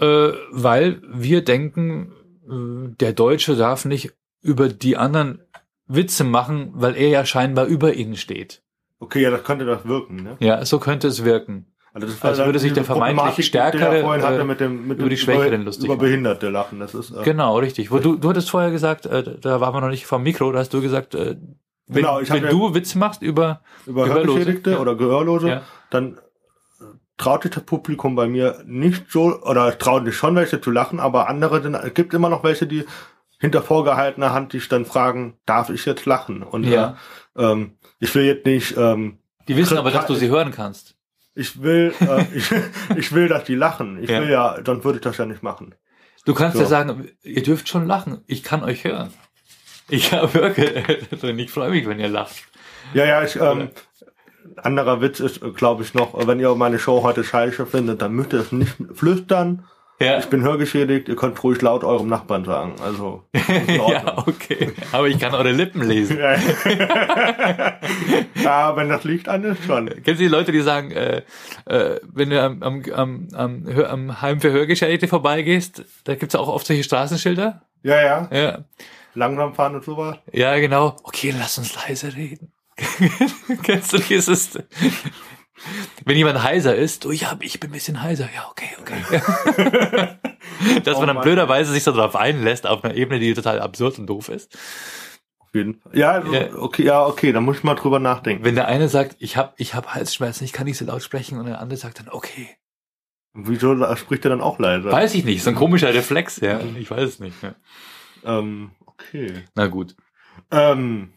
[0.00, 2.12] äh, weil wir denken,
[2.48, 5.42] äh, der Deutsche darf nicht über die anderen
[5.86, 8.62] Witze machen, weil er ja scheinbar über ihnen steht.
[8.98, 10.16] okay, ja, das könnte das wirken.
[10.16, 10.36] Ne?
[10.40, 11.66] Ja, so könnte es wirken.
[12.02, 15.08] Also, das Also würde sich der vermeintlich Stärkere, er hatte äh, mit dem, mit über
[15.08, 15.96] die Schwächeren über, lustig über.
[15.96, 16.78] Behinderte lachen.
[16.78, 17.90] Das ist, äh, Genau, richtig.
[17.90, 20.58] Wo du, du hattest vorher gesagt, äh, da waren wir noch nicht vom Mikro, da
[20.58, 21.36] hast du gesagt, äh,
[21.86, 24.78] wenn, Genau, wenn ja- du Witze machst über, über Gehörlose, Hörgeschädigte ja.
[24.78, 25.62] oder Gehörlose, Ja.
[25.88, 26.18] dann
[26.80, 26.84] äh,
[27.16, 30.70] traut sich das Publikum bei mir nicht so, oder es trauen sich schon welche zu
[30.70, 32.84] lachen, aber andere, sind- es gibt immer noch welche, die
[33.38, 36.42] hinter vorgehaltener Hand dich dann fragen, darf ich jetzt lachen?
[36.42, 36.96] Und Ja.
[37.36, 39.18] äh, ähm, ich will jetzt nicht, ähm,
[39.48, 40.95] die wissen aber, dass du sie hören kannst.
[41.36, 42.50] Ich will, äh, ich,
[42.96, 44.02] ich will, dass die lachen.
[44.02, 44.20] Ich Ja.
[44.20, 45.74] will ja, dann würde ich das ja nicht machen.
[46.24, 46.62] Du kannst So.
[46.62, 49.12] ja sagen, ihr dürft schon lachen, ich kann euch hören.
[49.88, 50.84] Ich habe wirklich,
[51.22, 52.34] ich freue mich, wenn ihr lacht.
[52.94, 53.70] Ja, ja, ich, ähm,
[54.56, 58.32] anderer Witz ist, glaube ich, noch, wenn ihr meine Show heute scheiße findet, dann müsst
[58.32, 59.64] ihr es nicht flüstern.
[59.98, 60.18] Ja.
[60.18, 62.74] Ich bin hörgeschädigt, ihr könnt ruhig laut eurem Nachbarn sagen.
[62.82, 63.24] Also.
[63.68, 64.72] Ja, okay.
[64.92, 66.18] Aber ich kann eure Lippen lesen.
[66.18, 66.36] ja.
[68.76, 69.86] wenn das liegt an ist schon.
[69.88, 71.22] Kennst du die Leute, die sagen, äh,
[71.66, 76.34] äh, wenn du am, am, am, am, Hör- am Heim für Hörgeschädigte vorbeigehst, da gibt's
[76.34, 77.62] auch oft solche Straßenschilder.
[77.82, 78.28] Ja, ja.
[78.32, 78.64] Ja,
[79.14, 80.16] Langsam fahren und sowas.
[80.32, 80.96] ja genau.
[81.04, 82.52] Okay, lass uns leise reden.
[83.62, 84.58] Kennst du dieses?
[86.04, 88.28] Wenn jemand heiser ist, du, ja, ich bin ein bisschen heiser.
[88.34, 90.18] Ja, okay, okay.
[90.84, 91.24] Dass Oh man dann Mann.
[91.24, 94.56] blöderweise sich so darauf einlässt, auf einer Ebene, die total absurd und doof ist.
[95.38, 95.96] Auf jeden Fall.
[95.96, 96.54] Ja, also, Ja.
[96.56, 98.44] okay, ja, okay, da muss ich mal drüber nachdenken.
[98.44, 101.38] Wenn der eine sagt, ich habe ich hab Halsschmerzen, ich kann nicht so laut sprechen,
[101.38, 102.48] und der andere sagt dann, okay.
[103.34, 104.90] Wieso spricht er dann auch leise?
[104.90, 106.60] Weiß ich nicht, so ein komischer Reflex, ja.
[106.78, 107.36] Ich weiß es nicht.
[107.42, 107.54] Ja.
[108.24, 109.44] Ähm, okay.
[109.54, 109.94] Na gut.
[110.50, 111.12] Ähm,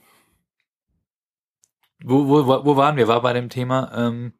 [2.03, 3.07] Wo, wo, wo waren wir?
[3.07, 4.33] War bei dem Thema ähm,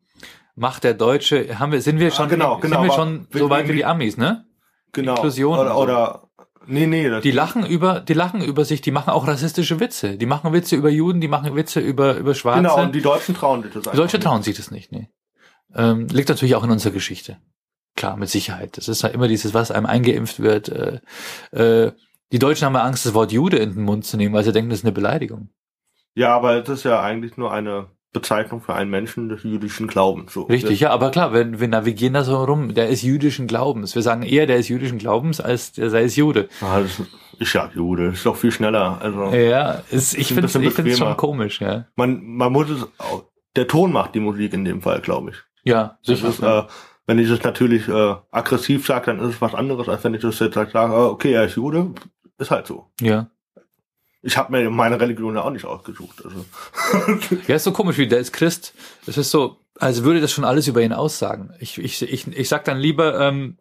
[0.56, 3.50] Macht der Deutsche, haben wir, sind wir Ah, schon, genau, sind genau, wir schon so
[3.50, 4.46] weit wie die Amis, ne?
[4.92, 5.16] genau.
[5.16, 5.78] Inklusion Oder, so.
[5.82, 6.24] oder,
[6.68, 10.18] nee, nee, das, Die lachen über, die lachen über sich, die machen auch rassistische Witze.
[10.18, 12.62] Die machen Witze über Juden, die machen Witze über, über Schwarze.
[12.62, 14.26] genau, und die Deutschen trauen sich das Die einfach Deutsche nicht.
[14.26, 15.10] trauen sich das nicht, nee.
[15.76, 17.38] Ähm, liegt natürlich auch in unserer Geschichte.
[17.96, 18.78] Klar, mit Sicherheit.
[18.78, 20.70] Das ist halt immer dieses, was einem eingeimpft wird.
[20.70, 21.00] Äh,
[21.52, 21.92] äh,
[22.32, 24.52] die Deutschen haben ja Angst, das Wort Jude in den Mund zu nehmen, weil sie
[24.52, 25.50] denken, das ist eine Beleidigung.
[26.16, 30.34] Ja, aber es ist ja eigentlich nur eine Bezeichnung für einen Menschen des jüdischen Glaubens.
[30.34, 30.44] So.
[30.44, 32.74] Richtig, ja, aber klar, wir, wir navigieren da so rum.
[32.74, 33.94] Der ist jüdischen Glaubens.
[33.94, 36.50] Wir sagen eher, der ist jüdischen Glaubens, als der sei es Jude.
[36.62, 37.02] Ah, das
[37.38, 38.98] ist ja Jude, ist doch viel schneller.
[39.02, 41.86] Also Ja, ist, ich finde es schon komisch, ja.
[41.96, 45.38] man, man muss es, auch- der Ton macht die Musik in dem Fall, glaube ich.
[45.64, 46.30] Ja, Das sicher.
[46.30, 46.64] ist, äh,
[47.06, 50.22] wenn ich das natürlich äh, aggressiv sage, dann ist es was anderes, als wenn ich
[50.22, 51.92] das jetzt sage, äh, okay, er ist Jude,
[52.40, 52.88] ist halt so.
[53.02, 53.30] ja.
[54.22, 56.24] Ich habe mir meine Religion ja auch nicht ausgesucht.
[56.26, 56.46] Also.
[57.48, 58.74] Ja, ist so komisch, wie der ist Christ.
[59.08, 61.54] Es ist so, als würde das schon alles über ihn aussagen.
[61.60, 63.58] Ich, ich, ich, ich sag dann lieber, ähm,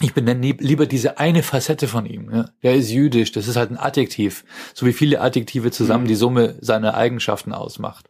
[0.00, 2.30] ich benenne lieb- lieber diese eine Facette von ihm.
[2.32, 2.50] Ja.
[2.62, 6.08] Der ist jüdisch, das ist halt ein Adjektiv, so wie viele Adjektive zusammen Mhm.
[6.08, 8.06] die Summe seiner Eigenschaften ausmacht.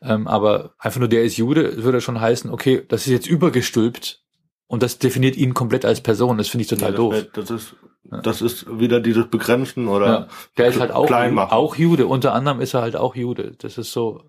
[0.00, 4.22] Ähm, aber einfach nur der ist Jude, würde schon heißen, okay, das ist jetzt übergestülpt
[4.68, 6.38] und das definiert ihn komplett als Person.
[6.38, 7.14] Das finde ich total Ja, doof.
[7.34, 7.74] das, das ist
[8.10, 12.06] das ist wieder dieses Begrenzen oder Ja, der ist halt auch, auch Jude.
[12.06, 13.52] Unter anderem ist er halt auch Jude.
[13.58, 14.22] Das ist so.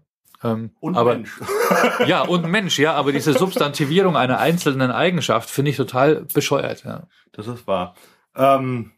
[0.43, 1.39] Ähm, und aber Mensch.
[2.07, 6.83] ja und Mensch, ja, aber diese Substantivierung einer einzelnen Eigenschaft finde ich total bescheuert.
[6.85, 7.03] Ja.
[7.33, 7.95] Das ist wahr.
[8.35, 8.91] Ähm,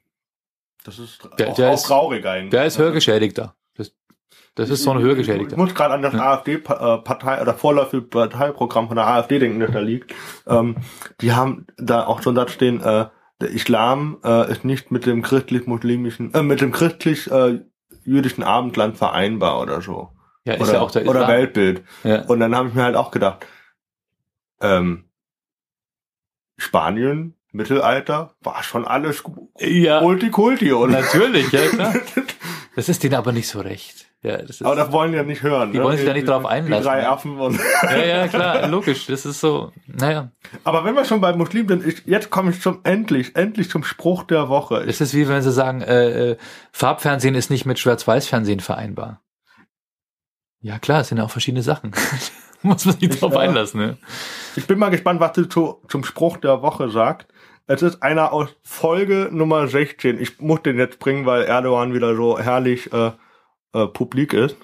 [0.84, 2.52] das ist Der- auch, der auch ist- traurig eigentlich.
[2.52, 3.56] Der ist Hörgeschädigter.
[3.76, 3.92] Das,
[4.56, 5.58] das ist so ein Ich- Ich Hörgeschädigter.
[5.58, 6.34] muss gerade an das Ja.
[6.34, 10.14] AfD-Partei oder vorläufige Parteiprogramm von der AfD denken, das da liegt.
[10.48, 10.76] Ähm,
[11.22, 13.08] die haben da auch so einen Satz stehen, äh,
[13.42, 19.82] der Islam äh, ist nicht mit dem christlich-muslimischen, äh, mit dem christlich-jüdischen Abendland vereinbar oder
[19.82, 20.10] so.
[20.46, 21.30] Ja, ist oder, ja auch der oder Islam.
[21.30, 21.84] Weltbild.
[22.04, 22.22] Ja.
[22.26, 23.46] Und dann habe ich mir halt auch gedacht,
[24.62, 25.06] ähm,
[26.58, 29.24] Spanien, Mittelalter, war schon alles
[29.60, 30.00] Ja.
[30.00, 31.02] Kulti-Kulti, oder?
[31.02, 31.94] Natürlich, ja klar.
[32.74, 34.11] Das ist denen aber nicht so recht.
[34.24, 35.72] Ja, das ist, Aber das wollen die ja nicht hören.
[35.72, 35.84] Die ne?
[35.84, 37.10] wollen sich da nicht drauf Die einlassen, drei ne?
[37.10, 39.08] Affen und ja, ja, klar, logisch.
[39.08, 40.32] Das ist so, naja.
[40.64, 43.84] Aber wenn wir schon bei Muslimen sind, ich, jetzt komme ich zum endlich, endlich zum
[43.84, 44.84] Spruch der Woche.
[44.88, 46.38] Es ist wie wenn sie sagen, äh, äh,
[46.72, 49.22] Farbfernsehen ist nicht mit Schwarz-Weiß-Fernsehen vereinbar.
[50.62, 51.92] Ja klar, es sind ja auch verschiedene Sachen.
[52.62, 53.98] Muss man sich drauf äh, einlassen, ne?
[54.56, 57.28] Ich bin mal gespannt, was du zu, zum Spruch der Woche sagt.
[57.66, 60.22] Es ist einer aus Folge Nummer 16.
[60.22, 63.14] Ich muss den jetzt bringen, weil Erdogan wieder so herrlich äh,
[63.74, 64.58] äh, publik ist.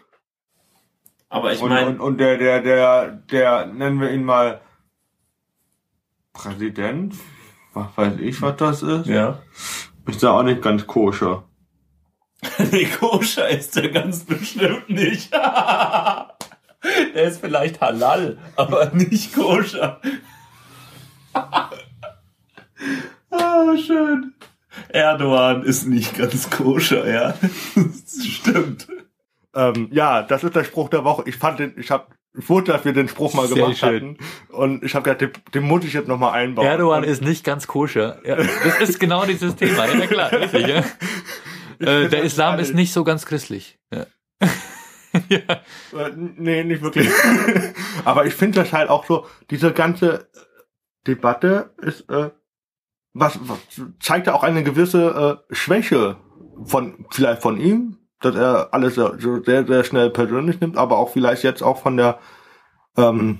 [1.30, 4.62] Aber ich Und, meine, und, und der, der, der, der, nennen wir ihn mal
[6.34, 7.16] Präsident.
[7.74, 9.08] Was weiß ich, was das ist.
[9.08, 9.40] ja.
[10.06, 11.44] Ist ja auch nicht ganz koscher.
[12.72, 15.34] Nee, koscher ist er ganz bestimmt nicht.
[17.16, 20.00] Der ist vielleicht halal, aber nicht koscher.
[21.34, 21.70] ah,
[23.78, 24.36] schön.
[24.90, 27.34] Erdogan ist nicht ganz koscher, ja.
[27.76, 28.88] Das stimmt.
[29.56, 31.24] Ähm, ja, das ist der Spruch der Woche.
[31.26, 34.18] Ich fand den, ich hab, ich wurde, dass wir den Spruch mal Sehr gemacht schön.
[34.18, 34.18] hatten.
[34.50, 36.68] Und ich habe gedacht, den, den muss ich jetzt nochmal einbauen.
[36.68, 38.20] Erdogan und, ist nicht ganz koscher.
[38.24, 39.88] Ja, das ist genau dieses Thema.
[39.88, 40.84] Ja klar, richtig, ja.
[41.80, 43.78] Äh, der Islam ist nicht so ganz christlich.
[43.94, 44.08] Ja.
[45.30, 45.38] ja.
[45.38, 47.08] Äh, nee, nicht wirklich.
[48.04, 50.28] Aber ich finde das halt auch so, diese ganze
[51.06, 52.32] Debatte ist, äh,
[53.20, 53.60] was, was
[54.00, 56.18] zeigt ja auch eine gewisse äh, Schwäche
[56.66, 59.12] von, vielleicht von ihm, dass er alles so
[59.44, 62.20] sehr, sehr schnell persönlich nimmt, aber auch vielleicht jetzt auch von der,
[62.96, 63.40] ähm,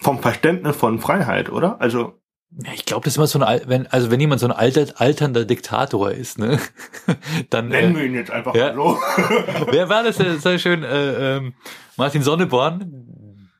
[0.00, 1.80] vom Verständnis von Freiheit, oder?
[1.80, 2.20] Also,
[2.62, 5.00] Ja, ich glaube, das ist immer so ein, wenn, also wenn jemand so ein alter,
[5.00, 6.58] alternder Diktator ist, ne,
[7.50, 8.72] dann, nennen äh, wir ihn jetzt einfach ja.
[8.72, 8.98] mal so.
[9.70, 11.54] wer war das, sehr schön, äh, ähm,
[11.96, 13.06] Martin Sonneborn,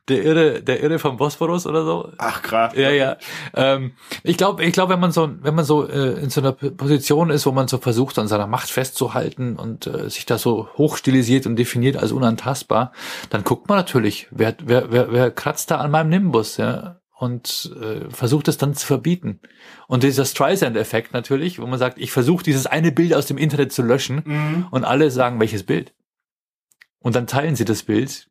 [0.09, 2.11] der Irre, der Irre vom Bosporus oder so?
[2.17, 2.73] Ach, krass.
[2.75, 3.17] Ja, ja.
[3.53, 3.93] Ähm,
[4.23, 7.29] ich glaube, ich glaube, wenn man so, wenn man so äh, in so einer Position
[7.29, 11.45] ist, wo man so versucht, an seiner Macht festzuhalten und äh, sich da so hochstilisiert
[11.45, 12.91] und definiert als unantastbar,
[13.29, 17.75] dann guckt man natürlich, wer, wer, wer, wer kratzt da an meinem Nimbus, ja, und
[17.81, 19.39] äh, versucht es dann zu verbieten.
[19.87, 23.71] Und dieser Streisand-Effekt natürlich, wo man sagt, ich versuche dieses eine Bild aus dem Internet
[23.73, 24.67] zu löschen Mhm.
[24.69, 25.93] und alle sagen, welches Bild.
[26.99, 28.27] Und dann teilen sie das Bild,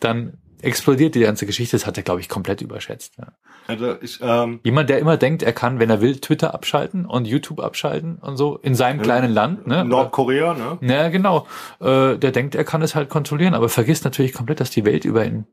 [0.00, 1.76] dann explodiert die ganze Geschichte.
[1.76, 3.14] Das hat er, glaube ich, komplett überschätzt.
[3.18, 3.32] Ja.
[3.66, 7.26] Also, ich, ähm, Jemand, der immer denkt, er kann, wenn er will, Twitter abschalten und
[7.26, 9.02] YouTube abschalten und so in seinem Ja.
[9.04, 9.66] kleinen Land.
[9.66, 9.84] Ne?
[9.84, 10.78] Nordkorea, ne?
[10.80, 11.46] Ja, genau.
[11.80, 15.04] Äh, der denkt, er kann es halt kontrollieren, aber vergisst natürlich komplett, dass die Welt
[15.04, 15.46] über ihn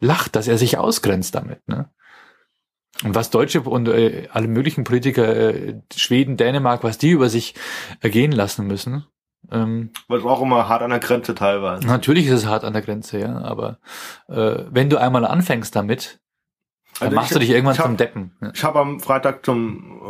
[0.00, 1.66] lacht, dass er sich ausgrenzt damit.
[1.68, 1.90] Ne?
[3.04, 7.54] Und was Deutsche und äh, alle möglichen Politiker, äh, Schweden, Dänemark, was die über sich
[8.00, 9.04] ergehen lassen müssen.
[9.50, 11.86] Ähm, Was auch immer hart an der Grenze teilweise.
[11.86, 13.78] natürlich ist es hart an der Grenze, ja, aber
[14.28, 16.20] äh, wenn du einmal anfängst damit,
[16.98, 18.36] dann Also machst ich- du dich irgendwann hab- zum Deppen.
[18.40, 18.50] Ja.
[18.54, 20.00] Ich habe am Freitag zum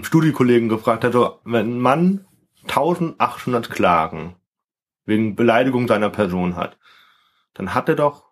[0.00, 2.24] äh, Studiekollegen gefragt, also wenn ein Mann
[2.68, 4.36] 1800 Klagen
[5.04, 6.78] wegen Beleidigung seiner Person hat,
[7.54, 8.30] dann hat er doch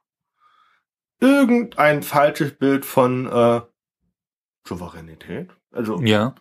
[1.21, 3.61] irgendein falsches Bild von äh,
[4.67, 5.51] Souveränität.
[5.73, 6.35] Also Ja,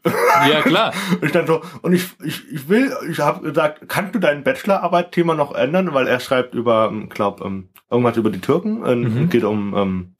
[0.49, 0.93] ja klar.
[1.21, 5.35] ich dann so und ich ich ich will ich habe gesagt, kannst du dein Bachelorarbeit-Thema
[5.35, 9.29] noch ändern, weil er schreibt über, glaube ähm, irgendwas über die Türken, äh, Mhm.
[9.29, 10.15] geht um ähm,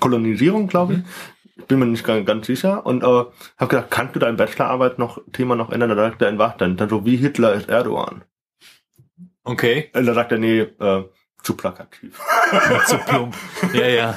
[0.00, 1.00] Kolonisierung, glaube ich.
[1.56, 4.98] Ich bin mir nicht ganz, ganz sicher und äh, habe gesagt, kannst du dein Bachelorarbeit
[4.98, 5.90] noch Thema noch ändern?
[5.90, 6.76] Da sagt er in was denn?
[6.76, 8.24] Dann so wie Hitler ist Erdogan.
[9.44, 9.90] Okay.
[9.94, 11.04] Und da sagt er nee, äh,
[11.44, 12.18] zu plakativ.
[12.86, 13.36] zu plump.
[13.72, 14.16] Ja, ja.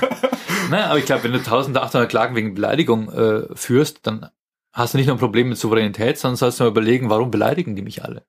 [0.72, 4.30] Na, aber ich glaube, wenn du 1800 Klagen wegen Beleidigung äh, führst, dann
[4.74, 7.76] hast du nicht nur ein Problem mit Souveränität, sondern sollst du mal überlegen, warum beleidigen
[7.76, 8.26] die mich alle?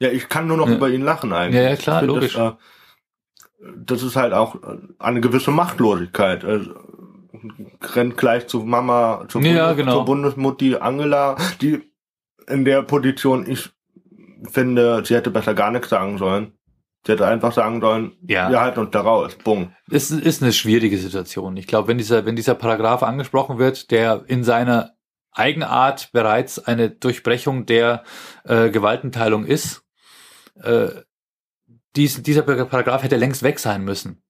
[0.00, 0.74] Ja, ich kann nur noch Ja.
[0.76, 1.62] über ihn lachen eigentlich.
[1.62, 2.34] Ja, ja, klar, find logisch.
[2.34, 2.56] Das, äh,
[3.76, 6.44] das ist halt auch äh, eine gewisse Machtlosigkeit.
[6.44, 6.74] Also,
[7.94, 9.92] rennt gleich zu Mama, zur, Ja, Bundes genau.
[9.94, 11.82] zur Bundesmutti Angela, die
[12.48, 13.70] in der Position, ich
[14.50, 16.52] finde, sie hätte besser gar nichts sagen sollen.
[17.08, 18.50] Sie hätte einfach sagen sollen, Ja.
[18.50, 19.34] wir halten uns da raus.
[19.42, 19.72] Bumm.
[19.90, 21.56] Es ist eine schwierige Situation.
[21.56, 24.90] Ich glaube, wenn dieser, wenn dieser Paragraph angesprochen wird, der in seiner
[25.32, 28.02] Eigenart bereits eine Durchbrechung der
[28.44, 29.84] äh, Gewaltenteilung ist,
[30.62, 30.88] äh,
[31.96, 34.22] dies, dieser Paragraph hätte längst weg sein müssen.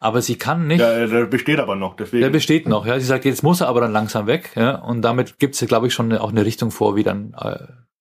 [0.00, 0.80] Aber sie kann nicht.
[0.80, 2.22] Ja, der besteht aber noch, deswegen.
[2.22, 2.98] Der besteht noch, ja.
[2.98, 4.74] Sie sagt, jetzt muss er aber dann langsam weg, ja.
[4.74, 7.58] Und damit gibt es, glaube ich, schon eine, auch eine Richtung vor, wie dann äh,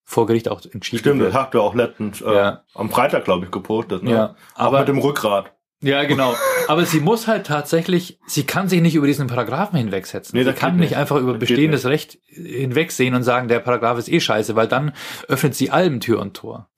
[0.10, 1.36] vor Gericht auch entschieden Stimmt, das wird.
[1.36, 2.64] habt ihr auch letztens äh, Ja.
[2.74, 4.04] am Freitag, glaube ich, gepostet.
[4.04, 4.12] Ne?
[4.12, 5.52] Ja, auch aber mit dem Rückgrat.
[5.82, 6.34] ja, genau.
[6.70, 10.36] Aber sie muss halt tatsächlich, sie kann sich nicht über diesen Paragraphen hinwegsetzen.
[10.38, 13.98] Nee, sie das kann nicht einfach über Das bestehendes Recht hinwegsehen und sagen, der Paragraph
[13.98, 14.94] ist eh scheiße, weil dann
[15.30, 16.70] öffnet sie allem Tür und Tor.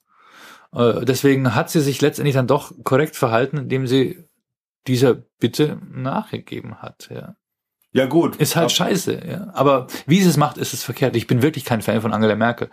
[0.74, 4.26] Äh, deswegen hat sie sich letztendlich dann doch korrekt verhalten, indem sie
[4.88, 7.10] dieser Bitte nachgegeben hat.
[7.12, 7.36] Ja.
[7.92, 8.36] Ja gut.
[8.36, 9.48] Ist halt scheiße, ja.
[9.54, 11.16] Aber wie sie es macht, ist es verkehrt.
[11.16, 12.70] Ich bin wirklich kein Fan von Angela Merkel.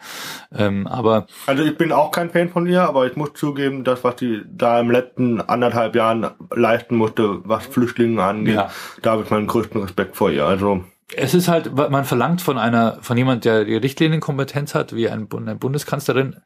[0.54, 4.04] Ähm, aber Also ich bin auch kein Fan von ihr, aber ich muss zugeben, das,
[4.04, 8.70] was die da im letzten anderthalb Jahren leisten musste, was Flüchtlinge angeht, Ja.
[9.00, 10.44] da habe ich meinen größten Respekt vor ihr.
[10.44, 15.08] Also es ist halt, man verlangt von einer, von jemand, der die Richtlinienkompetenz hat, wie
[15.08, 16.36] ein, eine Bundeskanzlerin,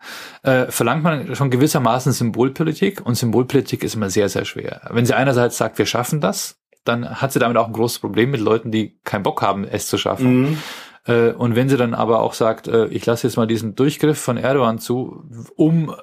[0.43, 4.83] äh, verlangt man schon gewissermaßen Symbolpolitik und Symbolpolitik ist immer sehr, sehr schwer.
[4.91, 8.31] Wenn sie einerseits sagt, wir schaffen das, dann hat sie damit auch ein großes Problem
[8.31, 10.41] mit Leuten, die keinen Bock haben, es zu schaffen.
[10.41, 10.59] mhm.
[11.07, 14.19] Äh, und wenn sie dann aber auch sagt, äh, ich lasse jetzt mal diesen Durchgriff
[14.19, 15.25] von Erdogan zu,
[15.57, 15.95] um,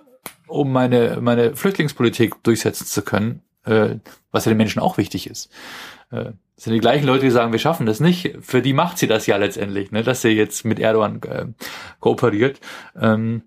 [0.48, 3.96] um meine, meine Flüchtlingspolitik durchsetzen zu können, äh,
[4.32, 5.50] was ja den Menschen auch wichtig ist.
[6.10, 8.38] Das sind die gleichen Leute, die sagen, wir schaffen das nicht.
[8.40, 11.20] Für die macht sie das ja letztendlich, ne, dass sie jetzt mit Erdogan
[12.00, 12.62] kooperiert.
[12.98, 13.44] Ähm,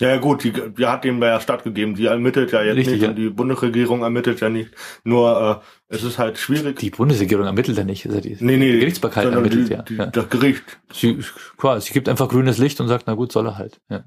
[0.00, 1.94] Ja, ja gut, die, die hat ihm ja stattgegeben.
[1.94, 3.08] Die ermittelt ja jetzt Richtig, nicht ja.
[3.10, 4.70] und die Bundesregierung ermittelt ja nicht.
[5.04, 6.78] Nur äh, es ist halt schwierig.
[6.78, 8.06] die Bundesregierung ermittelt ja nicht.
[8.06, 9.82] Also die nee, nee, die Gerichtsbarkeit ermittelt die, ja.
[9.82, 10.06] Die, ja.
[10.06, 10.64] Das Gericht.
[10.92, 11.22] Sie,
[11.58, 13.80] klar, sie gibt einfach grünes Licht und sagt, na gut, soll er halt.
[13.88, 14.04] Ja.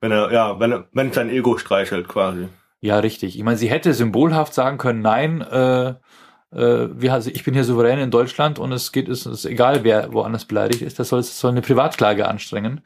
[0.00, 2.48] Wenn er, ja, wenn er, wenn sein Ego streichelt quasi.
[2.80, 3.36] Ja, richtig.
[3.36, 5.94] Ich meine, sie hätte symbolhaft sagen können, nein, äh,
[6.52, 9.84] äh, wir, also ich bin hier souverän in Deutschland und es geht, es ist egal,
[9.84, 12.80] wer woanders beleidigt ist, das soll, das soll eine Privatklage anstrengen,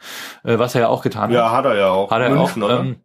[0.45, 1.59] äh, was er ja auch getan Ja, hat.
[1.59, 2.11] hat er ja auch.
[2.11, 2.81] Hat er München, auch, oder?
[2.81, 2.97] ähm,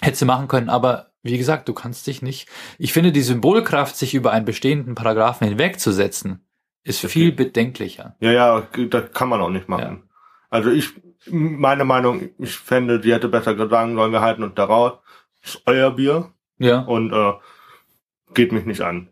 [0.00, 3.96] hätte sie machen können, aber wie gesagt, du kannst dich nicht, ich finde die Symbolkraft,
[3.96, 6.44] sich über einen bestehenden Paragraphen hinwegzusetzen,
[6.84, 8.16] ist viel bedenklicher.
[8.18, 10.08] Ja, ja, das kann man auch nicht machen.
[10.50, 10.90] Also ich,
[11.30, 14.94] meine Meinung, ich fände, die hätte besser sagen sollen, wir halten uns da raus.
[15.42, 17.32] Das ist euer Bier Ja, und äh,
[18.34, 19.11] geht mich nicht an.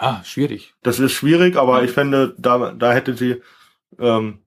[0.00, 0.74] Ja, schwierig.
[0.82, 3.42] Das ist schwierig, aber ich finde, da, da hätte sie
[3.98, 4.44] ähm,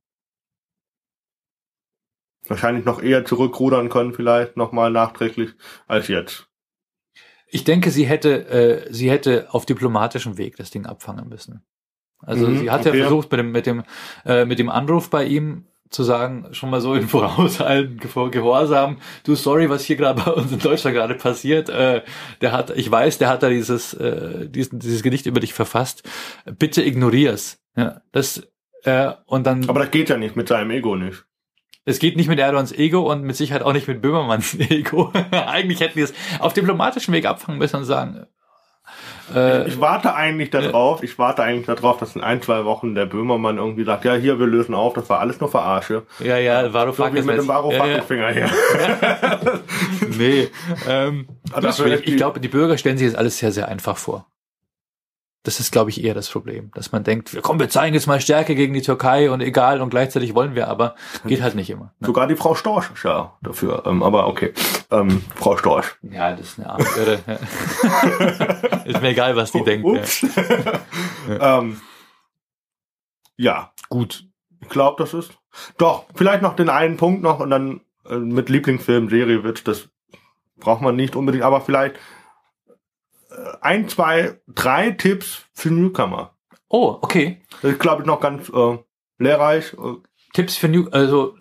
[2.48, 5.52] wahrscheinlich noch eher zurückrudern können, vielleicht nochmal nachträglich,
[5.88, 6.48] als jetzt.
[7.50, 11.66] Ich denke, sie hätte, äh, sie hätte auf diplomatischem Weg das Ding abfangen müssen.
[12.20, 12.98] Also Mhm, sie hat okay.
[12.98, 13.84] ja versucht mit dem, mit dem,
[14.26, 18.98] äh, mit dem Anruf bei ihm zu sagen, schon mal so in vorauseilendem Gehor- Gehorsam,
[19.24, 21.70] du sorry, was hier gerade bei uns in Deutschland gerade passiert.
[21.70, 22.04] Äh,
[22.42, 26.04] der hat, ich weiß, der hat da dieses, äh, diesen, dieses Gedicht über dich verfasst.
[26.58, 27.60] Bitte ignorier's.
[27.76, 28.48] Ja, das
[28.84, 29.70] äh, und dann.
[29.70, 31.26] Aber das geht ja nicht mit seinem Ego nicht.
[31.86, 35.12] Es geht nicht mit Erdogans Ego und mit Sicherheit auch nicht mit Böhmermanns Ego.
[35.32, 38.26] Eigentlich hätten die es auf diplomatischem Weg abfangen müssen und sagen,
[39.36, 43.06] äh, Ich warte eigentlich darauf, ich warte eigentlich darauf, dass in ein, zwei Wochen der
[43.06, 46.04] Böhmermann irgendwie sagt, ja, hier, wir lösen auf, das war alles nur Verarsche.
[46.20, 47.26] ja, ja, So wie Varoufakis.
[47.26, 47.56] mit dem ja, ja.
[47.56, 48.50] Varoufakisfinger hier.
[50.18, 50.48] Nee,
[50.88, 51.28] ähm,
[51.62, 54.26] dafür ich, ich glaube, die Bürger stellen sich das alles sehr, sehr einfach vor.
[55.48, 58.06] Das ist, glaube ich, eher das Problem, dass man denkt, wir kommen, wir zeigen jetzt
[58.06, 60.96] mal Stärke gegen die Türkei und egal und gleichzeitig wollen wir, aber
[61.26, 61.94] geht halt nicht immer.
[62.00, 62.08] Ne?
[62.08, 63.84] Sogar die Frau Storch ist ja dafür.
[63.86, 64.52] Ähm, aber okay.
[64.92, 65.86] Ähm, Frau Storch.
[66.02, 67.20] Ja, das ist eine Art Irre.
[68.86, 69.88] Ist mir egal, was die denkt.
[69.88, 70.80] Ja.
[71.60, 71.82] Ähm,
[73.36, 74.26] ja, Gut.
[74.62, 75.32] ich glaube, das ist.
[75.78, 79.90] Doch, vielleicht noch den einen Punkt noch und dann äh, mit Lieblingsfilm, Serie wird das
[80.60, 81.98] braucht man nicht unbedingt, aber vielleicht
[83.62, 86.36] ein, zwei, drei Tipps für Newcomer.
[86.70, 87.42] Oh, okay.
[87.62, 88.78] Das ist, glaube ich, noch ganz äh,
[89.20, 89.74] lehrreich.
[89.74, 89.96] Äh,
[90.34, 91.36] Tipps für New, also,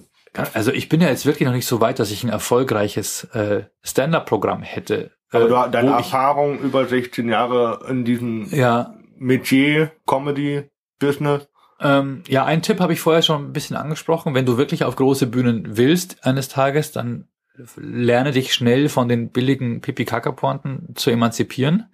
[0.55, 3.65] also ich bin ja jetzt wirklich noch nicht so weit, dass ich ein erfolgreiches äh,
[3.83, 5.13] Stand-up-Programm hätte.
[5.31, 10.71] Aber äh, du, deine wo ich, Erfahrung über 16 Jahre in diesem ja, Metier, Comedy,
[10.99, 11.49] Business.
[11.81, 14.35] ähm, ja, einen Tipp habe ich vorher schon ein bisschen angesprochen.
[14.35, 17.29] Wenn du wirklich auf große Bühnen willst eines Tages, dann
[17.77, 21.87] lerne dich schnell von den billigen Pipi-Kaka-Pointen zu emanzipieren,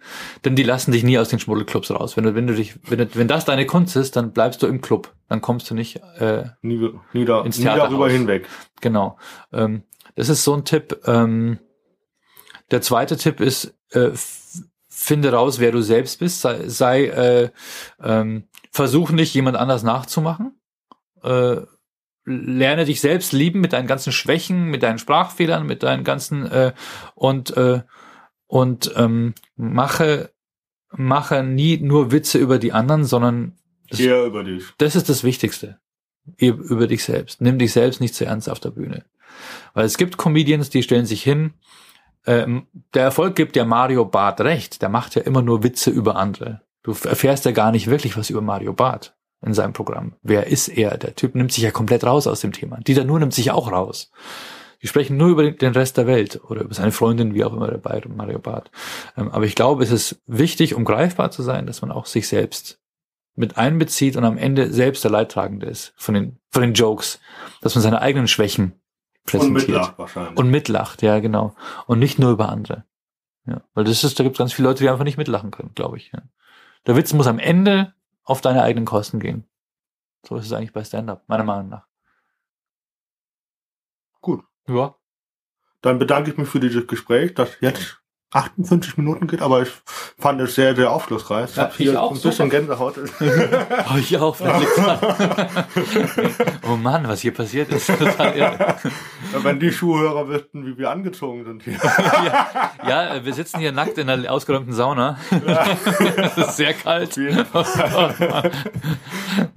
[0.44, 2.16] denn die lassen dich nie aus den Schmuddelclubs raus.
[2.16, 4.66] Wenn du, wenn du dich, wenn, du, wenn das deine Kunst ist, dann bleibst du
[4.66, 5.12] im Club.
[5.28, 8.12] Dann kommst du nicht äh, Nie, nie, da, Ins nie darüber Theaterhaus.
[8.12, 8.48] hinweg.
[8.80, 9.18] Genau.
[9.52, 9.82] Ähm,
[10.14, 11.00] das ist so ein Tipp.
[11.06, 11.58] Ähm,
[12.70, 14.10] der zweite Tipp ist, äh,
[14.88, 16.40] finde raus, wer du selbst bist.
[16.40, 17.50] Sei, sei äh,
[18.02, 20.58] ähm, versuch nicht, jemand anders nachzumachen.
[21.22, 21.58] Äh,
[22.24, 26.72] lerne dich selbst lieben mit deinen ganzen Schwächen, mit deinen Sprachfehlern, mit deinen ganzen äh,
[27.14, 27.82] und äh,
[28.46, 30.30] und ähm, mache
[30.90, 33.56] mache nie nur Witze über die anderen, sondern
[33.88, 34.64] das- Eher über dich.
[34.78, 35.78] das ist das Wichtigste.
[36.36, 37.40] Über dich selbst.
[37.40, 39.04] Nimm dich selbst nicht zu ernst auf der Bühne.
[39.74, 41.54] Weil es gibt Comedians, die stellen sich hin.
[42.26, 44.82] Ähm, der Erfolg gibt ja Mario Barth recht.
[44.82, 46.60] Der macht ja immer nur Witze über andere.
[46.84, 50.14] Du erfährst ja gar nicht wirklich was über Mario Barth in seinem Programm.
[50.22, 50.96] Wer ist er?
[50.98, 52.78] Der Typ nimmt sich ja komplett raus aus dem Thema.
[52.78, 54.10] Dieter Nuhr nimmt sich auch raus.
[54.82, 57.68] Die sprechen nur über den Rest der Welt oder über seine Freundin, wie auch immer
[57.68, 58.70] dabei, Mario Barth.
[59.16, 62.26] Ähm, aber ich glaube, es ist wichtig, um greifbar zu sein, dass man auch sich
[62.26, 62.80] selbst
[63.34, 67.20] mit einbezieht und am Ende selbst der Leidtragende ist von den, von den Jokes,
[67.62, 69.68] dass man seine eigenen Schwächen Und präsentiert.
[69.68, 70.36] mitlacht wahrscheinlich.
[70.36, 71.54] Und mitlacht, ja, genau.
[71.86, 72.84] Und nicht nur über andere.
[73.46, 75.72] Ja, weil das ist, da gibt es ganz viele Leute, die einfach nicht mitlachen können,
[75.74, 76.12] glaube ich.
[76.12, 76.22] Ja.
[76.86, 79.48] Der Witz muss am Ende auf deine eigenen Kosten gehen.
[80.26, 81.86] So ist es eigentlich bei Stand-up, meiner Meinung nach.
[84.20, 84.44] Gut.
[84.68, 84.96] Ja.
[85.80, 88.01] Dann bedanke ich mich für dieses Gespräch, das jetzt
[88.32, 89.68] 58 Minuten geht, aber ich
[90.18, 91.50] fand es sehr, sehr aufschlussreich.
[91.50, 92.48] Ich Ja, hab hier ich auch, ein bisschen super.
[92.48, 92.94] Gänsehaut.
[93.92, 94.36] Oh, ich auch.
[96.68, 97.86] oh Mann, was hier passiert ist.
[97.98, 98.76] Total irre.
[99.42, 101.78] Wenn die Schuhhörer wüssten, wie wir angezogen sind hier.
[102.86, 105.18] ja, ja, wir sitzen hier nackt in einer ausgeräumten Sauna.
[106.16, 107.16] Es ist sehr kalt.
[107.16, 107.36] Nee.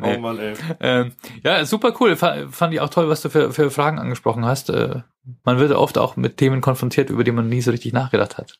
[0.02, 0.54] Oh Mann, ey.
[0.80, 1.12] Ähm,
[1.44, 2.16] ja, super cool.
[2.16, 4.70] Fa- Fand ich auch toll, was du für, für Fragen angesprochen hast.
[4.70, 5.02] Äh,
[5.44, 8.60] man wird oft auch mit Themen konfrontiert, über die man nie so richtig nachgedacht hat.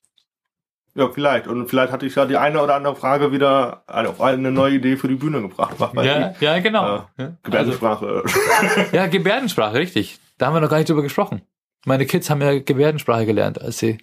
[0.98, 1.48] Ja, vielleicht.
[1.48, 4.96] Und vielleicht hatte ich ja die eine oder andere Frage wieder auf eine neue Idee
[4.96, 5.76] für die Bühne gebracht.
[5.96, 6.40] Ja, ich.
[6.42, 6.86] ja, genau.
[7.18, 8.24] Äh, Ja, also, Gebärdensprache.
[8.94, 10.20] ja, Gebärdensprache, richtig.
[10.38, 11.42] Da haben wir noch gar nicht drüber gesprochen.
[11.86, 13.98] Meine Kids haben ja Gebärdensprache gelernt, als sie,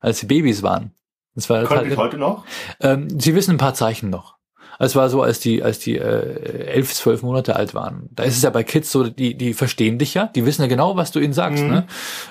[0.00, 0.90] als sie Babys waren.
[1.36, 2.44] Das war Könnte ich total, heute noch?
[2.80, 4.35] ähm, sie wissen ein paar Zeichen noch.
[4.78, 8.08] Es war so, als die, als die äh, elf, zwölf Monate alt waren.
[8.12, 10.68] Da ist es ja bei Kids so, die, die verstehen dich ja, die wissen ja
[10.68, 11.64] genau, was du ihnen sagst.
[11.64, 11.70] Mhm.
[11.70, 11.86] Ne?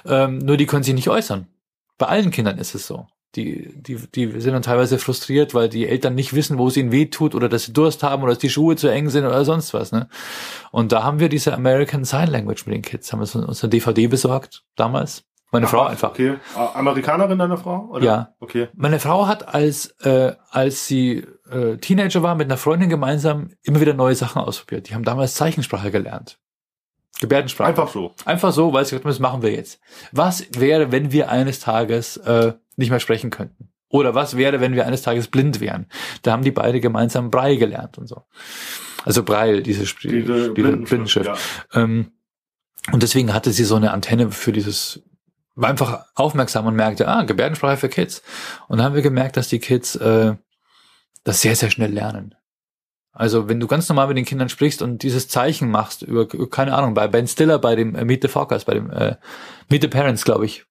[0.05, 1.47] Ähm, nur die können sich nicht äußern.
[1.97, 3.07] Bei allen Kindern ist es so.
[3.35, 6.93] Die, die, die sind dann teilweise frustriert, weil die Eltern nicht wissen, wo es ihnen
[6.93, 9.43] weh tut oder dass sie Durst haben oder dass die Schuhe zu eng sind oder
[9.43, 9.91] sonst was.
[9.91, 10.07] Ne?
[10.71, 13.69] Und da haben wir diese American Sign Language mit den Kids, haben wir uns eine
[13.69, 15.25] DVD besorgt damals.
[15.51, 16.09] Meine Frau Ach, einfach.
[16.11, 16.35] Okay.
[16.73, 17.89] Amerikanerin deine Frau?
[17.91, 18.05] Oder?
[18.05, 18.35] Ja.
[18.39, 18.67] Okay.
[18.73, 23.81] Meine Frau hat als äh, als sie äh, Teenager war mit einer Freundin gemeinsam immer
[23.81, 24.89] wieder neue Sachen ausprobiert.
[24.89, 26.39] Die haben damals Zeichensprache gelernt.
[27.21, 27.69] Gebärdensprache.
[27.69, 28.13] Einfach so.
[28.25, 29.79] Einfach so, weil sie gesagt haben, das machen wir jetzt.
[30.11, 33.69] Was wäre, wenn wir eines Tages äh, nicht mehr sprechen könnten?
[33.87, 35.87] Oder was wäre, wenn wir eines Tages blind wären?
[36.23, 38.23] Da haben die beide gemeinsam Braille gelernt und so.
[39.05, 41.27] Also Braille, diese, Sp- Diese Blindenschrift.
[41.27, 41.81] Ja.
[41.81, 42.11] Ähm,
[42.91, 45.01] und deswegen hatte sie so eine Antenne für dieses,
[45.55, 48.21] war einfach aufmerksam und merkte, ah, Gebärdensprache für Kids.
[48.67, 50.35] Und dann haben wir gemerkt, dass die Kids äh,
[51.25, 52.35] das sehr, sehr schnell lernen.
[53.11, 56.73] Also wenn du ganz normal mit den Kindern sprichst und dieses Zeichen machst, über, keine
[56.75, 59.15] Ahnung, bei Ben Stiller, bei dem äh, Meet the Fockers, bei dem äh,
[59.69, 60.65] Meet the Parents, glaube ich,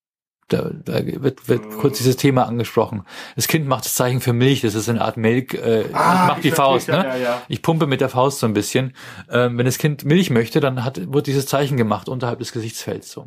[0.49, 1.79] da, da wird, wird Mhm.
[1.79, 3.05] kurz dieses Thema angesprochen.
[3.35, 6.27] Das Kind macht das Zeichen für Milch, das ist eine Art Milk, äh, ich Ah,
[6.29, 6.97] mach die ich Faust, ne?
[6.97, 7.43] ja, ja.
[7.49, 8.95] Ich pumpe mit der Faust so ein bisschen.
[9.31, 13.11] Ähm, wenn das Kind Milch möchte, dann hat, wird dieses Zeichen gemacht unterhalb des Gesichtsfelds
[13.11, 13.27] so.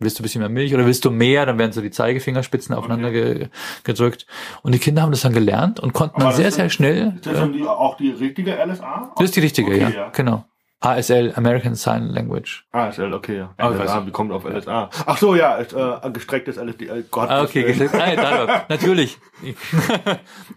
[0.00, 1.46] Willst du ein bisschen mehr Milch oder willst du mehr?
[1.46, 3.48] Dann werden so die Zeigefingerspitzen aufeinander ge
[3.84, 4.26] gedrückt.
[4.62, 7.12] Und die Kinder haben das dann gelernt und konnten Aber dann sehr, ist- sehr schnell.
[7.16, 9.12] Ist das äh, dann die, auch die richtige LSA?
[9.16, 9.88] das ist die richtige, Okay, ja.
[9.90, 10.08] ja.
[10.10, 10.44] Genau.
[10.80, 12.66] ASL, American Sign Language.
[12.72, 13.54] ASL, okay, ja.
[13.56, 14.08] Ah, LSA, nicht.
[14.08, 14.90] wie kommt auf LSA?
[15.06, 16.88] Ach so, ja, ist, äh, gestrecktes LSD.
[16.88, 17.88] Äh, Gott, Ah, okay, äh.
[17.92, 18.60] Ah, dadurch.
[18.68, 19.18] Natürlich.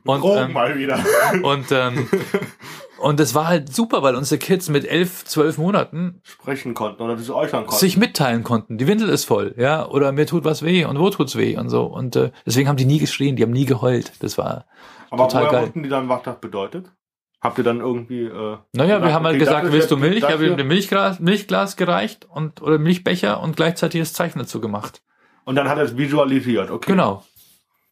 [0.03, 0.99] und, Drogen ähm, mal wieder.
[1.43, 2.09] und, ähm,
[2.99, 7.17] und es war halt super, weil unsere Kids mit elf, zwölf Monaten Sprechen konnten oder
[7.17, 7.79] sich äußern konnten.
[7.79, 8.77] sich mitteilen konnten.
[8.77, 11.69] Die Windel ist voll, ja, oder mir tut was weh und wo tut's weh und
[11.69, 11.83] so.
[11.85, 14.11] Und äh, deswegen haben die nie geschrien, die haben nie geheult.
[14.19, 14.65] Das war
[15.09, 15.63] Aber total woher geil.
[15.67, 16.91] wussten die dann, was das bedeutet?
[17.39, 20.15] Habt ihr dann irgendwie, äh, Naja, wir haben halt okay, gesagt, das willst du Milch?
[20.15, 24.39] Ich das habe ihm ein Milchglas, Milchglas gereicht und oder Milchbecher und gleichzeitig das Zeichen
[24.39, 25.03] dazu gemacht.
[25.45, 26.91] Und dann hat er es visualisiert, okay.
[26.91, 27.23] Genau.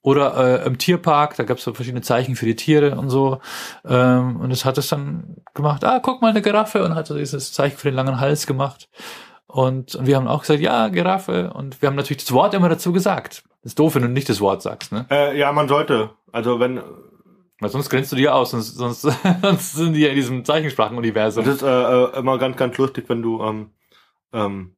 [0.05, 3.39] Oder äh, im Tierpark, da gab es so verschiedene Zeichen für die Tiere und so.
[3.83, 7.17] Ähm, und es hat es dann gemacht, ah, guck mal, eine Giraffe und hat so
[7.17, 8.87] dieses Zeichen für den langen Hals gemacht.
[9.47, 11.51] Und, und wir haben auch gesagt, ja, Giraffe.
[11.53, 13.45] Und wir haben natürlich das Wort immer dazu gesagt.
[13.63, 15.07] Das ist doof, wenn du nicht das Wort sagst, ne?
[15.09, 16.11] Äh, ja, man sollte.
[16.31, 16.83] Also wenn,
[17.59, 19.01] Weil sonst grenzt du dir aus, sonst, sonst,
[19.41, 21.45] sonst sind die ja in diesem Zeichensprachenuniversum.
[21.45, 23.71] das ist äh, äh, immer ganz, ganz lustig, wenn du ähm,
[24.33, 24.74] ähm,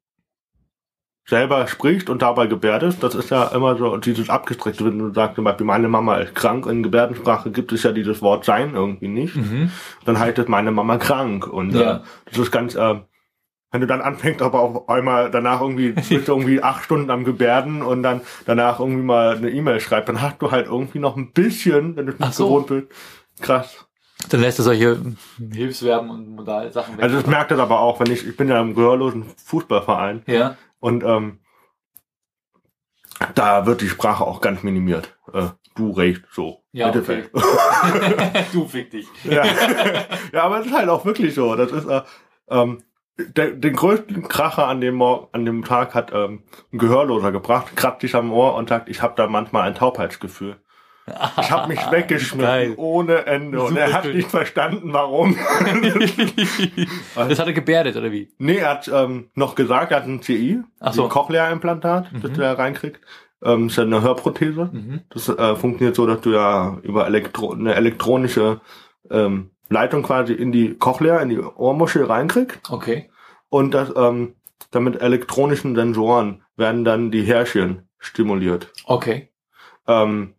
[1.27, 3.03] selber sprichst und dabei gebärdest.
[3.03, 6.33] Das ist ja immer so dieses abgestreckte, wenn du sagst zum Beispiel, meine Mama ist
[6.35, 6.65] krank.
[6.67, 9.35] In Gebärdensprache gibt es ja dieses Wort sein irgendwie nicht.
[9.35, 9.69] Mhm.
[10.05, 11.45] Dann heißt es meine Mama krank.
[11.45, 11.97] Und Ja.
[11.97, 11.99] äh,
[12.29, 12.95] das ist ganz, äh,
[13.71, 17.25] wenn du dann anfängst, aber auf einmal danach irgendwie, bist du irgendwie acht Stunden am
[17.25, 21.17] Gebärden und dann danach irgendwie mal eine E-Mail schreibst, dann hast du halt irgendwie noch
[21.17, 22.45] ein bisschen, wenn du es nicht so.
[22.47, 22.87] gewohnt bist,
[23.41, 23.83] krass.
[24.29, 24.97] Dann lässt er solche
[25.53, 27.03] Hilfsverben und Modalsachen weg.
[27.03, 30.55] Also ich merke das aber auch, wenn ich, ich bin ja im gehörlosen Fußballverein ja.
[30.79, 31.39] Und ähm,
[33.35, 35.17] da wird die Sprache auch ganz minimiert.
[35.33, 36.63] Äh, du recht, so.
[36.71, 37.31] Ja, Mittelfeld.
[38.53, 39.07] du fick dich.
[39.23, 39.43] ja.
[40.31, 41.55] ja, aber es ist halt auch wirklich so.
[41.55, 42.01] Das ist äh,
[42.49, 42.83] ähm,
[43.17, 47.75] der, den größten Kracher an dem, Mor an dem Tag hat ähm, ein Gehörloser gebracht,
[47.75, 50.57] kratzt sich am Ohr und sagt, ich habe da manchmal ein Taubheitsgefühl.
[51.39, 54.17] Ich habe mich weggeschmissen ohne Ende und er Super hat schön.
[54.17, 55.35] nicht verstanden, warum.
[57.15, 58.29] das hat er gebärdet, oder wie?
[58.37, 61.03] nee, er hat ähm, noch gesagt, er hat ein CI, Ach so.
[61.03, 62.41] ein Cochlea-Implantat, das Mhm.
[62.41, 62.99] er reinkriegt.
[63.43, 64.69] Ähm, das ist ja eine Hörprothese.
[64.71, 65.01] Mhm.
[65.09, 68.59] Das äh, funktioniert so, dass du ja über Elektro eine elektronische
[69.09, 72.69] ähm, Leitung quasi in die Cochlea, in die Ohrmuschel reinkriegst.
[72.69, 73.09] Okay.
[73.49, 74.33] Und das, ähm,
[74.71, 78.71] dann mit elektronischen Sensoren werden dann die Härchen stimuliert.
[78.85, 79.29] Okay.
[79.87, 80.33] Ähm,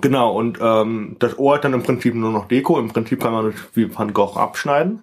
[0.00, 2.78] Genau, und ähm, das Ohr hat dann im Prinzip nur noch Deko.
[2.78, 5.02] Im Prinzip kann man das wie Van Gogh abschneiden.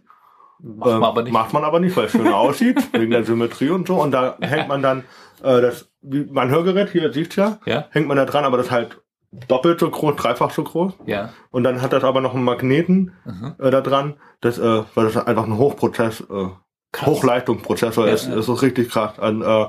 [0.60, 1.34] Macht man aber nicht.
[1.34, 4.02] Macht man aber nicht, weil es schön aussieht, wegen der Symmetrie und so.
[4.02, 5.04] Und da hängt man dann
[5.44, 8.68] äh, das, wie mein Hörgerät, hier sieht's ja, Ja, hängt man da dran, aber das
[8.68, 9.02] ist halt
[9.50, 10.94] doppelt so groß, dreifach so groß.
[11.06, 11.30] ja.
[11.52, 13.56] Und dann hat das aber noch einen Magneten Mhm.
[13.60, 16.48] äh, da dran, das, äh, weil das einfach ein Hochprozess, äh,
[16.94, 17.08] Krass.
[17.08, 18.28] Hochleistungsprozessor Ja, ist.
[18.30, 18.36] ja.
[18.36, 19.20] Das ist richtig krass.
[19.20, 19.66] Und, äh,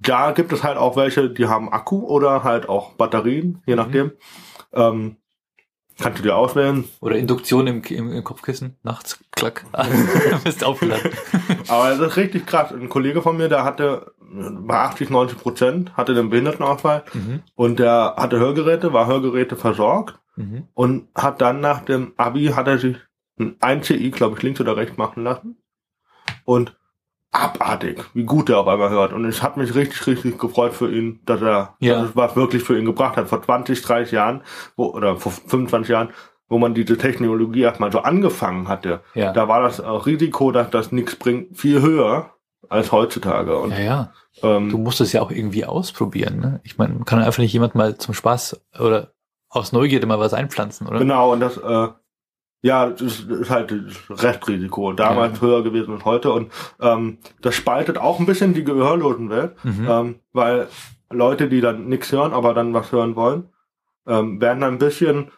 [0.00, 3.62] da gibt es halt auch welche, die haben Akku oder halt auch Batterien, Mhm.
[3.66, 4.12] je nachdem.
[4.74, 5.16] Ähm,
[5.98, 6.84] kannst du dir auswählen.
[7.00, 8.76] Oder Induktion im, im, im Kopfkissen.
[8.82, 9.64] Nachts, klack.
[10.44, 11.10] Bist aufgeladen.
[11.68, 12.72] Aber das ist richtig krass.
[12.72, 17.42] Ein Kollege von mir, der hatte bei 80, 90 Prozent, hatte den Behindertenausfall Mhm.
[17.54, 20.66] und der hatte Hörgeräte, war Hörgeräte versorgt Mhm.
[20.74, 22.96] und hat dann nach dem Abi, hat er sich
[23.38, 25.56] ein 1CI, glaube ich, links oder rechts machen lassen.
[26.44, 26.76] Und
[27.34, 29.12] abartig, wie gut er auf einmal hört.
[29.12, 32.00] Und es hat mich richtig, richtig gefreut für ihn, dass er Ja.
[32.00, 33.28] dass es was wirklich für ihn gebracht hat.
[33.28, 34.42] Vor 20, 30 Jahren,
[34.76, 36.10] wo, oder vor 25 Jahren,
[36.48, 39.32] wo man diese Technologie erstmal so angefangen hatte, Ja.
[39.32, 42.30] da war das Risiko, dass das nichts bringt, viel höher
[42.68, 43.58] als heutzutage.
[43.58, 44.12] Und ja, ja.
[44.42, 46.38] ähm, Du musst es ja auch irgendwie ausprobieren.
[46.40, 46.60] Ne?
[46.62, 49.12] Ich meine, kann einfach nicht jemand mal zum Spaß oder
[49.48, 50.98] aus Neugierde mal was einpflanzen, oder?
[50.98, 51.88] Genau, und das, äh,
[52.64, 53.74] ja, das ist, halt
[54.08, 54.94] Restrisiko.
[54.94, 55.46] Damals Ja.
[55.46, 56.32] höher gewesen als heute.
[56.32, 56.50] Und
[56.80, 59.86] ähm, das spaltet auch ein bisschen die Gehörlosenwelt, Mhm.
[59.88, 60.68] ähm, weil
[61.10, 63.50] Leute, die dann nichts hören, aber dann was hören wollen,
[64.06, 65.30] ähm, werden dann ein bisschen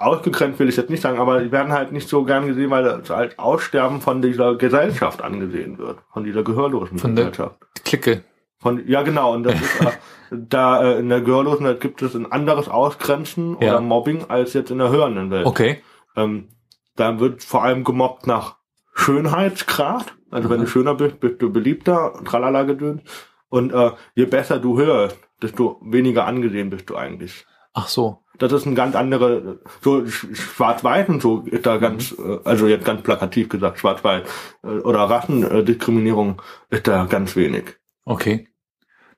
[0.00, 2.84] ausgegrenzt, will ich jetzt nicht sagen, aber die werden halt nicht so gern gesehen, weil
[2.84, 7.56] das als Aussterben von dieser Gesellschaft angesehen wird, von dieser gehörlosen Von der- Gesellschaft.
[7.84, 8.24] Clique.
[8.58, 9.32] Von, ja, genau.
[9.34, 9.90] Und das ist, äh,
[10.36, 13.72] da äh, in der Gehörlosenwelt gibt es ein anderes Ausgrenzen Ja.
[13.74, 15.46] oder Mobbing als jetzt in der hörenden Welt.
[15.46, 15.82] Okay.
[16.16, 16.48] Ähm,
[16.96, 18.56] da wird vor allem gemobbt nach
[18.94, 20.14] Schönheitsgrad.
[20.30, 20.64] Also wenn Mhm.
[20.64, 23.02] du schöner bist, bist du beliebter, tralala gedöns.
[23.48, 27.46] Und äh, je besser du hörst, desto weniger angesehen bist du eigentlich.
[27.72, 28.20] Ach so.
[28.38, 32.32] Das ist ein ganz andere, so Sch- Schwarz-Weiß und so ist da ganz, Mhm.
[32.32, 34.22] äh, also jetzt ganz plakativ gesagt, Schwarz-Weiß
[34.64, 37.76] äh, oder Rassendiskriminierung ist da ganz wenig.
[38.04, 38.48] Okay.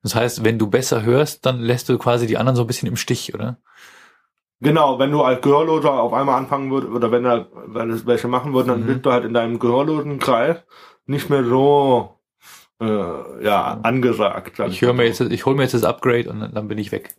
[0.06, 2.86] Das heißt, wenn du besser hörst, dann lässt du quasi die anderen so ein bisschen
[2.88, 3.58] im Stich, oder?
[4.60, 8.28] Genau, wenn du als Gehörloser auf einmal anfangen würdest, oder wenn da, wenn es welche
[8.28, 8.86] machen würden, dann Mhm.
[8.86, 10.58] bist du halt in deinem gehörlosen Kreis
[11.06, 12.20] nicht mehr so,
[12.80, 14.56] äh, ja, angesagt.
[14.58, 16.78] sag Ich höre mir jetzt, ich hole mir jetzt das Upgrade und dann- dann bin
[16.78, 17.16] ich weg.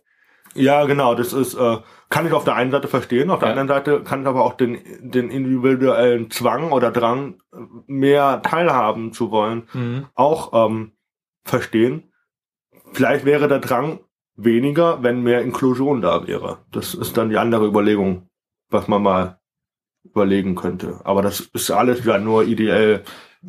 [0.54, 1.76] Ja, genau, das ist, äh,
[2.08, 3.52] kann ich auf der einen Seite verstehen, auf der Ja.
[3.54, 7.34] anderen Seite kann ich aber auch den, den individuellen Zwang oder Drang,
[7.86, 10.06] mehr teilhaben zu wollen, Mhm.
[10.14, 10.92] auch ähm,
[11.44, 12.07] verstehen.
[12.92, 14.00] Vielleicht wäre der Drang
[14.36, 16.58] weniger, wenn mehr Inklusion da wäre.
[16.72, 18.28] Das ist dann die andere Überlegung,
[18.70, 19.38] was man mal
[20.04, 21.00] überlegen könnte.
[21.04, 23.02] Aber das ist alles ja nur ideell.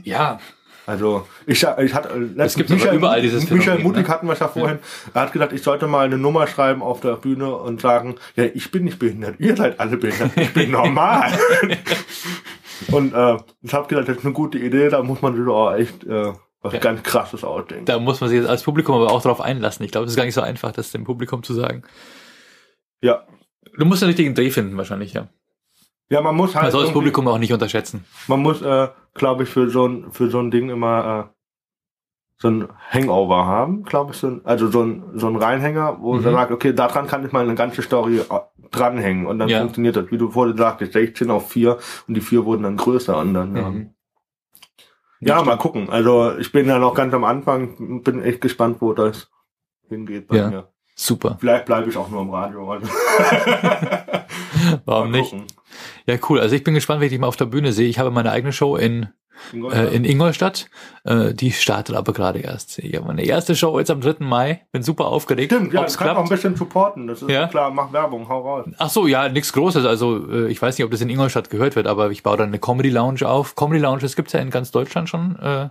[0.03, 0.39] Ja,
[0.85, 4.13] Also ich, ich hatte Es gibt aber überall dieses Michael Phänomen, Mutig ne?
[4.13, 4.79] hatten wir es ja vorhin.
[5.13, 8.45] Er hat gesagt, ich sollte mal eine Nummer schreiben auf der Bühne und sagen, ja,
[8.45, 11.31] ich bin nicht behindert, ihr seid alle behindert, ich bin normal.
[12.91, 15.73] und äh, ich habe gedacht, das ist eine gute Idee, da muss man sich auch
[15.75, 16.79] echt äh, was Ja.
[16.79, 17.85] ganz krasses ausdenken.
[17.85, 19.85] da muss man sich jetzt als Publikum aber auch drauf einlassen.
[19.85, 21.83] Ich glaube, es ist gar nicht so einfach, das dem Publikum zu sagen.
[23.01, 23.23] ja.
[23.77, 25.27] Du musst den richtigen Dreh finden, wahrscheinlich, ja.
[26.09, 28.03] Ja, man muss halt Man soll das Publikum auch nicht unterschätzen.
[28.27, 31.33] Man muss, äh, glaube ich, für so ein für so ein Ding immer äh,
[32.41, 36.13] so ein Hangover haben, glaube ich, so ein, also so ein so ein Reinhänger, wo
[36.15, 36.23] Mhm.
[36.23, 38.23] man sagt, okay, daran kann ich mal eine ganze Story äh,
[38.71, 39.59] dranhängen und dann Ja.
[39.59, 40.09] funktioniert das.
[40.09, 43.51] Wie du vorhin sagtest, 16 auf 4 und die 4 wurden dann größer und dann.
[43.51, 43.55] Mhm.
[43.57, 43.73] Ja,
[45.21, 45.89] mal gucken.
[45.89, 49.29] Also ich bin ja noch ganz am Anfang, bin echt gespannt, wo das
[49.87, 50.49] hingeht bei Ja.
[50.49, 50.67] mir.
[50.95, 51.37] Super.
[51.39, 52.71] Vielleicht bleibe ich auch nur im Radio.
[52.71, 52.87] Also.
[54.85, 55.33] Warum nicht?
[56.05, 56.39] Ja, cool.
[56.39, 57.87] Also ich bin gespannt, wenn ich dich mal auf der Bühne sehe.
[57.87, 59.07] Ich habe meine eigene Show in,
[59.71, 60.69] äh, in Ingolstadt.
[61.05, 62.79] Äh, die startet aber gerade erst.
[62.79, 64.15] Ich habe meine erste Show jetzt am 3.
[64.19, 64.61] Mai.
[64.71, 65.51] Bin super aufgeregt.
[65.53, 67.07] Stimmt, ja, das kann auch ein bisschen supporten.
[67.07, 67.47] Das ist Ja.
[67.47, 68.65] klar, mach Werbung, hau raus.
[68.77, 69.85] Ach so, ja, nichts Großes.
[69.85, 72.49] Also äh, ich weiß nicht, ob das in Ingolstadt gehört wird, aber ich baue dann
[72.49, 73.55] eine Comedy Lounge auf.
[73.55, 75.37] Comedy Lounges gibt's ja in ganz Deutschland schon.
[75.39, 75.69] Äh,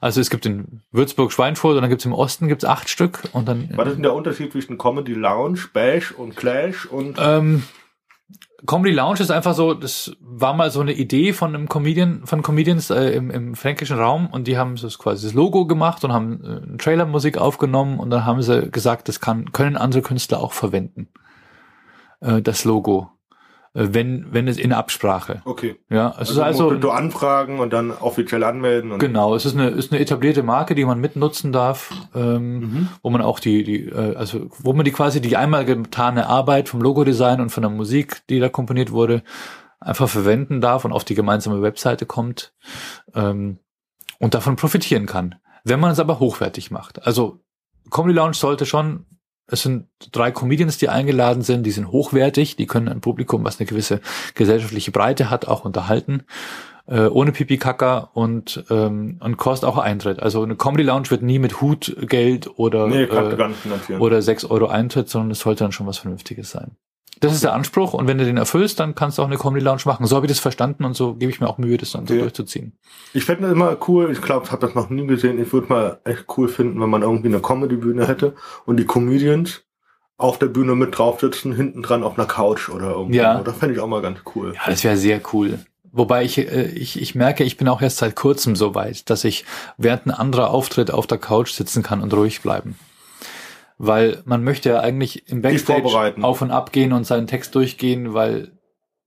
[0.00, 3.48] also es gibt in Würzburg, Schweinfurt und dann gibt's im Osten gibt's acht Stück und
[3.48, 7.62] dann Was ist denn der Unterschied zwischen Comedy Lounge, Bash und Clash und Ähm,
[8.66, 12.42] Comedy Lounge ist einfach so, das war mal so eine Idee von einem Comedian, von
[12.42, 16.12] Comedians äh, im, im fränkischen Raum und die haben so quasi das Logo gemacht und
[16.12, 20.52] haben äh, Trailermusik aufgenommen und dann haben sie gesagt, das kann, können andere Künstler auch
[20.52, 21.08] verwenden.
[22.20, 23.10] Äh, das Logo.
[23.72, 25.42] Äh, wenn, wenn es in Absprache.
[25.44, 25.76] okay.
[25.88, 29.54] Ja, es Also, ist also, du anfragen und dann offiziell anmelden und genau, es ist
[29.54, 32.88] eine, ist eine etablierte Marke, die man mitnutzen darf, ähm, Mhm.
[33.02, 36.68] wo man auch die, die, äh, also wo man die quasi die einmal getane Arbeit
[36.68, 39.22] vom Logodesign und von der Musik, die da komponiert wurde,
[39.78, 42.52] einfach verwenden darf und auf die gemeinsame Webseite kommt
[43.14, 43.58] ähm,
[44.18, 45.36] und davon profitieren kann.
[45.64, 47.06] Wenn man es aber hochwertig macht.
[47.06, 47.38] Also
[47.90, 49.06] Comedy Lounge sollte schon
[49.50, 53.58] es sind drei Comedians, die eingeladen sind, die sind hochwertig, die können ein Publikum, was
[53.58, 54.00] eine gewisse
[54.34, 56.22] gesellschaftliche Breite hat, auch unterhalten,
[56.86, 60.20] äh, ohne Pipi-Kaka und, ähm, und kostet auch Eintritt.
[60.20, 65.08] Also eine Comedy Lounge wird nie mit Hutgeld oder, Nee, äh, oder sechs Euro Eintritt,
[65.08, 66.76] sondern es sollte dann schon was Vernünftiges sein.
[67.20, 69.62] Das ist der Anspruch und wenn du den erfüllst, dann kannst du auch eine Comedy
[69.64, 70.06] Lounge machen.
[70.06, 72.14] So habe ich das verstanden und so gebe ich mir auch Mühe, das dann so
[72.14, 72.22] Okay.
[72.22, 72.72] durchzuziehen.
[73.12, 75.40] Ich fände das immer cool, ich glaube, ich habe das noch nie gesehen.
[75.40, 78.34] Ich würde mal echt cool finden, wenn man irgendwie eine Comedy-Bühne hätte
[78.64, 79.62] und die Comedians
[80.16, 83.18] auf der Bühne mit drauf sitzen, hinten dran auf einer Couch oder irgendwie.
[83.18, 83.40] Ja.
[83.42, 84.54] Das fände ich auch mal ganz cool.
[84.54, 85.58] Ja, das wäre sehr cool.
[85.92, 89.24] Wobei ich, äh, ich, ich merke, ich bin auch erst seit kurzem so weit, dass
[89.24, 89.44] ich
[89.76, 92.76] während ein anderer Auftritt auf der Couch sitzen kann und ruhig bleiben.
[93.82, 98.12] Weil man möchte ja eigentlich im Backstage auf und ab gehen und seinen Text durchgehen,
[98.12, 98.52] weil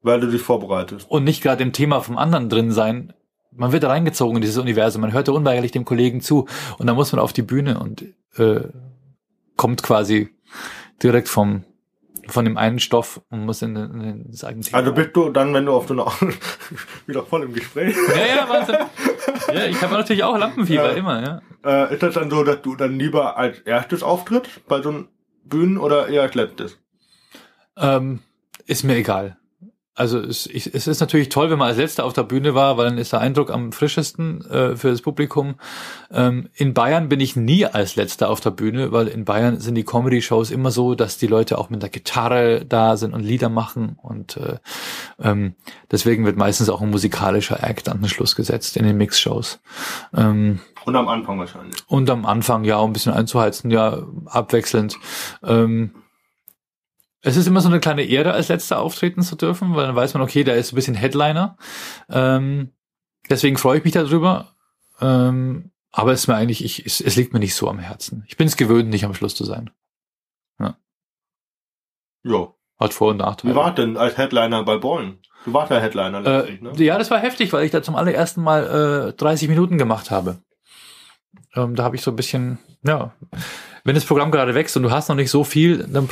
[0.02, 1.10] Weil du dich vorbereitest.
[1.12, 3.14] und nicht gerade im Thema vom anderen drin sein.
[3.52, 6.48] Man wird reingezogen in dieses Universum, man hört ja unweigerlich dem Kollegen zu
[6.80, 8.04] und dann muss man auf die Bühne und
[8.36, 8.62] äh,
[9.58, 10.30] kommt quasi
[11.04, 11.66] direkt vom
[12.28, 14.78] von dem einen Stoff und muss in, in, in das eigene Thema.
[14.78, 16.12] Also bist du dann, wenn du auf so einer
[17.08, 18.78] wieder voll im Gespräch, Ja, ja, Wahnsinn.
[19.54, 20.98] Ja, ich habe natürlich auch Lampenfieber, Ja.
[20.98, 21.42] immer, ja.
[21.86, 25.08] äh, ist das dann so, dass du dann lieber als erstes auftritt bei so einem
[25.44, 26.80] Bühnen oder eher als letztes?
[27.78, 28.20] Ähm,
[28.66, 29.38] ist mir egal.
[29.96, 32.78] Also es, ich, es ist natürlich toll, wenn man als Letzter auf der Bühne war,
[32.78, 35.56] weil dann ist der Eindruck am frischesten äh, für das Publikum.
[36.12, 39.76] Ähm, in Bayern bin ich nie als Letzter auf der Bühne, weil in Bayern sind
[39.76, 43.50] die Comedy-Shows immer so, dass die Leute auch mit der Gitarre da sind und Lieder
[43.50, 44.58] machen und äh,
[45.22, 45.54] ähm,
[45.92, 49.60] deswegen wird meistens auch ein musikalischer Act an den Schluss gesetzt in den Mix-Shows.
[50.16, 51.76] Ähm, Und am Anfang wahrscheinlich.
[51.88, 54.96] und am Anfang ja, um ein bisschen einzuheizen, ja, abwechselnd.
[55.44, 55.92] Ähm,
[57.24, 60.14] es ist immer so eine kleine Ehre, als letzter auftreten zu dürfen, weil dann weiß
[60.14, 61.58] man, okay, da ist ein bisschen Headliner.
[62.10, 62.70] Ähm,
[63.30, 64.54] deswegen freue ich mich darüber.
[65.02, 68.24] Ähm, aber es ist mir eigentlich, ich, es, es liegt mir nicht so am Herzen.
[68.28, 69.72] Ich bin es gewöhnt, nicht am Schluss zu sein.
[72.26, 72.56] Jo.
[72.80, 73.54] Hat Vor- und Nachteile.
[73.54, 75.20] Wie war denn als Headliner bei Bollen?
[75.46, 76.72] Du warst ja Headliner Äh, letztlich, ne?
[76.84, 80.38] ja, das war heftig, weil ich da zum allerersten Mal äh, 30 Minuten gemacht habe.
[81.54, 83.14] Ähm, da habe ich so ein bisschen, ja,
[83.84, 86.08] wenn das Programm gerade wächst und du hast noch nicht so viel, dann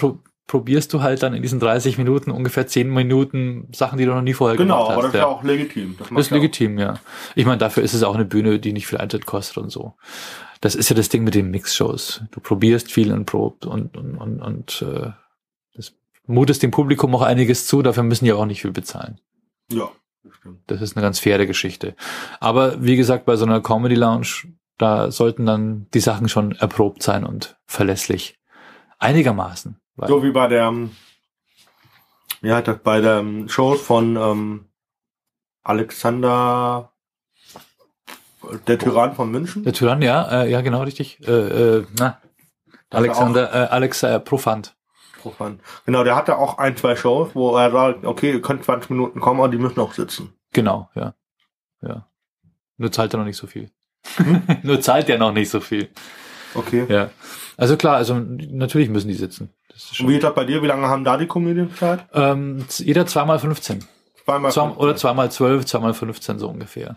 [0.48, 4.22] probierst du halt dann in diesen 30 Minuten ungefähr 10 Minuten Sachen, die du noch
[4.22, 5.06] nie vorher Genau, gemacht aber hast.
[5.06, 5.96] das ist ja auch legitim.
[5.98, 6.96] Das, Das ist ja auch- legitim, ja.
[7.36, 9.94] Ich meine, dafür ist es auch eine Bühne, die nicht viel Eintritt kostet und so.
[10.60, 12.24] Das ist ja das Ding mit den Mix-Shows.
[12.32, 15.12] Du probierst viel und probt und, und, und, und äh,
[15.74, 15.94] das
[16.28, 19.20] mutest dem Publikum auch einiges zu, dafür müssen die auch nicht viel bezahlen.
[19.72, 19.90] Ja,
[20.24, 20.60] das stimmt.
[20.68, 21.96] Das ist eine ganz faire Geschichte.
[22.40, 24.28] Aber wie gesagt, bei so einer Comedy Lounge,
[24.78, 28.36] da sollten dann die Sachen schon erprobt sein und verlässlich.
[29.00, 29.78] Einigermaßen.
[30.02, 30.91] Weil, So wie bei der, ähm,
[32.44, 34.65] heißt das, bei der ähm, Show von ähm,
[35.61, 36.91] Alexander,
[38.65, 39.64] der Tyrann von München.
[39.64, 41.19] der Tyrann, ja, äh, ja, genau, richtig.
[41.28, 42.19] Äh, äh, na,
[42.90, 44.76] Alexander, äh, Alex äh, Profant.
[45.19, 45.60] Profan.
[45.86, 49.19] Genau, der hatte auch ein, zwei Shows, wo er sagt, okay, ihr könnt 20 Minuten
[49.19, 50.34] kommen, aber die müssen auch sitzen.
[50.52, 51.14] Genau, ja.
[51.84, 52.07] Ja.
[52.78, 53.69] Nur zahlt er noch nicht so viel.
[54.64, 55.90] Nur zahlt er noch nicht so viel.
[56.56, 56.88] Okay.
[56.90, 57.11] Ja.
[57.56, 59.53] Also klar, also natürlich müssen die sitzen.
[59.73, 60.61] Das ist Und schon, wie das bei dir?
[60.61, 62.06] Wie lange haben da die Comedians Zeit?
[62.14, 63.85] ähm, jeder zweimal 15.
[64.26, 64.52] Zweimal.
[64.52, 66.95] Zwei, oder zweimal 12, zweimal 15 so ungefähr.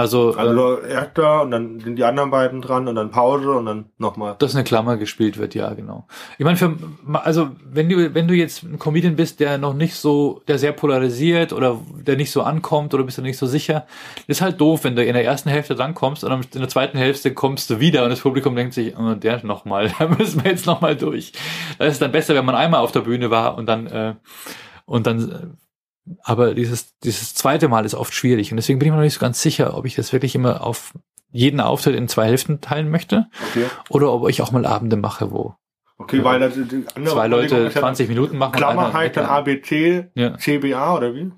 [0.00, 3.66] Also, äh, Also erster und dann sind die anderen beiden dran und dann Pause und
[3.66, 4.34] dann nochmal.
[4.38, 6.06] dass eine Klammer gespielt wird, ja, genau.
[6.38, 6.74] Ich meine, für,
[7.12, 10.72] also wenn du, wenn du jetzt ein Comedian bist, der noch nicht so, der sehr
[10.72, 13.86] polarisiert oder der nicht so ankommt oder bist du nicht so sicher,
[14.26, 16.96] ist halt doof, wenn du in der ersten Hälfte drankommst und dann in der zweiten
[16.96, 20.50] Hälfte kommst du wieder und das Publikum denkt sich, oh, der nochmal, da müssen wir
[20.50, 21.32] jetzt nochmal durch.
[21.78, 24.14] Da ist es dann besser, wenn man einmal auf der Bühne war und dann, äh,
[24.86, 25.69] und dann, äh,
[26.22, 29.14] aber dieses, dieses zweite Mal ist oft schwierig und deswegen bin ich mir noch nicht
[29.14, 30.92] so ganz sicher, ob ich das wirklich immer auf
[31.32, 33.66] jeden Auftritt in zwei Hälften teilen möchte Okay.
[33.88, 35.54] oder ob ich auch mal Abende mache, wo
[35.98, 36.54] Okay, weil das
[36.94, 38.52] andere zwei Leute ist ja, 20 Minuten machen.
[38.52, 39.26] Klammer heißt dann.
[39.26, 40.36] ABC, Ja.
[40.38, 41.30] CBA oder wie?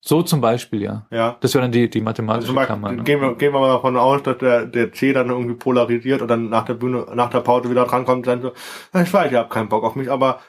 [0.00, 1.06] So zum Beispiel, ja.
[1.10, 1.36] Ja.
[1.40, 2.92] Das wäre dann die, die Also mathematische Beispiel, Klammer.
[2.92, 3.02] Ne?
[3.04, 6.28] gehen, wir, gehen wir mal davon aus, dass der, der C dann irgendwie polarisiert und
[6.28, 8.52] dann nach der Bühne, nach der Pause wieder drankommt und dann so,
[8.92, 10.40] "Na, ich weiß, ich habe keinen Bock auf mich, aber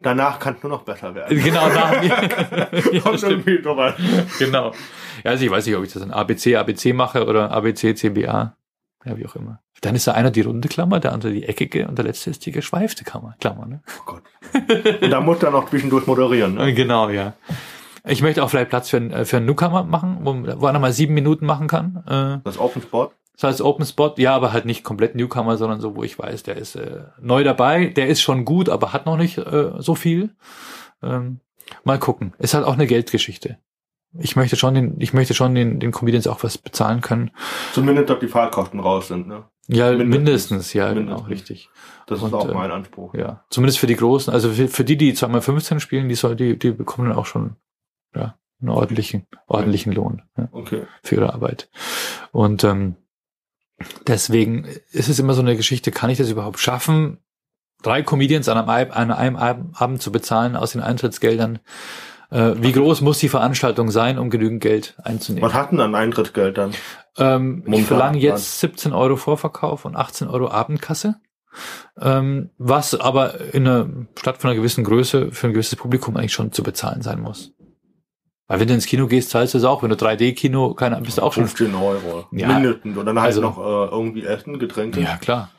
[0.00, 1.38] danach kann es nur noch besser werden.
[1.42, 2.08] Genau, nach mir.
[2.92, 3.46] ja, Kommt stimmt.
[3.46, 3.94] irgendwie sowas.
[4.38, 4.72] Genau.
[5.24, 8.56] Ja, also ich weiß nicht, ob ich das in ABC, ABC mache oder ABC, CBA.
[9.04, 9.60] Ja, wie auch immer.
[9.82, 12.44] Dann ist da einer die runde Klammer, der andere die eckige und der letzte ist
[12.46, 13.36] die geschweifte Klammer.
[13.40, 13.82] Klammer ne?
[14.00, 14.22] Oh Gott.
[15.02, 16.54] Und da muss er noch zwischendurch moderieren.
[16.54, 16.72] Ne?
[16.74, 17.34] Genau, ja.
[18.04, 20.92] Ich möchte auch vielleicht Platz für, einen- für einen Newcomer machen, wo, wo einer mal
[20.92, 22.02] sieben Minuten machen kann.
[22.08, 23.12] Äh, Das Open Spot.
[23.36, 26.42] Das heißt Open Spot, ja, aber halt nicht komplett Newcomer, sondern so, wo ich weiß,
[26.42, 29.94] der ist äh, neu dabei, der ist schon gut, aber hat noch nicht äh, so
[29.94, 30.34] viel.
[31.02, 31.40] Ähm,
[31.84, 32.32] mal gucken.
[32.38, 33.58] Ist halt auch eine Geldgeschichte.
[34.18, 37.30] Ich möchte schon den, ich möchte schon den, den Comedians auch was bezahlen können.
[37.74, 39.26] Zumindest, ob die Fahrtkosten raus sind.
[39.28, 39.44] Ne?
[39.68, 40.08] Ja, Mindestens.
[40.16, 41.28] mindestens, ja, genau, Mindestens.
[41.30, 41.70] richtig.
[42.06, 43.12] Das Und, ist auch äh, mein Anspruch.
[43.14, 46.58] Ja, zumindest für die Großen, also für, für die, die 2x15 spielen, die soll, die,
[46.58, 47.56] die bekommen dann auch schon,
[48.14, 50.84] ja, einen ordentlichen, ordentlichen Lohn ja, Okay.
[51.02, 51.68] für ihre Arbeit.
[52.32, 52.96] Und ähm,
[54.06, 57.18] deswegen ist es immer so eine Geschichte, kann ich das überhaupt schaffen,
[57.82, 61.58] drei Comedians an einem, an einem Ab- Abend zu bezahlen aus den Eintrittsgeldern?
[62.30, 65.48] Äh, wie groß muss die Veranstaltung sein, um genügend Geld einzunehmen?
[65.48, 66.72] Was hat denn dann Eintrittsgeld dann?
[67.18, 71.16] Ähm, ich verlange jetzt 17 Euro Vorverkauf und 18 Euro Abendkasse.
[71.98, 73.88] Ähm, was aber in einer
[74.18, 77.52] Stadt von einer gewissen Größe für ein gewisses Publikum eigentlich schon zu bezahlen sein muss.
[78.48, 79.82] Weil wenn du ins Kino gehst, zahlst du es auch.
[79.82, 81.48] Wenn du 3D-Kino, keine bist du auch schon.
[81.48, 82.26] 15 Euro.
[82.30, 82.46] Ja.
[82.48, 82.96] Mindestens.
[82.96, 85.00] Und dann halt Also- noch äh, irgendwie Essen, Getränke.
[85.00, 85.50] Ja, klar.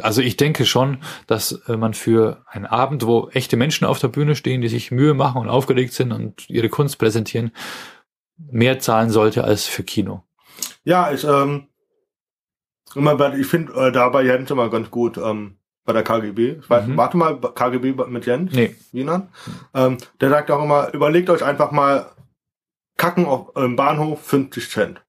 [0.00, 4.08] Also ich denke schon, dass äh, man für einen Abend, wo echte Menschen auf der
[4.08, 7.52] Bühne stehen, die sich Mühe machen und aufgeregt sind und ihre Kunst präsentieren,
[8.38, 10.22] mehr zahlen sollte als für Kino.
[10.84, 11.66] Ja, ich, ähm,
[12.94, 16.56] immer, bei- ich finde äh, da bei Jens immer ganz gut, ähm, bei der KGB.
[16.60, 16.96] Ich weiß, Mhm.
[16.96, 18.74] warte mal, KGB mit Jens Nee.
[18.92, 19.28] Wienern.
[19.74, 22.06] Ähm, der sagt auch immer, überlegt euch einfach mal
[22.96, 25.02] Kacken auf im Bahnhof 50 Cent.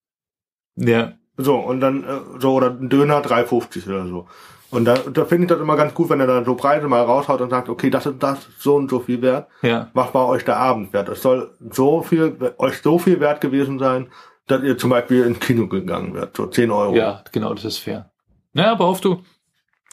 [0.75, 1.13] Ja.
[1.37, 4.27] So, und dann, äh, so, oder ein Döner 3,50 oder so.
[4.69, 7.03] Und da, da finde ich das immer ganz gut, wenn er dann so Preise mal
[7.03, 9.47] raushaut und sagt, okay, das ist das so und so viel wert.
[9.61, 9.89] Ja.
[9.93, 11.09] Was war euch der Abend wert?
[11.09, 14.07] Es soll so viel, euch so viel wert gewesen sein,
[14.47, 16.35] dass ihr zum Beispiel ins Kino gegangen wärt.
[16.35, 16.95] So 10 Euro.
[16.95, 18.11] Ja, genau, das ist fair.
[18.53, 19.23] Naja, aber auf du,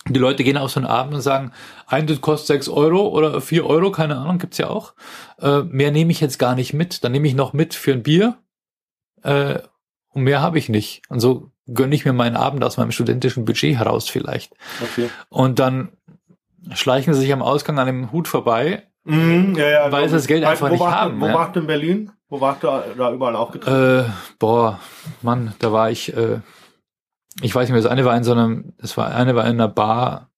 [0.09, 1.53] die Leute gehen auf so einen Abend und sagen,
[1.87, 4.95] Eintritt kostet 6 Euro oder 4 Euro, keine Ahnung, gibt's ja auch.
[5.41, 7.05] Äh, mehr nehme ich jetzt gar nicht mit.
[7.05, 8.39] Dann nehme ich noch mit für ein Bier.
[9.23, 9.59] Äh,
[10.13, 11.03] und mehr habe ich nicht.
[11.09, 14.53] Und so gönne ich mir meinen Abend aus meinem studentischen Budget heraus vielleicht.
[14.83, 15.11] Okay.
[15.29, 15.91] Und dann
[16.73, 18.85] schleichen sie sich am Ausgang an dem Hut vorbei.
[19.05, 21.35] Mhm, ja, ja, Weil sie das Geld einfach nicht haben, Wo ja.
[21.35, 22.13] warst du in Berlin?
[22.29, 24.05] Wo warst du da überall aufgetreten?
[24.07, 24.79] Äh, boah,
[25.23, 26.41] Mann, da war ich, äh,
[27.43, 29.53] ich weiß nicht mehr, das eine war in so einem, das war, eine war in
[29.53, 30.31] einer Bar.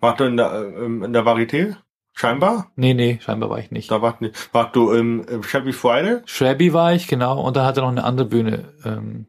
[0.00, 1.76] warst du in der, äh, in der Varieté?
[2.16, 2.70] Scheinbar?
[2.76, 3.90] Nee, nee, scheinbar war ich nicht.
[3.90, 4.54] Da warst du nicht.
[4.54, 6.20] Warst du im, im Shabby Friday?
[6.26, 9.26] Shabby war ich, genau, und da hatte noch eine andere Bühne, ähm,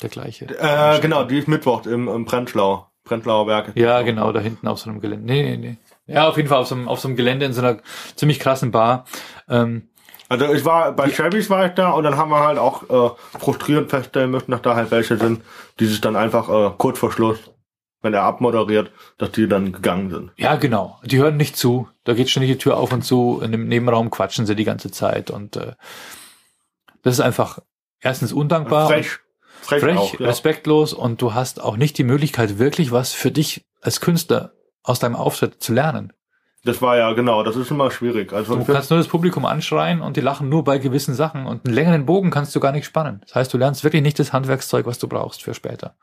[0.00, 0.46] der gleiche.
[0.46, 2.88] Äh, genau, die ist Mittwoch im, im Prenzlau.
[3.04, 3.72] Prenzlauer Werke.
[3.78, 5.26] Ja, genau, da hinten auf so einem Gelände.
[5.26, 5.76] Nee, nee, nee.
[6.06, 7.78] Ja, auf jeden Fall auf so einem, auf so einem Gelände in so einer
[8.16, 9.06] ziemlich krassen Bar.
[9.48, 9.88] Ähm,
[10.32, 13.38] Also ich war bei Shabby's war ich da und dann haben wir halt auch äh,
[13.38, 15.42] frustrierend feststellen müssen, dass da halt welche sind,
[15.78, 17.38] die sich dann einfach äh, kurz vor Schluss,
[18.00, 20.30] wenn er abmoderiert, dass die dann gegangen sind.
[20.38, 20.98] ja, genau.
[21.04, 21.86] Die hören nicht zu.
[22.04, 23.42] Da geht ständig die Tür auf und zu.
[23.44, 25.30] In dem Nebenraum quatschen sie die ganze Zeit.
[25.30, 25.74] Und äh,
[27.02, 27.58] das ist einfach
[28.00, 28.88] erstens undankbar.
[28.88, 29.18] Frech.
[29.60, 30.28] Frech, frech, auch, ja.
[30.28, 34.98] respektlos und du hast auch nicht die Möglichkeit, wirklich was für dich als Künstler aus
[34.98, 36.14] deinem Auftritt zu lernen.
[36.64, 38.32] Das war ja genau, das ist immer schwierig.
[38.32, 41.66] Also Du kannst nur das Publikum anschreien und die lachen nur bei gewissen Sachen und
[41.66, 43.20] einen längeren Bogen kannst du gar nicht spannen.
[43.22, 45.96] Das heißt, du lernst wirklich nicht das Handwerkszeug, was du brauchst für später.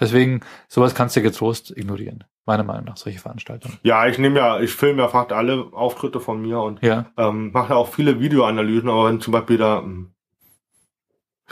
[0.00, 2.24] Deswegen, sowas kannst du getrost ignorieren.
[2.44, 3.78] Meiner Meinung nach, solche Veranstaltungen.
[3.82, 7.52] ja, ich nehme ja, ich filme ja fast alle Auftritte von mir und Ja, ähm,
[7.52, 9.82] mache ja auch viele Videoanalysen, aber wenn zum Beispiel da,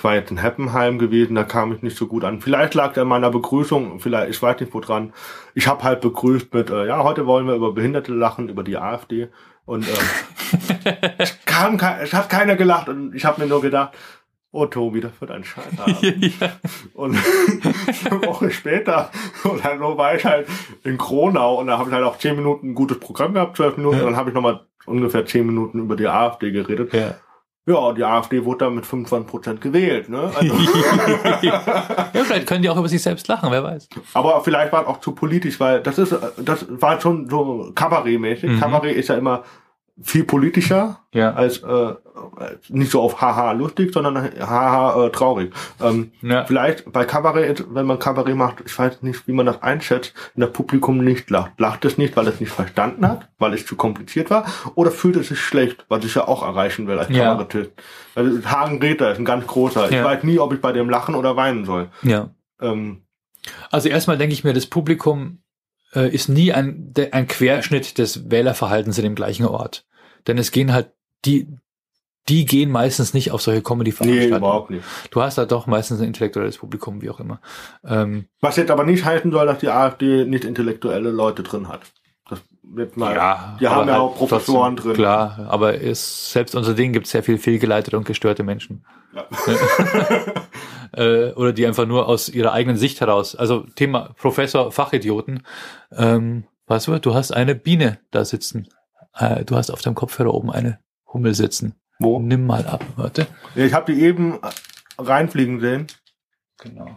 [0.01, 2.40] ich war jetzt in Heppenheim gewesen, da kam ich nicht so gut an.
[2.40, 5.12] Vielleicht lag da in meiner Begrüßung, vielleicht, ich weiß nicht wo dran.
[5.55, 8.78] Ich habe halt begrüßt mit, äh, ja, heute wollen wir über Behinderte lachen, über die
[8.78, 9.28] AfD.
[9.66, 10.86] Und ähm,
[11.18, 13.93] es kam kein, es hat keiner gelacht und ich habe mir nur gedacht,
[14.52, 16.01] oh Tobi, das wird ein Scheißabend.
[16.40, 16.48] ja.
[16.94, 17.18] Und
[18.10, 19.10] eine Woche später,
[19.44, 20.47] und dann war ich halt
[20.82, 23.77] in Kronau und da habe ich halt auch zehn Minuten ein gutes Programm gehabt, zwölf
[23.77, 24.05] Minuten, Ja.
[24.05, 26.94] und dann habe ich nochmal ungefähr zehn Minuten über die AfD geredet.
[26.94, 27.16] ja.
[27.71, 30.33] Ja, die AfD wurde dann mit 25 Prozent gewählt, ne?
[30.35, 30.55] Also,
[31.43, 31.61] ja,
[32.25, 33.89] vielleicht können die auch über sich selbst lachen, wer weiß.
[34.15, 38.51] aber vielleicht war es auch zu politisch, weil das ist, das war schon so Kabarettmäßig.
[38.51, 38.61] Mhm.
[38.61, 39.45] Kabarett ist ja immer
[40.02, 41.32] viel politischer Ja.
[41.35, 41.94] als äh,
[42.68, 45.52] nicht so auf haha lustig, sondern haha äh, traurig.
[45.81, 46.44] Ähm, Ja.
[46.44, 50.43] Vielleicht bei Kabarett, wenn man Kabarett macht, ich weiß nicht, wie man das einschätzt, wenn
[50.43, 51.52] das Publikum nicht lacht.
[51.59, 55.16] Lacht es nicht, weil es nicht verstanden hat, weil es zu kompliziert war, oder fühlt
[55.16, 57.24] es sich schlecht, was ich ja auch erreichen will als Ja.
[57.24, 57.70] Kabarettist.
[58.14, 59.86] Also Hagen Greta ist ein ganz großer.
[59.86, 60.05] Ich Ja.
[60.05, 61.89] weiß nie, ob ich bei dem lachen oder weinen soll.
[62.02, 62.31] Ja.
[62.60, 63.02] Ähm,
[63.70, 65.39] Also erstmal denke ich mir, das Publikum
[65.94, 69.85] äh, ist nie ein, ein Querschnitt des Wählerverhaltens in dem gleichen Ort.
[70.27, 70.91] Denn es gehen halt,
[71.25, 71.49] die,
[72.29, 74.39] die gehen meistens nicht auf solche nee, Comedy-Veranstaltungen.
[74.39, 74.85] überhaupt nicht.
[75.11, 77.41] du hast da doch meistens ein intellektuelles Publikum, wie auch immer.
[77.85, 81.81] Ähm, Was jetzt aber nicht heißen soll, dass die AfD nicht intellektuelle Leute drin hat.
[82.29, 83.15] Das wird mal.
[83.61, 85.03] die haben ja halt auch Professoren trotzdem, drin.
[85.03, 88.85] Klar, aber ist, selbst unter denen gibt es sehr viel fehlgeleitete und gestörte Menschen.
[89.15, 89.27] Ja.
[90.93, 93.35] äh, oder die einfach nur aus ihrer eigenen Sicht heraus.
[93.35, 95.43] Also Thema Professor, Fachidioten.
[95.91, 98.69] Ähm, weißt du, du hast eine Biene da sitzen.
[99.15, 100.78] Äh, du hast auf deinem Kopfhörer oben eine
[101.12, 101.74] Hummel sitzen.
[101.99, 102.19] Wo?
[102.19, 103.27] Nimm mal ab, warte.
[103.55, 104.39] Ja, ich habe die eben
[104.99, 105.87] reinfliegen sehen.
[106.59, 106.97] Genau.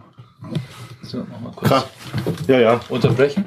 [1.01, 1.85] muss noch mal kurz Krass.
[2.47, 2.81] Ja, ja.
[2.89, 3.45] unterbrechen.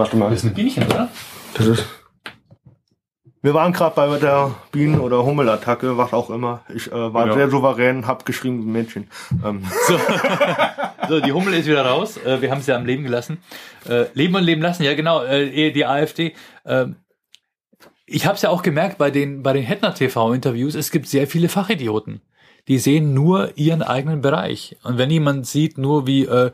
[0.00, 0.30] Warte mal.
[0.30, 1.10] Das ist ein Bienchen, oder?
[1.54, 1.99] Das ist.
[3.42, 6.60] Wir waren gerade bei der Bienen- oder Hummelattacke, was auch immer.
[6.74, 7.32] Ich äh, war Ja.
[7.34, 9.08] sehr souverän, hab geschrieben wie ein Mädchen.
[9.44, 9.98] Ähm, So.
[11.08, 12.18] so, die Hummel ist wieder raus.
[12.18, 13.38] Äh, wir haben sie am Leben gelassen.
[13.88, 15.22] Äh, leben und leben lassen, ja genau.
[15.24, 16.34] Äh, die AfD.
[16.66, 16.96] ähm,
[18.12, 20.74] ich habe es ja auch gemerkt bei den bei den Hettner TV Interviews.
[20.74, 22.20] Es gibt sehr viele Fachidioten.
[22.68, 24.76] Die sehen nur ihren eigenen Bereich.
[24.82, 26.50] Und wenn jemand sieht nur wie äh,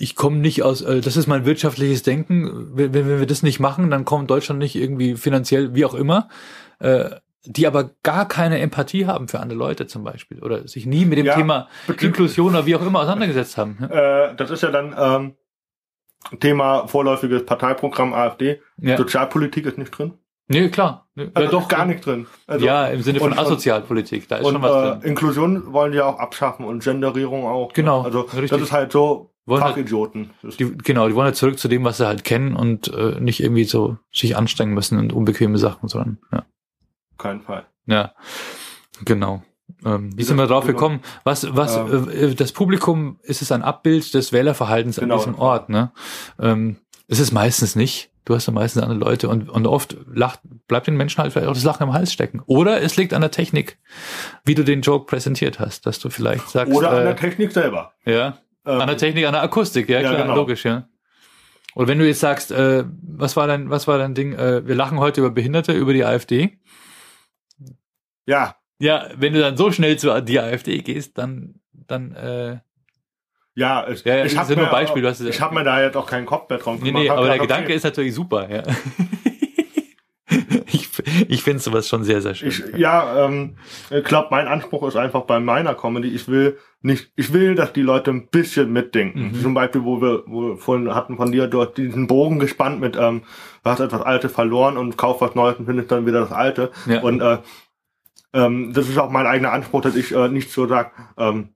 [0.00, 2.70] ich komme nicht aus, äh, das ist mein wirtschaftliches Denken.
[2.74, 6.28] Wenn, wenn wir das nicht machen, dann kommt Deutschland nicht irgendwie finanziell, wie auch immer.
[6.78, 7.10] Äh,
[7.44, 11.16] die aber gar keine Empathie haben für andere Leute zum Beispiel oder sich nie mit
[11.18, 11.68] dem Ja, Thema
[11.98, 13.78] Inklusion oder wie auch immer auseinandergesetzt haben.
[13.80, 14.26] Ja.
[14.28, 18.60] äh, das ist ja dann ähm, Thema vorläufiges Parteiprogramm AfD.
[18.76, 18.98] Ja.
[18.98, 20.14] Sozialpolitik ist nicht drin.
[20.52, 21.06] Nee, klar.
[21.14, 21.68] Nee, Also doch.
[21.68, 22.26] gar nicht drin.
[22.48, 25.02] Also, ja, im Sinne von und- Asozialpolitik, da ist Und schon was äh, drin.
[25.10, 27.72] Inklusion wollen die ja auch abschaffen und Genderierung auch.
[27.72, 28.50] Genau, Also richtig.
[28.50, 30.30] das ist halt so Wollen halt- Fachidioten.
[30.42, 33.20] Ist- Die, genau, die wollen halt zurück zu dem, was sie halt kennen und äh,
[33.20, 36.44] nicht irgendwie so sich anstrengen müssen und unbequeme Sachen, sondern ja.
[37.16, 37.66] kein Fall.
[37.86, 38.12] Ja,
[39.04, 39.42] genau.
[39.84, 40.76] Ähm, wie sind wir drauf Genau.
[40.76, 41.00] gekommen?
[41.22, 42.08] Was, was, Ähm.
[42.10, 45.14] äh, das Publikum ist es ein Abbild des Wählerverhaltens Genau.
[45.14, 45.92] an diesem Ort, ne?
[46.40, 48.10] Ähm, ist es meistens nicht.
[48.24, 51.48] Du hast ja meistens andere Leute und, und oft lacht, bleibt den Menschen halt vielleicht
[51.48, 52.42] auch das Lachen im Hals stecken.
[52.46, 53.78] Oder es liegt an der Technik,
[54.44, 57.52] wie du den Joke präsentiert hast, dass du vielleicht sagst, Oder an äh, der Technik
[57.52, 57.92] selber.
[58.04, 60.36] ja, Ähm, an der Technik, an der Akustik, ja, Ja, klar, genau.
[60.36, 60.86] logisch, ja.
[61.74, 64.34] Oder wenn du jetzt sagst, äh, was war dein, was war dein Ding?
[64.34, 66.58] Äh, wir lachen heute über Behinderte, über die AfD.
[68.26, 72.58] ja, Ja, wenn du dann so schnell zu die AfD gehst, dann, dann, äh,
[73.60, 76.26] ja, es, Ja, ich habe mir, Beispiel, es- ich hab mir da jetzt auch keinen
[76.26, 77.02] Kopf mehr drauf nee, gemacht.
[77.02, 78.62] nee, Hab aber der Gedanke okay, ist natürlich super, ja.
[80.72, 80.88] ich
[81.28, 82.48] ich finde sowas schon sehr, sehr schön.
[82.48, 83.56] Ich, ja, ähm,
[83.90, 87.72] ich glaube, mein Anspruch ist einfach bei meiner Comedy, ich will nicht, ich will, dass
[87.72, 89.32] die Leute ein bisschen mitdenken.
[89.32, 89.40] Mhm.
[89.42, 92.96] Zum Beispiel, wo wir, wo wir vorhin hatten von dir dort diesen Bogen gespannt mit,
[92.96, 93.22] ähm,
[93.64, 96.70] du hast etwas Altes verloren und kauf was Neues und findest dann wieder das Alte.
[96.86, 97.00] Ja.
[97.00, 97.38] Und äh,
[98.32, 101.50] ähm, das ist auch mein eigener Anspruch, dass ich äh, nicht so sag, ähm,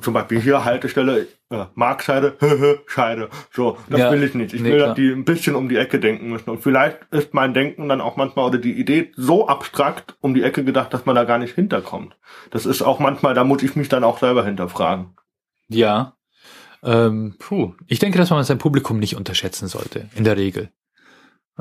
[0.00, 2.36] zum Beispiel hier Haltestelle, äh, Markscheide,
[2.86, 3.28] Scheide.
[3.52, 4.12] So, das Ja.
[4.12, 4.52] will ich nicht.
[4.54, 6.50] Ich Nee, will, dass die ein bisschen um die Ecke denken müssen.
[6.50, 10.42] Und vielleicht ist mein Denken dann auch manchmal oder die Idee so abstrakt um die
[10.42, 12.16] Ecke gedacht, dass man da gar nicht hinterkommt.
[12.50, 15.16] Das ist auch manchmal, da muss ich mich dann auch selber hinterfragen.
[15.68, 16.16] Ja.
[16.82, 17.74] Ähm, puh.
[17.86, 20.70] Ich denke, dass man sein Publikum nicht unterschätzen sollte, in der Regel.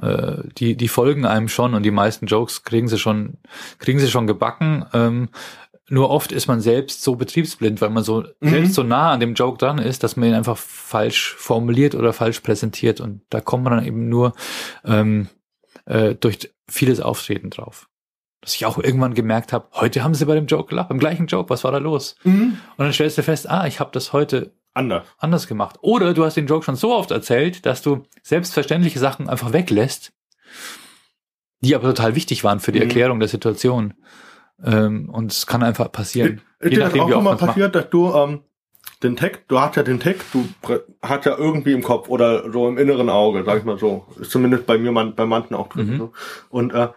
[0.02, 3.38] Äh, die, die folgen einem schon und die meisten Jokes kriegen sie schon,
[3.80, 4.86] kriegen sie schon gebacken.
[4.94, 5.30] Ähm,
[5.90, 8.50] nur oft ist man selbst so betriebsblind, weil man so Mhm.
[8.50, 12.14] selbst so nah an dem Joke dran ist, dass man ihn einfach falsch formuliert oder
[12.14, 13.02] falsch präsentiert.
[13.02, 14.34] Und da kommt man dann eben nur
[14.86, 15.30] ähm,
[15.86, 17.88] äh, durch vieles Auftreten drauf.
[18.42, 21.28] Dass ich auch irgendwann gemerkt habe, heute haben sie bei dem Joke gelacht, beim gleichen
[21.28, 22.16] Joke, was war da los?
[22.24, 25.04] Und dann stellst du fest, ah, ich habe das heute Anders.
[25.18, 25.78] anders gemacht.
[25.82, 30.14] Oder du hast den Joke schon so oft erzählt, dass du selbstverständliche Sachen einfach weglässt,
[31.62, 32.86] die aber total wichtig waren für die Mhm.
[32.86, 33.94] Erklärung der Situation.
[34.64, 36.42] Ähm, und es kann einfach passieren.
[36.60, 37.50] Ist dir das auch schon mal man's macht.
[37.52, 38.42] passiert, dass du ähm,
[39.04, 40.48] den Text, du hast ja den Text, du
[41.02, 44.06] hast ja irgendwie im Kopf oder so im inneren Auge, sag ich mal so.
[44.20, 45.92] Ist zumindest bei mir man, bei manchen auch drin.
[45.92, 45.98] Mhm.
[45.98, 46.12] So.
[46.50, 46.90] Und äh,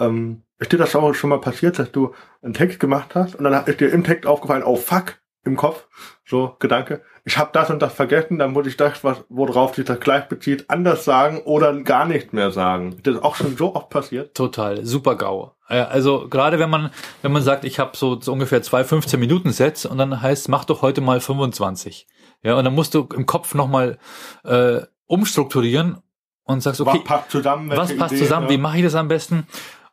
[0.00, 3.44] ähm, ist dir das auch schon mal passiert, dass du einen Text gemacht hast und
[3.44, 5.86] dann ist dir im Text aufgefallen, oh fuck, im Kopf,
[6.24, 9.84] so Gedanke, ich habe das und das vergessen, dann muss ich das, was, worauf sich
[9.84, 12.92] das gleich bezieht, anders sagen oder gar nicht mehr sagen.
[12.92, 14.34] Ist das auch schon so oft passiert?
[14.34, 15.53] Total, super GAU.
[15.68, 16.90] Äh, Also gerade wenn man,
[17.22, 20.48] wenn man sagt, ich habe so, so ungefähr zwei 15 Minuten Sets und dann heißt,
[20.48, 22.06] mach doch heute mal 25.
[22.42, 23.98] Ja, und dann musst du im Kopf nochmal
[24.44, 25.98] äh, umstrukturieren
[26.44, 27.70] und sagst, okay, was passt zusammen?
[27.70, 28.52] was passt Ideen, zusammen, ja?
[28.52, 29.46] wie mache ich das am besten?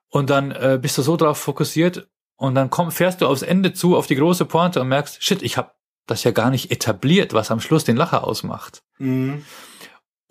[0.09, 3.71] Und dann äh, bist du so drauf fokussiert und dann komm, fährst du aufs Ende
[3.71, 5.71] zu, auf die große Pointe und merkst, shit, ich habe
[6.07, 8.83] das ja gar nicht etabliert, was am Schluss den Lacher ausmacht.
[8.97, 9.45] Mhm.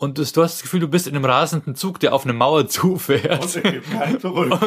[0.01, 2.67] Und du hast das Gefühl, du bist in einem rasenden Zug, der auf eine Mauer
[2.69, 3.43] zufährt.
[3.43, 4.59] Und es gibt keinen zurück.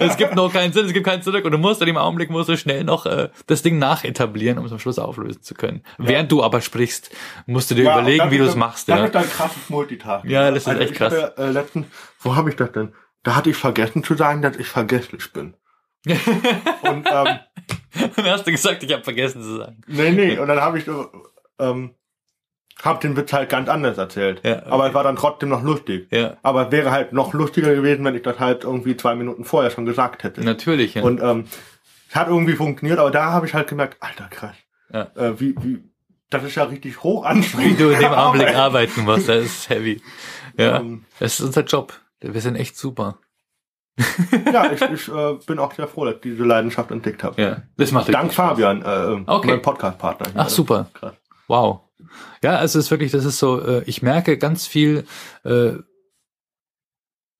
[0.00, 1.96] Es, es gibt noch keinen Sinn, es gibt keinen Zurück und du musst in dem
[1.96, 5.54] Augenblick musst du schnell noch äh, das Ding nachetablieren, um es am Schluss auflösen zu
[5.54, 5.82] können.
[5.98, 7.10] Während du aber sprichst,
[7.46, 8.88] musst du dir Ja, überlegen, wie du es machst.
[8.88, 9.04] Das Ja.
[9.04, 10.30] ist dann krasses Multitasking.
[10.32, 11.12] Ja, das ist echt ich krass.
[11.14, 11.86] Hatte, äh, letztens,
[12.18, 12.92] wo habe ich das denn?
[13.22, 15.54] Da hatte ich vergessen zu sagen, dass ich vergesslich bin.
[16.06, 17.38] Und ähm,
[18.16, 19.80] dann hast du gesagt, ich habe vergessen zu sagen.
[19.86, 21.08] nee, nee, und dann habe ich so,
[21.58, 21.94] ähm,
[22.82, 24.40] hab den Witz halt ganz anders erzählt.
[24.44, 24.66] Ja, okay.
[24.70, 26.08] Aber es war dann trotzdem noch lustig.
[26.10, 29.44] Ja, Aber es wäre halt noch lustiger gewesen, wenn ich das halt irgendwie zwei Minuten
[29.44, 30.42] vorher schon gesagt hätte.
[30.42, 30.94] natürlich.
[30.94, 31.02] Ja.
[31.02, 31.44] Und ähm,
[32.08, 34.54] es hat irgendwie funktioniert, aber da habe ich halt gemerkt, alter krass.
[34.92, 35.08] Ja.
[35.16, 35.82] Äh, wie, wie,
[36.30, 37.80] das ist ja richtig hoch wie anstrengend.
[37.80, 40.00] du in dem Augenblick arbeiten musst, das ist heavy.
[40.58, 41.92] Ja, Ähm, das ist unser Job.
[42.20, 43.18] Wir sind echt super.
[44.52, 47.40] ja, ich, ich äh, bin auch sehr froh, dass ich diese Leidenschaft entdeckt habe.
[47.40, 48.32] Ja, das macht Dank.
[48.34, 49.48] Fabian, äh, Okay.
[49.48, 50.26] mein Podcast-Partner.
[50.34, 50.90] Ach, super.
[50.92, 51.14] Krass.
[51.48, 51.80] Wow.
[52.42, 55.04] Ja, also es ist wirklich, das ist so, äh, ich merke ganz viel
[55.44, 55.72] äh,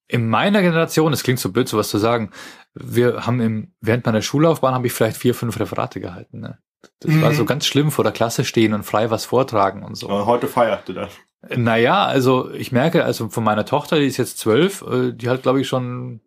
[0.08, 2.30] in meiner Generation, es klingt so blöd, sowas zu sagen,
[2.74, 6.40] wir haben im, während meiner Schullaufbahn habe ich vielleicht vier, fünf Referate gehalten.
[6.40, 6.58] Ne?
[7.00, 7.34] Das war Mhm.
[7.34, 10.08] so ganz schlimm, vor der Klasse stehen und frei was vortragen und so.
[10.08, 11.10] Aber heute feierte das.
[11.54, 15.42] Naja, also ich merke, also von meiner Tochter, die ist jetzt zwölf, äh, die hat,
[15.42, 16.20] glaube ich, schon,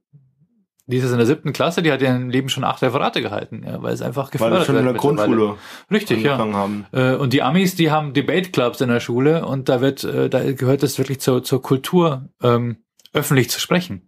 [0.90, 3.22] die ist jetzt in der siebten Klasse, die hat ja im Leben schon acht Referate
[3.22, 4.94] gehalten, ja, weil es einfach Weil gefördert wir schon in der.
[4.96, 5.56] Grundschule
[5.92, 6.32] Richtig, ja.
[6.34, 6.86] angefangen haben.
[6.92, 10.30] Äh, Und die Amis, die haben Debate Clubs in der Schule und da wird, äh,
[10.30, 12.78] da gehört es wirklich zur, zur Kultur, ähm,
[13.14, 14.08] öffentlich zu sprechen.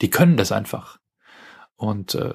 [0.00, 0.98] Die können das einfach.
[1.74, 2.32] Und, äh,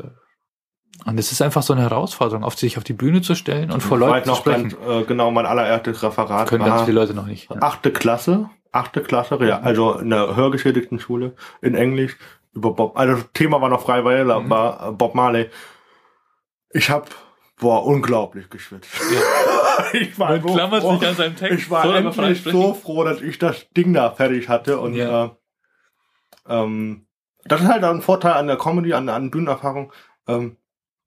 [1.06, 3.81] und es ist einfach so eine Herausforderung, auf sich auf die Bühne zu stellen und
[3.81, 4.69] vor Ich Leuten zu noch sprechen.
[4.69, 7.49] ganz, äh, genau, mein allererstes Referat können ganz viele Leute noch nicht.
[7.49, 7.57] Ja.
[7.61, 12.18] achte Klasse, achte Klasse, ja, also in der hörgeschädigten Schule in Englisch
[12.53, 14.49] über Bob, also das Thema war noch frei, weil Mhm.
[14.49, 15.49] war Bob Marley.
[16.72, 17.10] Ich hab,
[17.60, 18.90] boah, unglaublich geschwitzt.
[19.94, 21.60] ich war Man klammert sich an seinem Text.
[21.60, 25.26] Ich war Soll endlich so froh, dass ich das Ding da fertig hatte und Ja.
[25.26, 25.30] äh,
[26.48, 27.07] ähm,
[27.45, 29.91] das ist halt ein Vorteil an der Comedy, an, an Bühnenerfahrung.
[30.28, 30.57] Ähm,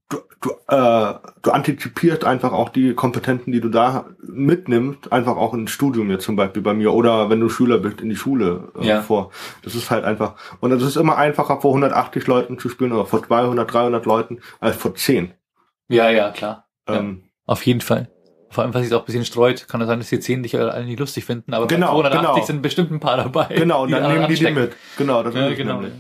[0.08, 5.54] du, du, äh, du antizipierst einfach auch die Kompetenten, die du da mitnimmst, einfach auch
[5.54, 8.72] ins Studium jetzt zum Beispiel bei mir oder wenn du Schüler bist, in die Schule
[8.80, 9.02] äh, Ja.
[9.02, 9.30] vor.
[9.62, 13.06] Das ist halt einfach, und es ist immer einfacher vor 180 Leuten zu spielen oder
[13.06, 15.32] vor 200, 300 Leuten als vor 10.
[15.88, 16.66] Ja, ja, klar.
[16.88, 16.96] Ja.
[16.96, 18.10] Ähm, Auf jeden Fall.
[18.50, 20.56] Vor allem, weil sich auch ein bisschen streut, kann es sein, dass die 10 dich
[20.56, 22.46] alle nicht lustig finden, aber Genau, bei 280 genau.
[22.46, 23.46] sind bestimmt ein paar dabei.
[23.54, 24.76] genau, und dann nehmen die die mit.
[24.96, 25.80] Genau, das Ja, genau.
[25.80, 25.94] nämlich.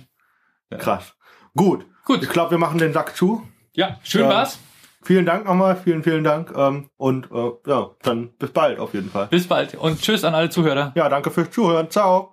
[0.78, 1.14] Krass.
[1.56, 1.86] Gut.
[2.04, 2.22] Gut.
[2.22, 3.42] Ich glaube, wir machen den Sack zu.
[3.74, 4.28] Ja, schön Ja.
[4.30, 4.58] war's.
[5.02, 6.50] Vielen Dank nochmal, vielen, vielen Dank.
[6.56, 9.26] Ähm, und äh, ja, dann bis bald auf jeden Fall.
[9.26, 10.92] Bis bald und tschüss an alle Zuhörer.
[10.94, 11.90] Ja, danke fürs Zuhören.
[11.90, 12.32] Ciao.